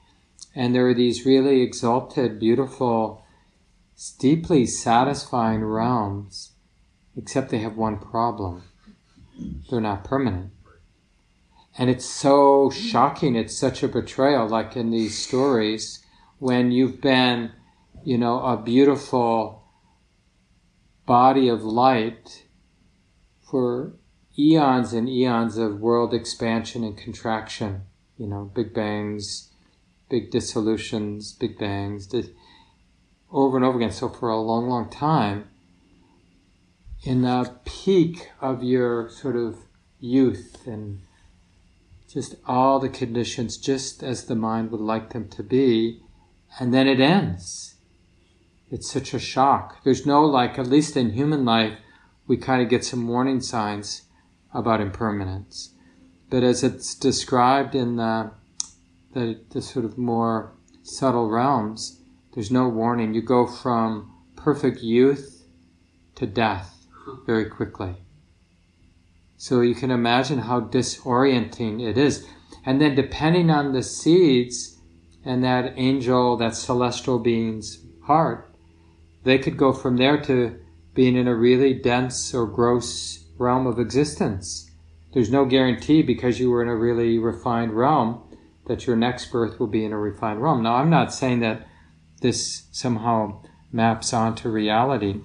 And 0.54 0.74
there 0.74 0.88
are 0.88 0.94
these 0.94 1.26
really 1.26 1.62
exalted, 1.62 2.38
beautiful 2.38 3.24
deeply 4.18 4.66
satisfying 4.66 5.64
realms, 5.64 6.52
except 7.16 7.50
they 7.50 7.58
have 7.58 7.76
one 7.76 7.98
problem. 7.98 8.64
They're 9.70 9.80
not 9.80 10.04
permanent. 10.04 10.52
And 11.76 11.90
it's 11.90 12.04
so 12.04 12.70
shocking, 12.70 13.34
it's 13.34 13.56
such 13.56 13.82
a 13.82 13.88
betrayal, 13.88 14.48
like 14.48 14.76
in 14.76 14.90
these 14.90 15.18
stories, 15.18 16.04
when 16.38 16.70
you've 16.70 17.00
been, 17.00 17.50
you 18.04 18.16
know, 18.16 18.40
a 18.44 18.56
beautiful 18.56 19.64
body 21.06 21.48
of 21.48 21.64
light 21.64 22.44
for 23.42 23.94
eons 24.38 24.92
and 24.92 25.08
eons 25.08 25.56
of 25.56 25.80
world 25.80 26.12
expansion 26.12 26.82
and 26.84 26.96
contraction, 26.96 27.82
you 28.18 28.26
know, 28.26 28.50
big 28.54 28.74
bangs, 28.74 29.50
big 30.08 30.30
dissolutions, 30.30 31.32
big 31.32 31.58
bangs 31.58 32.12
over 33.30 33.56
and 33.56 33.64
over 33.64 33.78
again. 33.78 33.90
So 33.90 34.08
for 34.08 34.28
a 34.28 34.40
long, 34.40 34.68
long 34.68 34.90
time, 34.90 35.48
in 37.02 37.22
the 37.22 37.54
peak 37.64 38.30
of 38.40 38.62
your 38.62 39.08
sort 39.10 39.36
of 39.36 39.58
youth 40.00 40.66
and 40.66 41.00
just 42.08 42.36
all 42.46 42.78
the 42.78 42.88
conditions 42.88 43.56
just 43.56 44.02
as 44.02 44.24
the 44.24 44.36
mind 44.36 44.70
would 44.70 44.80
like 44.80 45.10
them 45.10 45.28
to 45.28 45.42
be, 45.42 46.00
and 46.58 46.72
then 46.72 46.86
it 46.86 47.00
ends. 47.00 47.74
It's 48.70 48.90
such 48.90 49.12
a 49.12 49.18
shock. 49.18 49.82
There's 49.84 50.06
no 50.06 50.24
like, 50.24 50.58
at 50.58 50.68
least 50.68 50.96
in 50.96 51.10
human 51.10 51.44
life, 51.44 51.76
we 52.26 52.36
kind 52.36 52.62
of 52.62 52.68
get 52.68 52.84
some 52.84 53.06
warning 53.08 53.40
signs 53.40 54.02
about 54.54 54.80
impermanence. 54.80 55.74
But 56.30 56.42
as 56.42 56.62
it's 56.62 56.94
described 56.94 57.74
in 57.74 57.96
the, 57.96 58.30
the, 59.12 59.40
the 59.50 59.60
sort 59.60 59.84
of 59.84 59.98
more 59.98 60.54
subtle 60.82 61.28
realms, 61.28 62.00
there's 62.34 62.50
no 62.50 62.68
warning. 62.68 63.14
You 63.14 63.22
go 63.22 63.46
from 63.46 64.12
perfect 64.36 64.80
youth 64.80 65.46
to 66.14 66.26
death 66.26 66.86
very 67.26 67.46
quickly. 67.46 67.96
So 69.36 69.60
you 69.60 69.74
can 69.74 69.90
imagine 69.90 70.38
how 70.38 70.60
disorienting 70.60 71.86
it 71.86 71.98
is. 71.98 72.26
And 72.64 72.80
then 72.80 72.94
depending 72.94 73.50
on 73.50 73.72
the 73.72 73.82
seeds 73.82 74.78
and 75.24 75.44
that 75.44 75.74
angel, 75.76 76.36
that 76.38 76.54
celestial 76.54 77.18
being's 77.18 77.84
heart, 78.04 78.54
they 79.24 79.38
could 79.38 79.56
go 79.56 79.72
from 79.72 79.96
there 79.96 80.20
to 80.22 80.58
being 80.94 81.16
in 81.16 81.26
a 81.26 81.34
really 81.34 81.74
dense 81.74 82.32
or 82.32 82.46
gross 82.46 83.23
realm 83.38 83.66
of 83.66 83.78
existence. 83.78 84.70
There's 85.12 85.30
no 85.30 85.44
guarantee 85.44 86.02
because 86.02 86.40
you 86.40 86.50
were 86.50 86.62
in 86.62 86.68
a 86.68 86.76
really 86.76 87.18
refined 87.18 87.72
realm 87.72 88.22
that 88.66 88.86
your 88.86 88.96
next 88.96 89.30
birth 89.30 89.60
will 89.60 89.66
be 89.66 89.84
in 89.84 89.92
a 89.92 89.98
refined 89.98 90.42
realm. 90.42 90.62
Now, 90.62 90.76
I'm 90.76 90.90
not 90.90 91.12
saying 91.12 91.40
that 91.40 91.66
this 92.20 92.66
somehow 92.72 93.42
maps 93.70 94.12
onto 94.12 94.48
reality, 94.48 95.20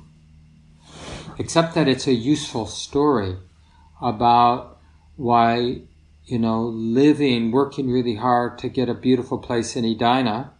except 1.37 1.73
that 1.75 1.87
it's 1.87 2.07
a 2.07 2.13
useful 2.13 2.65
story 2.65 3.37
about 4.01 4.79
why, 5.15 5.81
you 6.25 6.37
know, 6.39 6.63
living, 6.63 7.51
working 7.51 7.89
really 7.89 8.15
hard 8.15 8.57
to 8.59 8.69
get 8.69 8.89
a 8.89 8.93
beautiful 8.93 9.37
place 9.37 9.75
in 9.75 9.85
Edina. 9.85 10.51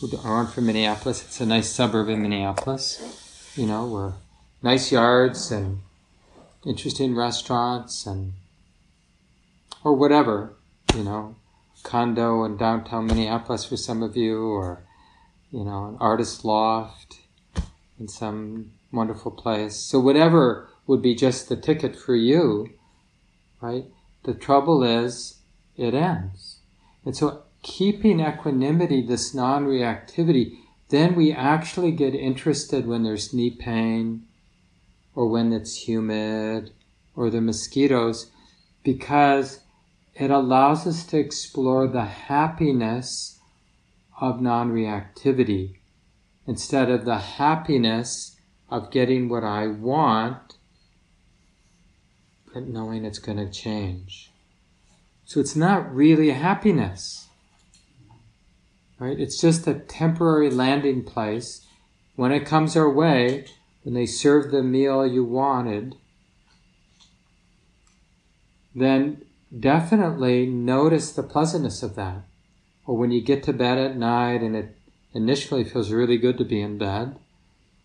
Who 0.00 0.16
aren't 0.24 0.50
from 0.50 0.66
Minneapolis, 0.66 1.22
it's 1.22 1.40
a 1.40 1.46
nice 1.46 1.68
suburb 1.68 2.08
in 2.08 2.22
Minneapolis, 2.22 3.52
you 3.54 3.66
know, 3.66 3.86
where 3.86 4.14
nice 4.62 4.90
yards 4.90 5.50
and 5.50 5.80
interesting 6.64 7.14
restaurants 7.14 8.06
and 8.06 8.32
or 9.82 9.94
whatever, 9.94 10.54
you 10.94 11.02
know, 11.02 11.36
condo 11.82 12.44
in 12.44 12.56
downtown 12.56 13.06
Minneapolis 13.06 13.64
for 13.64 13.76
some 13.76 14.02
of 14.02 14.16
you, 14.16 14.42
or 14.42 14.84
you 15.50 15.64
know, 15.64 15.86
an 15.86 15.96
artist 16.00 16.44
loft 16.44 17.20
in 17.98 18.08
some 18.08 18.72
wonderful 18.92 19.30
place. 19.30 19.76
So 19.76 19.98
whatever 19.98 20.68
would 20.86 21.02
be 21.02 21.14
just 21.14 21.48
the 21.48 21.56
ticket 21.56 21.96
for 21.96 22.14
you, 22.14 22.70
right? 23.60 23.84
The 24.24 24.34
trouble 24.34 24.82
is 24.82 25.38
it 25.76 25.94
ends. 25.94 26.58
And 27.04 27.16
so 27.16 27.44
keeping 27.62 28.20
equanimity, 28.20 29.06
this 29.06 29.34
non-reactivity, 29.34 30.58
then 30.88 31.14
we 31.14 31.32
actually 31.32 31.92
get 31.92 32.14
interested 32.14 32.86
when 32.86 33.02
there's 33.02 33.32
knee 33.32 33.50
pain 33.50 34.26
or 35.14 35.26
when 35.26 35.52
it's 35.52 35.88
humid 35.88 36.72
or 37.16 37.30
the 37.30 37.40
mosquitoes 37.40 38.30
because 38.82 39.60
it 40.14 40.30
allows 40.30 40.86
us 40.86 41.04
to 41.06 41.18
explore 41.18 41.86
the 41.86 42.04
happiness 42.04 43.38
of 44.20 44.40
non 44.40 44.70
reactivity 44.70 45.76
instead 46.46 46.90
of 46.90 47.04
the 47.04 47.18
happiness 47.18 48.36
of 48.68 48.90
getting 48.90 49.28
what 49.28 49.44
I 49.44 49.66
want, 49.66 50.56
but 52.52 52.66
knowing 52.66 53.04
it's 53.04 53.18
going 53.18 53.38
to 53.38 53.50
change. 53.50 54.30
So 55.24 55.40
it's 55.40 55.56
not 55.56 55.94
really 55.94 56.30
happiness, 56.30 57.28
right? 58.98 59.18
It's 59.18 59.40
just 59.40 59.66
a 59.66 59.74
temporary 59.74 60.50
landing 60.50 61.04
place. 61.04 61.66
When 62.16 62.32
it 62.32 62.44
comes 62.44 62.76
our 62.76 62.90
way, 62.90 63.46
when 63.82 63.94
they 63.94 64.06
serve 64.06 64.50
the 64.50 64.62
meal 64.62 65.06
you 65.06 65.24
wanted, 65.24 65.94
then 68.74 69.22
definitely 69.58 70.46
notice 70.46 71.12
the 71.12 71.22
pleasantness 71.22 71.82
of 71.82 71.94
that. 71.96 72.22
Or 72.86 72.96
when 72.96 73.10
you 73.10 73.20
get 73.20 73.42
to 73.44 73.52
bed 73.52 73.78
at 73.78 73.96
night 73.96 74.42
and 74.42 74.54
it 74.54 74.76
initially 75.12 75.64
feels 75.64 75.92
really 75.92 76.18
good 76.18 76.38
to 76.38 76.44
be 76.44 76.60
in 76.60 76.78
bed, 76.78 77.16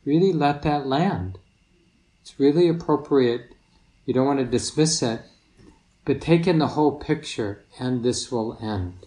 really 0.04 0.34
let 0.34 0.62
that 0.64 0.86
land. 0.86 1.38
It's 2.22 2.40
really 2.40 2.68
appropriate. 2.68 3.52
You 4.06 4.14
don't 4.14 4.28
want 4.28 4.40
to 4.40 4.46
dismiss 4.46 5.02
it, 5.02 5.22
but 6.06 6.22
take 6.22 6.48
in 6.48 6.60
the 6.60 6.68
whole 6.68 7.00
picture 7.00 7.64
and 7.80 8.04
this 8.04 8.32
will 8.32 8.58
end. 8.62 9.06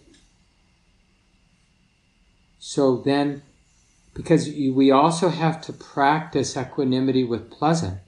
So 2.59 2.97
then, 2.97 3.41
because 4.13 4.47
we 4.47 4.91
also 4.91 5.29
have 5.29 5.61
to 5.61 5.73
practice 5.73 6.57
equanimity 6.57 7.23
with 7.23 7.51
pleasant, 7.51 7.99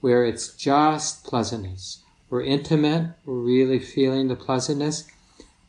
where 0.00 0.24
it's 0.24 0.54
just 0.54 1.24
pleasantness. 1.24 2.02
We're 2.28 2.42
intimate, 2.42 3.14
we're 3.24 3.34
really 3.34 3.78
feeling 3.78 4.28
the 4.28 4.36
pleasantness, 4.36 5.06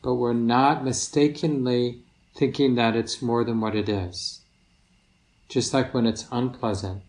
but 0.02 0.14
we're 0.14 0.32
not 0.32 0.84
mistakenly 0.84 2.02
thinking 2.34 2.74
that 2.76 2.96
it's 2.96 3.22
more 3.22 3.44
than 3.44 3.60
what 3.60 3.74
it 3.74 3.88
is. 3.88 4.40
Just 5.48 5.74
like 5.74 5.92
when 5.92 6.06
it's 6.06 6.26
unpleasant, 6.32 7.02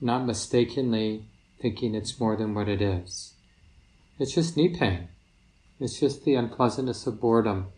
not 0.00 0.24
mistakenly 0.24 1.24
thinking 1.60 1.94
it's 1.94 2.20
more 2.20 2.36
than 2.36 2.54
what 2.54 2.68
it 2.68 2.80
is. 2.80 3.32
It's 4.18 4.34
just 4.34 4.56
knee 4.56 4.68
pain. 4.68 5.08
It's 5.80 5.98
just 5.98 6.24
the 6.24 6.34
unpleasantness 6.34 7.06
of 7.06 7.20
boredom. 7.20 7.68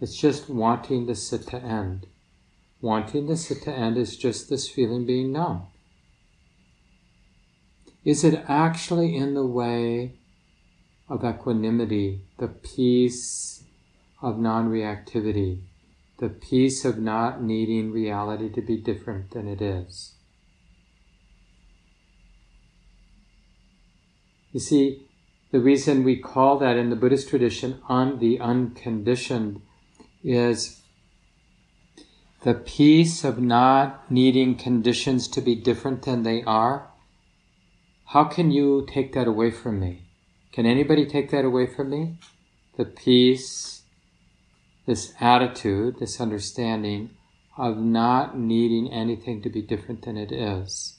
It's 0.00 0.16
just 0.16 0.48
wanting 0.48 1.06
the 1.06 1.14
sit 1.14 1.46
to 1.48 1.56
end. 1.56 2.06
Wanting 2.80 3.26
the 3.26 3.36
sit 3.36 3.62
to 3.62 3.72
end 3.72 3.96
is 3.96 4.16
just 4.16 4.48
this 4.48 4.68
feeling 4.68 5.06
being 5.06 5.32
numb. 5.32 5.66
Is 8.04 8.22
it 8.22 8.44
actually 8.46 9.16
in 9.16 9.34
the 9.34 9.46
way 9.46 10.12
of 11.08 11.24
equanimity, 11.24 12.22
the 12.38 12.48
peace 12.48 13.64
of 14.22 14.38
non 14.38 14.68
reactivity, 14.70 15.60
the 16.18 16.28
peace 16.28 16.84
of 16.84 16.98
not 16.98 17.42
needing 17.42 17.92
reality 17.92 18.50
to 18.50 18.62
be 18.62 18.76
different 18.76 19.30
than 19.30 19.46
it 19.46 19.60
is. 19.60 20.14
You 24.52 24.60
see, 24.60 25.06
the 25.52 25.60
reason 25.60 26.02
we 26.02 26.16
call 26.16 26.58
that 26.58 26.76
in 26.76 26.90
the 26.90 26.96
Buddhist 26.96 27.28
tradition 27.28 27.80
on 27.88 28.18
the 28.18 28.40
unconditioned 28.40 29.60
is 30.24 30.80
the 32.46 32.54
peace 32.54 33.24
of 33.24 33.40
not 33.40 34.08
needing 34.08 34.54
conditions 34.54 35.26
to 35.26 35.40
be 35.40 35.56
different 35.56 36.02
than 36.02 36.22
they 36.22 36.44
are. 36.44 36.88
How 38.04 38.22
can 38.22 38.52
you 38.52 38.86
take 38.88 39.14
that 39.14 39.26
away 39.26 39.50
from 39.50 39.80
me? 39.80 40.04
Can 40.52 40.64
anybody 40.64 41.06
take 41.06 41.32
that 41.32 41.44
away 41.44 41.66
from 41.66 41.90
me? 41.90 42.20
The 42.76 42.84
peace, 42.84 43.82
this 44.86 45.12
attitude, 45.20 45.98
this 45.98 46.20
understanding 46.20 47.10
of 47.58 47.78
not 47.78 48.38
needing 48.38 48.92
anything 48.92 49.42
to 49.42 49.50
be 49.50 49.60
different 49.60 50.02
than 50.02 50.16
it 50.16 50.30
is. 50.30 50.96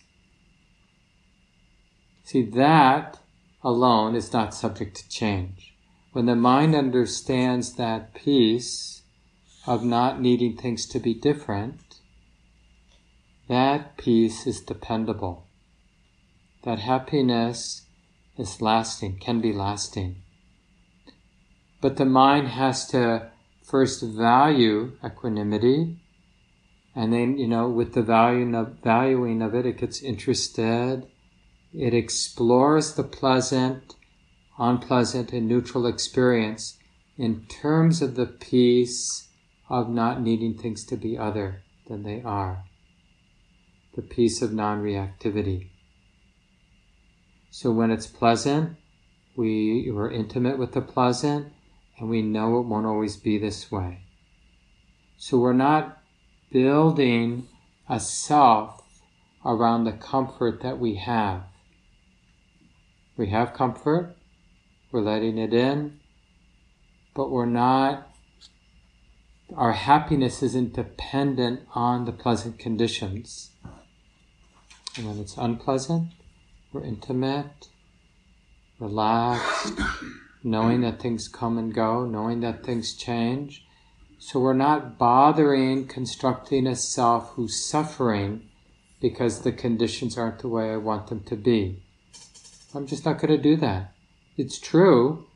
See, 2.26 2.42
that 2.42 3.20
alone 3.64 4.16
is 4.18 4.34
not 4.34 4.54
subject 4.54 4.98
to 4.98 5.08
change. 5.08 5.74
When 6.12 6.26
the 6.26 6.36
mind 6.36 6.76
understands 6.76 7.76
that 7.76 8.14
peace 8.14 8.97
of 9.68 9.84
not 9.84 10.22
needing 10.22 10.56
things 10.56 10.86
to 10.88 11.00
be 11.00 11.14
different, 11.14 12.00
that 13.50 13.98
peace 13.98 14.48
is 14.48 14.62
dependable. 14.62 15.46
That 16.64 16.80
happiness 16.80 17.86
is 18.38 18.62
lasting, 18.62 19.20
can 19.20 19.42
be 19.42 19.52
lasting. 19.52 20.24
But 21.82 21.98
the 21.98 22.06
mind 22.06 22.48
has 22.48 22.88
to 22.88 23.30
first 23.64 24.02
value 24.02 24.94
equanimity, 25.06 25.98
and 26.96 27.14
then, 27.14 27.38
you 27.38 27.48
know, 27.48 27.70
with 27.70 27.94
the 27.94 28.02
valuing 28.02 28.56
of, 28.56 28.80
valuing 28.84 29.42
of 29.42 29.54
it, 29.54 29.66
it 29.66 29.78
gets 29.78 30.02
interested. 30.02 31.06
It 31.74 31.94
explores 31.94 32.96
the 32.96 33.04
pleasant, 33.04 33.96
unpleasant, 34.58 35.34
and 35.34 35.48
neutral 35.48 35.86
experience 35.86 36.78
in 37.18 37.46
terms 37.46 38.02
of 38.02 38.16
the 38.16 38.26
peace 38.26 39.27
of 39.70 39.90
not 39.90 40.22
needing 40.22 40.58
things 40.58 40.86
to 40.86 40.96
be 40.96 41.18
other 41.18 41.64
than 41.88 42.04
they 42.04 42.22
are. 42.22 42.64
The 43.96 44.02
peace 44.02 44.42
of 44.42 44.54
non 44.54 44.82
reactivity. 44.82 45.70
So 47.50 47.72
when 47.72 47.92
it's 47.92 48.08
pleasant, 48.08 48.78
we 49.36 49.90
are 49.90 50.12
intimate 50.12 50.58
with 50.58 50.74
the 50.74 50.82
pleasant 50.82 51.54
and 51.98 52.10
we 52.10 52.22
know 52.22 52.60
it 52.60 52.68
won't 52.68 52.86
always 52.86 53.18
be 53.18 53.38
this 53.38 53.72
way. 53.72 54.02
So 55.18 55.40
we're 55.40 55.54
not 55.54 55.98
building 56.52 57.48
a 57.90 58.00
self 58.00 58.84
around 59.44 59.84
the 59.84 59.94
comfort 59.94 60.62
that 60.62 60.80
we 60.80 60.96
have. 60.96 61.44
We 63.16 63.30
have 63.30 63.54
comfort, 63.54 64.16
we're 64.92 65.02
letting 65.02 65.38
it 65.38 65.54
in, 65.54 66.00
but 67.16 67.32
we're 67.32 67.46
not, 67.48 68.07
our 69.56 69.74
happiness 69.74 70.44
isn't 70.44 70.74
dependent 70.74 71.62
on 71.74 72.06
the 72.06 72.12
pleasant 72.12 72.60
conditions. 72.60 73.52
And 74.98 75.08
when 75.08 75.20
it's 75.20 75.38
unpleasant, 75.38 76.12
we're 76.74 76.84
intimate, 76.84 77.70
relaxed, 78.80 79.74
knowing 80.44 80.82
that 80.82 81.02
things 81.02 81.28
come 81.28 81.58
and 81.58 81.74
go, 81.74 82.06
knowing 82.06 82.42
that 82.42 82.64
things 82.64 82.94
change. 82.94 83.66
So 84.20 84.40
we're 84.40 84.54
not 84.54 84.98
bothering 84.98 85.88
constructing 85.88 86.68
a 86.68 86.76
self 86.76 87.32
who's 87.34 87.64
suffering 87.64 88.50
because 89.00 89.42
the 89.42 89.52
conditions 89.52 90.18
aren't 90.18 90.40
the 90.40 90.50
way 90.50 90.72
I 90.72 90.78
want 90.78 91.08
them 91.08 91.22
to 91.26 91.36
be. 91.36 91.84
I'm 92.74 92.88
just 92.88 93.06
not 93.06 93.20
going 93.20 93.36
to 93.36 93.42
do 93.42 93.56
that. 93.58 93.94
It's 94.36 94.60
true 94.60 95.27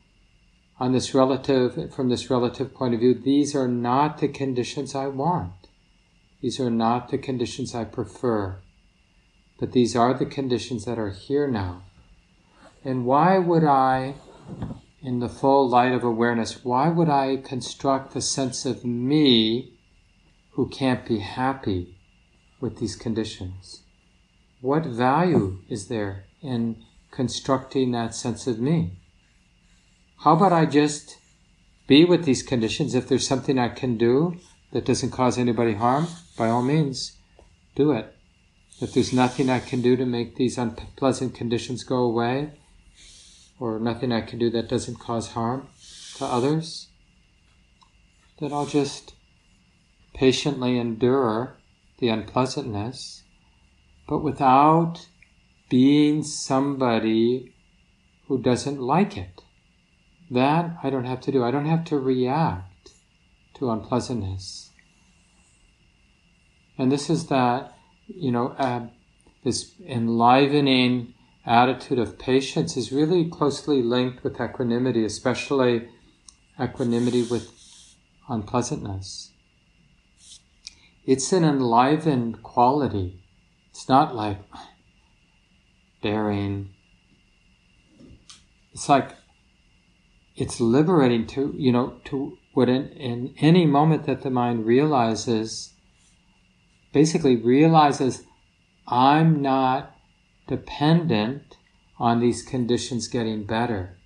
on 0.82 0.90
this 0.90 1.14
relative, 1.14 1.94
from 1.94 2.08
this 2.08 2.28
relative 2.28 2.74
point 2.74 2.92
of 2.92 2.98
view, 2.98 3.14
these 3.14 3.54
are 3.54 3.68
not 3.68 4.18
the 4.18 4.26
conditions 4.26 4.96
I 4.96 5.06
want. 5.06 5.68
These 6.40 6.58
are 6.58 6.70
not 6.70 7.08
the 7.08 7.18
conditions 7.18 7.72
I 7.72 7.84
prefer. 7.84 8.58
But 9.60 9.70
these 9.70 9.94
are 9.94 10.12
the 10.12 10.26
conditions 10.26 10.84
that 10.84 10.98
are 10.98 11.10
here 11.10 11.46
now. 11.46 11.84
And 12.84 13.06
why 13.06 13.38
would 13.38 13.62
I, 13.62 14.16
in 15.00 15.20
the 15.20 15.28
full 15.28 15.68
light 15.68 15.92
of 15.92 16.02
awareness, 16.02 16.64
why 16.64 16.88
would 16.88 17.08
I 17.08 17.36
construct 17.36 18.12
the 18.12 18.20
sense 18.20 18.66
of 18.66 18.84
me 18.84 19.74
who 20.54 20.68
can't 20.68 21.06
be 21.06 21.20
happy 21.20 21.96
with 22.60 22.78
these 22.78 22.96
conditions? 22.96 23.82
What 24.60 24.84
value 24.84 25.60
is 25.68 25.86
there 25.86 26.24
in 26.40 26.82
constructing 27.12 27.92
that 27.92 28.16
sense 28.16 28.48
of 28.48 28.58
me? 28.58 28.98
How 30.22 30.34
about 30.34 30.52
I 30.52 30.66
just 30.66 31.18
be 31.88 32.04
with 32.04 32.24
these 32.24 32.44
conditions? 32.44 32.94
If 32.94 33.08
there's 33.08 33.26
something 33.26 33.58
I 33.58 33.68
can 33.68 33.98
do 33.98 34.36
that 34.70 34.84
doesn't 34.84 35.10
cause 35.10 35.36
anybody 35.36 35.74
harm, 35.74 36.06
by 36.38 36.48
all 36.48 36.62
means, 36.62 37.18
do 37.74 37.90
it. 37.90 38.14
If 38.80 38.94
there's 38.94 39.12
nothing 39.12 39.50
I 39.50 39.58
can 39.58 39.82
do 39.82 39.96
to 39.96 40.06
make 40.06 40.36
these 40.36 40.58
unpleasant 40.58 41.34
conditions 41.34 41.82
go 41.82 41.96
away, 41.96 42.52
or 43.58 43.80
nothing 43.80 44.12
I 44.12 44.20
can 44.20 44.38
do 44.38 44.48
that 44.50 44.68
doesn't 44.68 45.00
cause 45.00 45.32
harm 45.32 45.66
to 46.18 46.24
others, 46.24 46.86
then 48.38 48.52
I'll 48.52 48.66
just 48.66 49.14
patiently 50.14 50.78
endure 50.78 51.56
the 51.98 52.10
unpleasantness, 52.10 53.24
but 54.06 54.18
without 54.18 55.08
being 55.68 56.22
somebody 56.22 57.56
who 58.28 58.40
doesn't 58.40 58.80
like 58.80 59.16
it. 59.16 59.42
That 60.32 60.78
I 60.82 60.88
don't 60.88 61.04
have 61.04 61.20
to 61.22 61.32
do. 61.32 61.44
I 61.44 61.50
don't 61.50 61.66
have 61.66 61.84
to 61.86 61.98
react 61.98 62.92
to 63.54 63.70
unpleasantness. 63.70 64.70
And 66.78 66.90
this 66.90 67.10
is 67.10 67.26
that, 67.26 67.74
you 68.06 68.32
know, 68.32 68.48
uh, 68.58 68.86
this 69.44 69.72
enlivening 69.86 71.12
attitude 71.44 71.98
of 71.98 72.18
patience 72.18 72.78
is 72.78 72.90
really 72.90 73.28
closely 73.28 73.82
linked 73.82 74.24
with 74.24 74.40
equanimity, 74.40 75.04
especially 75.04 75.88
equanimity 76.58 77.24
with 77.24 77.50
unpleasantness. 78.26 79.32
It's 81.04 81.30
an 81.32 81.44
enlivened 81.44 82.42
quality. 82.42 83.22
It's 83.70 83.86
not 83.86 84.14
like 84.14 84.38
bearing. 86.02 86.70
It's 88.72 88.88
like 88.88 89.10
it's 90.42 90.60
liberating 90.60 91.24
to, 91.24 91.54
you 91.56 91.70
know, 91.70 92.00
to 92.04 92.36
what 92.52 92.68
in, 92.68 92.88
in 92.88 93.32
any 93.38 93.64
moment 93.64 94.06
that 94.06 94.22
the 94.22 94.30
mind 94.30 94.66
realizes, 94.66 95.72
basically 96.92 97.36
realizes 97.36 98.24
I'm 98.88 99.40
not 99.40 99.94
dependent 100.48 101.56
on 101.96 102.18
these 102.18 102.42
conditions 102.42 103.06
getting 103.06 103.46
better. 103.46 103.96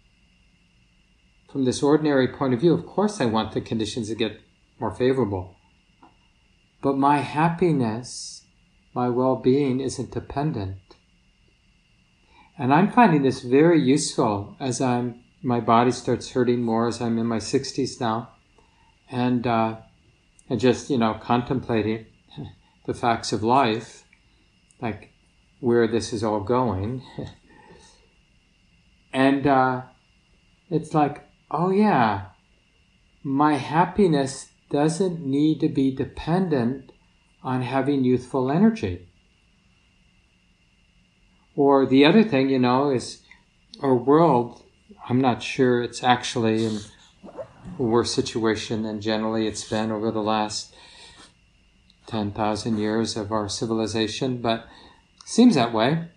From 1.51 1.65
this 1.65 1.83
ordinary 1.83 2.29
point 2.29 2.53
of 2.53 2.61
view, 2.61 2.75
of 2.75 2.85
course, 2.85 3.19
I 3.19 3.25
want 3.25 3.53
the 3.53 3.63
conditions 3.63 4.09
to 4.09 4.15
get 4.15 4.39
more 4.79 4.95
favorable. 4.95 5.57
But 6.83 6.99
my 6.99 7.21
happiness, 7.21 8.45
my 8.95 9.09
well 9.09 9.37
being 9.37 9.81
isn't 9.81 10.11
dependent. 10.11 10.97
And 12.59 12.75
I'm 12.75 12.93
finding 12.93 13.23
this 13.23 13.41
very 13.41 13.81
useful 13.81 14.55
as 14.61 14.83
I'm 14.83 15.23
my 15.47 15.61
body 15.61 15.93
starts 15.93 16.33
hurting 16.33 16.61
more 16.61 16.89
as 16.89 17.01
I'm 17.01 17.19
in 17.19 17.27
my 17.27 17.39
60s 17.39 18.01
now, 18.01 18.31
and 19.09 19.47
uh, 19.47 19.77
and 20.51 20.59
just 20.59 20.91
you 20.91 20.99
know 20.99 21.15
contemplating 21.23 22.07
the 22.87 22.95
facts 22.95 23.33
of 23.33 23.45
life, 23.45 24.05
like 24.83 25.13
where 25.61 25.87
this 25.87 26.13
is 26.13 26.25
all 26.25 26.41
going. 26.41 27.03
and 29.13 29.47
uh, 29.47 29.83
it's 30.69 30.93
like, 30.93 31.29
oh 31.49 31.71
yeah, 31.71 32.27
my 33.23 33.55
happiness 33.55 34.49
doesn't 34.69 35.25
need 35.25 35.61
to 35.61 35.69
be 35.69 35.95
dependent 35.95 36.91
on 37.45 37.63
having 37.63 38.03
youthful 38.03 38.51
energy. 38.51 39.09
Or 41.55 41.87
the 41.87 42.05
other 42.05 42.25
thing, 42.25 42.51
you 42.51 42.59
know, 42.59 42.91
is 42.91 43.23
our 43.81 43.95
world, 43.95 44.66
I'm 45.09 45.21
not 45.21 45.43
sure 45.43 45.83
it's 45.83 46.03
actually 46.03 46.65
in 46.65 46.79
a 47.79 47.83
worse 47.83 48.13
situation 48.13 48.83
than 48.83 49.01
generally 49.01 49.47
it's 49.47 49.69
been 49.69 49.91
over 49.91 50.11
the 50.11 50.23
last 50.23 50.75
10,000 52.07 52.79
years 52.79 53.17
of 53.17 53.33
our 53.33 53.49
civilization, 53.49 54.41
but 54.41 54.67
Seems 55.29 55.57
that 55.57 55.73
way. 55.73 56.09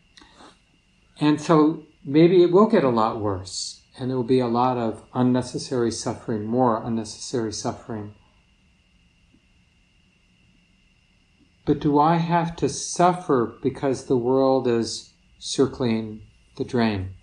And 1.20 1.42
so 1.42 1.88
maybe 2.06 2.44
it 2.44 2.52
will 2.52 2.68
get 2.68 2.84
a 2.84 2.90
lot 2.90 3.20
worse, 3.20 3.82
and 3.98 4.08
there 4.08 4.16
will 4.16 4.24
be 4.24 4.40
a 4.40 4.48
lot 4.48 4.78
of 4.78 5.04
unnecessary 5.16 5.92
suffering, 5.92 6.46
more 6.46 6.86
unnecessary 6.86 7.52
suffering. 7.52 8.14
But 11.66 11.80
do 11.80 11.98
I 11.98 12.18
have 12.18 12.56
to 12.58 12.70
suffer 12.70 13.58
because 13.64 14.06
the 14.06 14.18
world 14.18 14.68
is 14.68 15.12
circling 15.40 16.22
the 16.58 16.64
drain? 16.64 17.16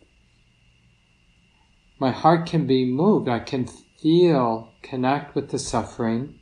My 1.99 2.11
heart 2.11 2.47
can 2.47 2.67
be 2.67 2.85
moved. 2.85 3.29
I 3.29 3.39
can 3.39 3.67
feel, 3.67 4.73
connect 4.83 5.35
with 5.35 5.51
the 5.51 5.59
suffering, 5.59 6.39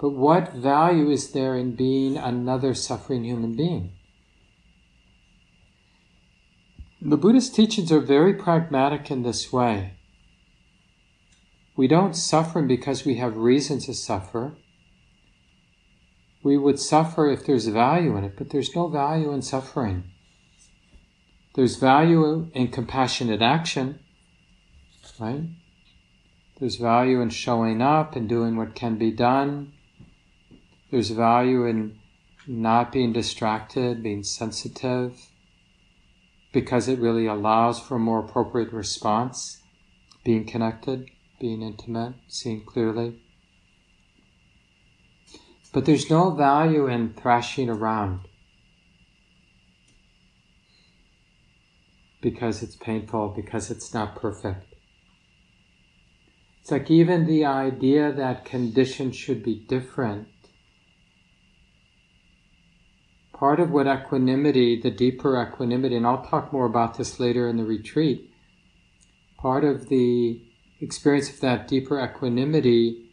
but 0.00 0.10
what 0.10 0.52
value 0.52 1.10
is 1.10 1.32
there 1.32 1.56
in 1.56 1.74
being 1.74 2.16
another 2.16 2.74
suffering 2.74 3.24
human 3.24 3.56
being? 3.56 3.92
The 7.00 7.16
Buddhist 7.16 7.54
teachings 7.54 7.92
are 7.92 8.00
very 8.00 8.34
pragmatic 8.34 9.10
in 9.10 9.22
this 9.22 9.52
way. 9.52 9.94
We 11.76 11.86
don't 11.86 12.14
suffer 12.14 12.62
because 12.62 13.04
we 13.04 13.16
have 13.16 13.36
reason 13.36 13.78
to 13.80 13.94
suffer. 13.94 14.56
We 16.42 16.58
would 16.58 16.78
suffer 16.78 17.30
if 17.30 17.46
there's 17.46 17.66
value 17.66 18.16
in 18.16 18.24
it, 18.24 18.36
but 18.36 18.50
there's 18.50 18.74
no 18.74 18.88
value 18.88 19.32
in 19.32 19.42
suffering. 19.42 20.10
There's 21.54 21.76
value 21.76 22.50
in 22.54 22.68
compassionate 22.68 23.42
action, 23.42 23.98
right? 25.18 25.44
There's 26.58 26.76
value 26.76 27.20
in 27.20 27.30
showing 27.30 27.82
up 27.82 28.16
and 28.16 28.28
doing 28.28 28.56
what 28.56 28.74
can 28.74 28.96
be 28.96 29.10
done. 29.10 29.72
There's 30.90 31.10
value 31.10 31.66
in 31.66 31.98
not 32.46 32.92
being 32.92 33.12
distracted, 33.12 34.02
being 34.02 34.22
sensitive, 34.22 35.30
because 36.52 36.88
it 36.88 36.98
really 36.98 37.26
allows 37.26 37.78
for 37.80 37.96
a 37.96 38.00
more 38.00 38.20
appropriate 38.20 38.72
response, 38.72 39.62
being 40.24 40.44
connected, 40.46 41.10
being 41.40 41.62
intimate, 41.62 42.14
seeing 42.26 42.64
clearly. 42.64 43.20
But 45.72 45.84
there's 45.84 46.10
no 46.10 46.30
value 46.30 46.86
in 46.86 47.14
thrashing 47.14 47.68
around 47.68 48.27
because 52.20 52.62
it's 52.62 52.76
painful, 52.76 53.28
because 53.28 53.70
it's 53.70 53.94
not 53.94 54.16
perfect. 54.16 54.74
It's 56.60 56.70
like 56.70 56.90
even 56.90 57.26
the 57.26 57.44
idea 57.44 58.12
that 58.12 58.44
conditions 58.44 59.16
should 59.16 59.42
be 59.42 59.64
different 59.68 60.28
part 63.38 63.60
of 63.60 63.70
what 63.70 63.86
equanimity, 63.86 64.80
the 64.80 64.90
deeper 64.90 65.40
equanimity, 65.40 65.94
and 65.94 66.04
I'll 66.04 66.24
talk 66.24 66.52
more 66.52 66.66
about 66.66 66.98
this 66.98 67.20
later 67.20 67.48
in 67.48 67.56
the 67.56 67.64
retreat, 67.64 68.28
part 69.38 69.62
of 69.62 69.88
the 69.88 70.42
experience 70.80 71.30
of 71.30 71.40
that 71.40 71.68
deeper 71.68 72.02
equanimity 72.02 73.10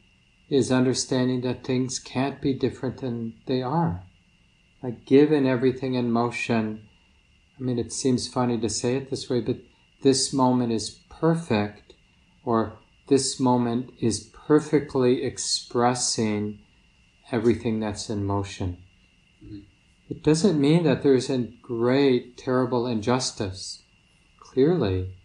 is 0.49 0.71
understanding 0.71 1.41
that 1.41 1.63
things 1.63 1.99
can't 1.99 2.41
be 2.41 2.53
different 2.53 3.01
than 3.01 3.35
they 3.45 3.61
are. 3.61 4.03
Like 4.81 5.05
given 5.05 5.45
everything 5.45 5.93
in 5.93 6.11
motion, 6.11 6.84
I 7.57 7.63
mean, 7.63 7.79
it 7.79 7.93
seems 7.93 8.27
funny 8.27 8.57
to 8.59 8.69
say 8.69 8.95
it 8.97 9.09
this 9.09 9.29
way, 9.29 9.39
but 9.39 9.57
this 10.01 10.33
moment 10.33 10.71
is 10.71 10.99
perfect, 11.09 11.93
or 12.43 12.73
this 13.07 13.39
moment 13.39 13.91
is 13.99 14.31
perfectly 14.47 15.23
expressing 15.23 16.59
everything 17.31 17.79
that's 17.79 18.09
in 18.09 18.25
motion. 18.25 18.77
Mm-hmm. 19.43 19.59
It 20.09 20.23
doesn't 20.23 20.61
mean 20.61 20.83
that 20.83 21.01
there 21.01 21.15
isn't 21.15 21.61
great, 21.61 22.37
terrible 22.37 22.85
injustice. 22.85 23.81
Clearly, 24.39 25.15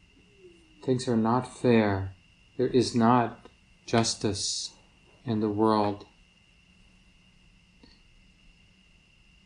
things 0.83 1.07
are 1.07 1.17
not 1.17 1.55
fair. 1.55 2.15
There 2.57 2.69
is 2.69 2.95
not 2.95 3.49
justice 3.87 4.71
in 5.25 5.41
the 5.41 5.51
world. 5.51 6.07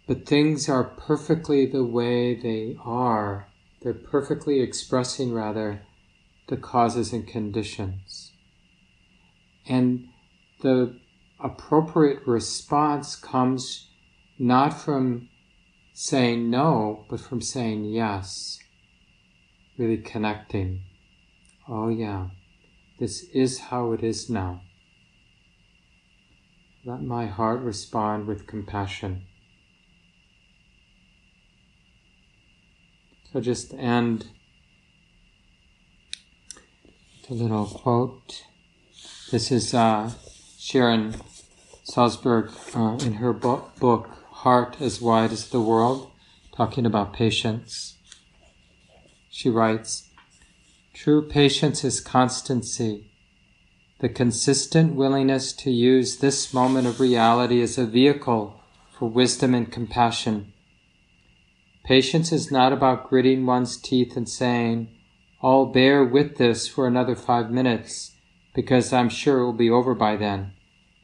But 0.06 0.26
things 0.26 0.68
are 0.68 0.84
perfectly 0.84 1.66
the 1.66 1.84
way 1.84 2.34
they 2.34 2.76
are. 2.84 3.48
They're 3.82 3.94
perfectly 3.94 4.60
expressing, 4.60 5.32
rather, 5.32 5.82
the 6.48 6.56
causes 6.58 7.12
and 7.12 7.26
conditions. 7.26 8.32
And 9.66 10.08
the 10.60 10.98
appropriate 11.42 12.26
response 12.26 13.16
comes 13.16 13.90
not 14.38 14.70
from 14.70 15.28
saying 15.94 16.50
no, 16.50 17.06
but 17.08 17.20
from 17.20 17.40
saying 17.40 17.84
yes. 17.86 18.58
Really 19.78 19.98
connecting. 19.98 20.82
Oh, 21.66 21.88
yeah, 21.88 22.28
this 22.98 23.24
is 23.32 23.58
how 23.58 23.92
it 23.92 24.02
is 24.02 24.28
now. 24.28 24.60
Let 26.84 27.02
my 27.02 27.26
heart 27.26 27.60
respond 27.60 28.26
with 28.26 28.46
compassion. 28.46 29.24
So 33.34 33.40
just 33.40 33.74
end 33.74 34.26
with 37.20 37.30
a 37.32 37.34
little 37.34 37.66
quote. 37.66 38.44
This 39.32 39.50
is 39.50 39.74
uh, 39.74 40.12
Sharon 40.56 41.16
Salzberg 41.84 42.52
uh, 42.76 43.04
in 43.04 43.14
her 43.14 43.32
book, 43.32 43.74
book 43.80 44.08
heart 44.30 44.76
as 44.80 45.00
wide 45.00 45.32
as 45.32 45.48
the 45.48 45.60
world, 45.60 46.12
talking 46.56 46.86
about 46.86 47.12
patience. 47.12 47.98
She 49.30 49.50
writes, 49.50 50.10
True 50.92 51.28
patience 51.28 51.82
is 51.82 52.00
constancy, 52.00 53.10
the 53.98 54.08
consistent 54.08 54.94
willingness 54.94 55.52
to 55.54 55.72
use 55.72 56.18
this 56.18 56.54
moment 56.54 56.86
of 56.86 57.00
reality 57.00 57.60
as 57.62 57.78
a 57.78 57.84
vehicle 57.84 58.60
for 58.96 59.10
wisdom 59.10 59.56
and 59.56 59.72
compassion. 59.72 60.53
Patience 61.84 62.32
is 62.32 62.50
not 62.50 62.72
about 62.72 63.10
gritting 63.10 63.44
one's 63.44 63.76
teeth 63.76 64.16
and 64.16 64.26
saying, 64.28 64.88
I'll 65.42 65.66
bear 65.66 66.02
with 66.02 66.38
this 66.38 66.66
for 66.66 66.86
another 66.86 67.14
five 67.14 67.50
minutes 67.50 68.12
because 68.54 68.90
I'm 68.90 69.10
sure 69.10 69.40
it 69.40 69.44
will 69.44 69.52
be 69.52 69.68
over 69.68 69.94
by 69.94 70.16
then 70.16 70.54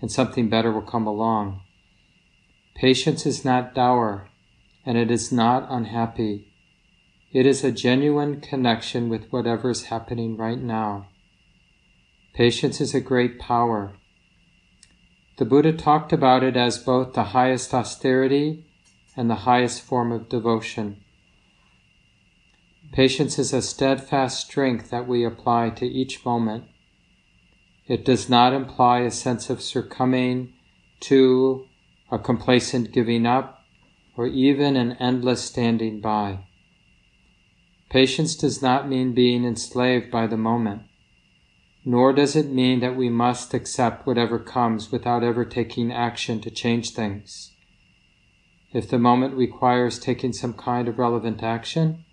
and 0.01 0.11
something 0.11 0.49
better 0.49 0.73
will 0.73 0.81
come 0.81 1.07
along. 1.07 1.61
Patience 2.75 3.27
is 3.27 3.45
not 3.45 3.75
dour 3.75 4.31
and 4.87 4.97
it 4.97 5.11
is 5.11 5.31
not 5.31 5.67
unhappy. 5.69 6.51
It 7.31 7.45
is 7.45 7.63
a 7.63 7.71
genuine 7.71 8.41
connection 8.41 9.11
with 9.11 9.31
whatever 9.31 9.69
is 9.71 9.85
happening 9.85 10.39
right 10.39 10.59
now. 10.59 11.09
Patience 12.33 12.81
is 12.81 12.95
a 12.95 13.01
great 13.01 13.39
power. 13.39 13.93
The 15.37 15.45
Buddha 15.45 15.75
talked 15.75 16.13
about 16.13 16.43
it 16.43 16.57
as 16.57 16.79
both 16.79 17.13
the 17.13 17.25
highest 17.25 17.75
austerity 17.75 18.65
and 19.21 19.29
the 19.29 19.45
highest 19.45 19.83
form 19.83 20.11
of 20.11 20.31
devotion. 20.31 20.97
Patience 22.91 23.39
is 23.39 23.53
a 23.53 23.61
steadfast 23.61 24.41
strength 24.41 24.89
that 24.89 25.07
we 25.07 25.25
apply 25.25 25.69
to 25.77 25.85
each 25.85 26.25
moment. 26.25 26.65
It 27.87 28.03
does 28.03 28.31
not 28.31 28.55
imply 28.55 29.01
a 29.01 29.11
sense 29.11 29.51
of 29.51 29.61
succumbing 29.61 30.55
to 31.01 31.67
a 32.11 32.19
complacent 32.19 32.93
giving 32.93 33.27
up 33.27 33.63
or 34.17 34.27
even 34.27 34.75
an 34.75 34.93
endless 34.93 35.45
standing 35.45 36.01
by. 36.01 36.47
Patience 37.91 38.35
does 38.35 38.63
not 38.63 38.89
mean 38.89 39.13
being 39.13 39.45
enslaved 39.45 40.11
by 40.11 40.27
the 40.27 40.39
moment 40.39 40.85
nor 41.85 42.13
does 42.13 42.37
it 42.37 42.51
mean 42.51 42.81
that 42.81 42.97
we 42.97 43.09
must 43.09 43.55
accept 43.55 44.07
whatever 44.07 44.39
comes 44.39 44.93
without 44.93 45.25
ever 45.25 45.45
taking 45.45 45.91
action 45.91 46.41
to 46.41 46.51
change 46.51 46.91
things. 46.91 47.53
If 48.73 48.89
the 48.89 48.99
moment 48.99 49.35
requires 49.35 49.99
taking 49.99 50.33
some 50.33 50.55
kind 50.55 50.87
of 50.87 50.99
relevant 50.99 51.43
action, 51.43 52.05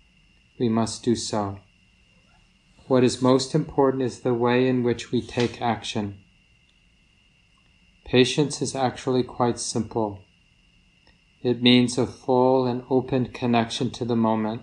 we 0.58 0.68
must 0.68 1.04
do 1.04 1.14
so. 1.14 1.60
What 2.88 3.04
is 3.04 3.22
most 3.22 3.54
important 3.54 4.02
is 4.02 4.20
the 4.20 4.34
way 4.34 4.66
in 4.66 4.82
which 4.82 5.12
we 5.12 5.22
take 5.22 5.62
action. 5.62 6.18
Patience 8.04 8.60
is 8.60 8.74
actually 8.74 9.22
quite 9.22 9.60
simple. 9.60 10.24
It 11.42 11.62
means 11.62 11.96
a 11.96 12.06
full 12.06 12.66
and 12.66 12.82
open 12.90 13.26
connection 13.26 13.90
to 13.92 14.04
the 14.04 14.16
moment, 14.16 14.62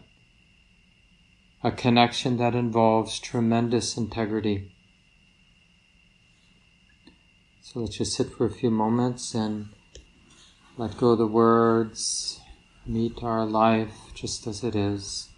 a 1.64 1.72
connection 1.72 2.36
that 2.38 2.56
involves 2.56 3.20
tremendous 3.20 3.96
integrity. 3.96 4.72
So 7.62 7.80
let's 7.80 7.98
just 7.98 8.16
sit 8.18 8.32
for 8.32 8.46
a 8.46 8.52
few 8.52 8.72
moments 8.72 9.34
and 9.34 9.70
let 10.78 10.98
go 10.98 11.16
the 11.16 11.26
words, 11.26 12.42
meet 12.86 13.24
our 13.24 13.46
life 13.46 13.94
just 14.14 14.46
as 14.46 14.64
it 14.64 14.76
is. 14.76 15.30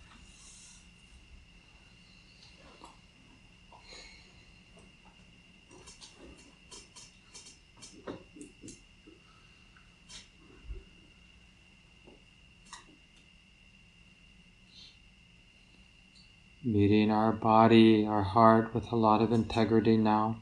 Meeting 16.63 17.11
our 17.11 17.31
body, 17.31 18.05
our 18.05 18.23
heart 18.23 18.73
with 18.73 18.91
a 18.91 18.95
lot 18.95 19.21
of 19.21 19.31
integrity 19.31 19.97
now. 19.97 20.41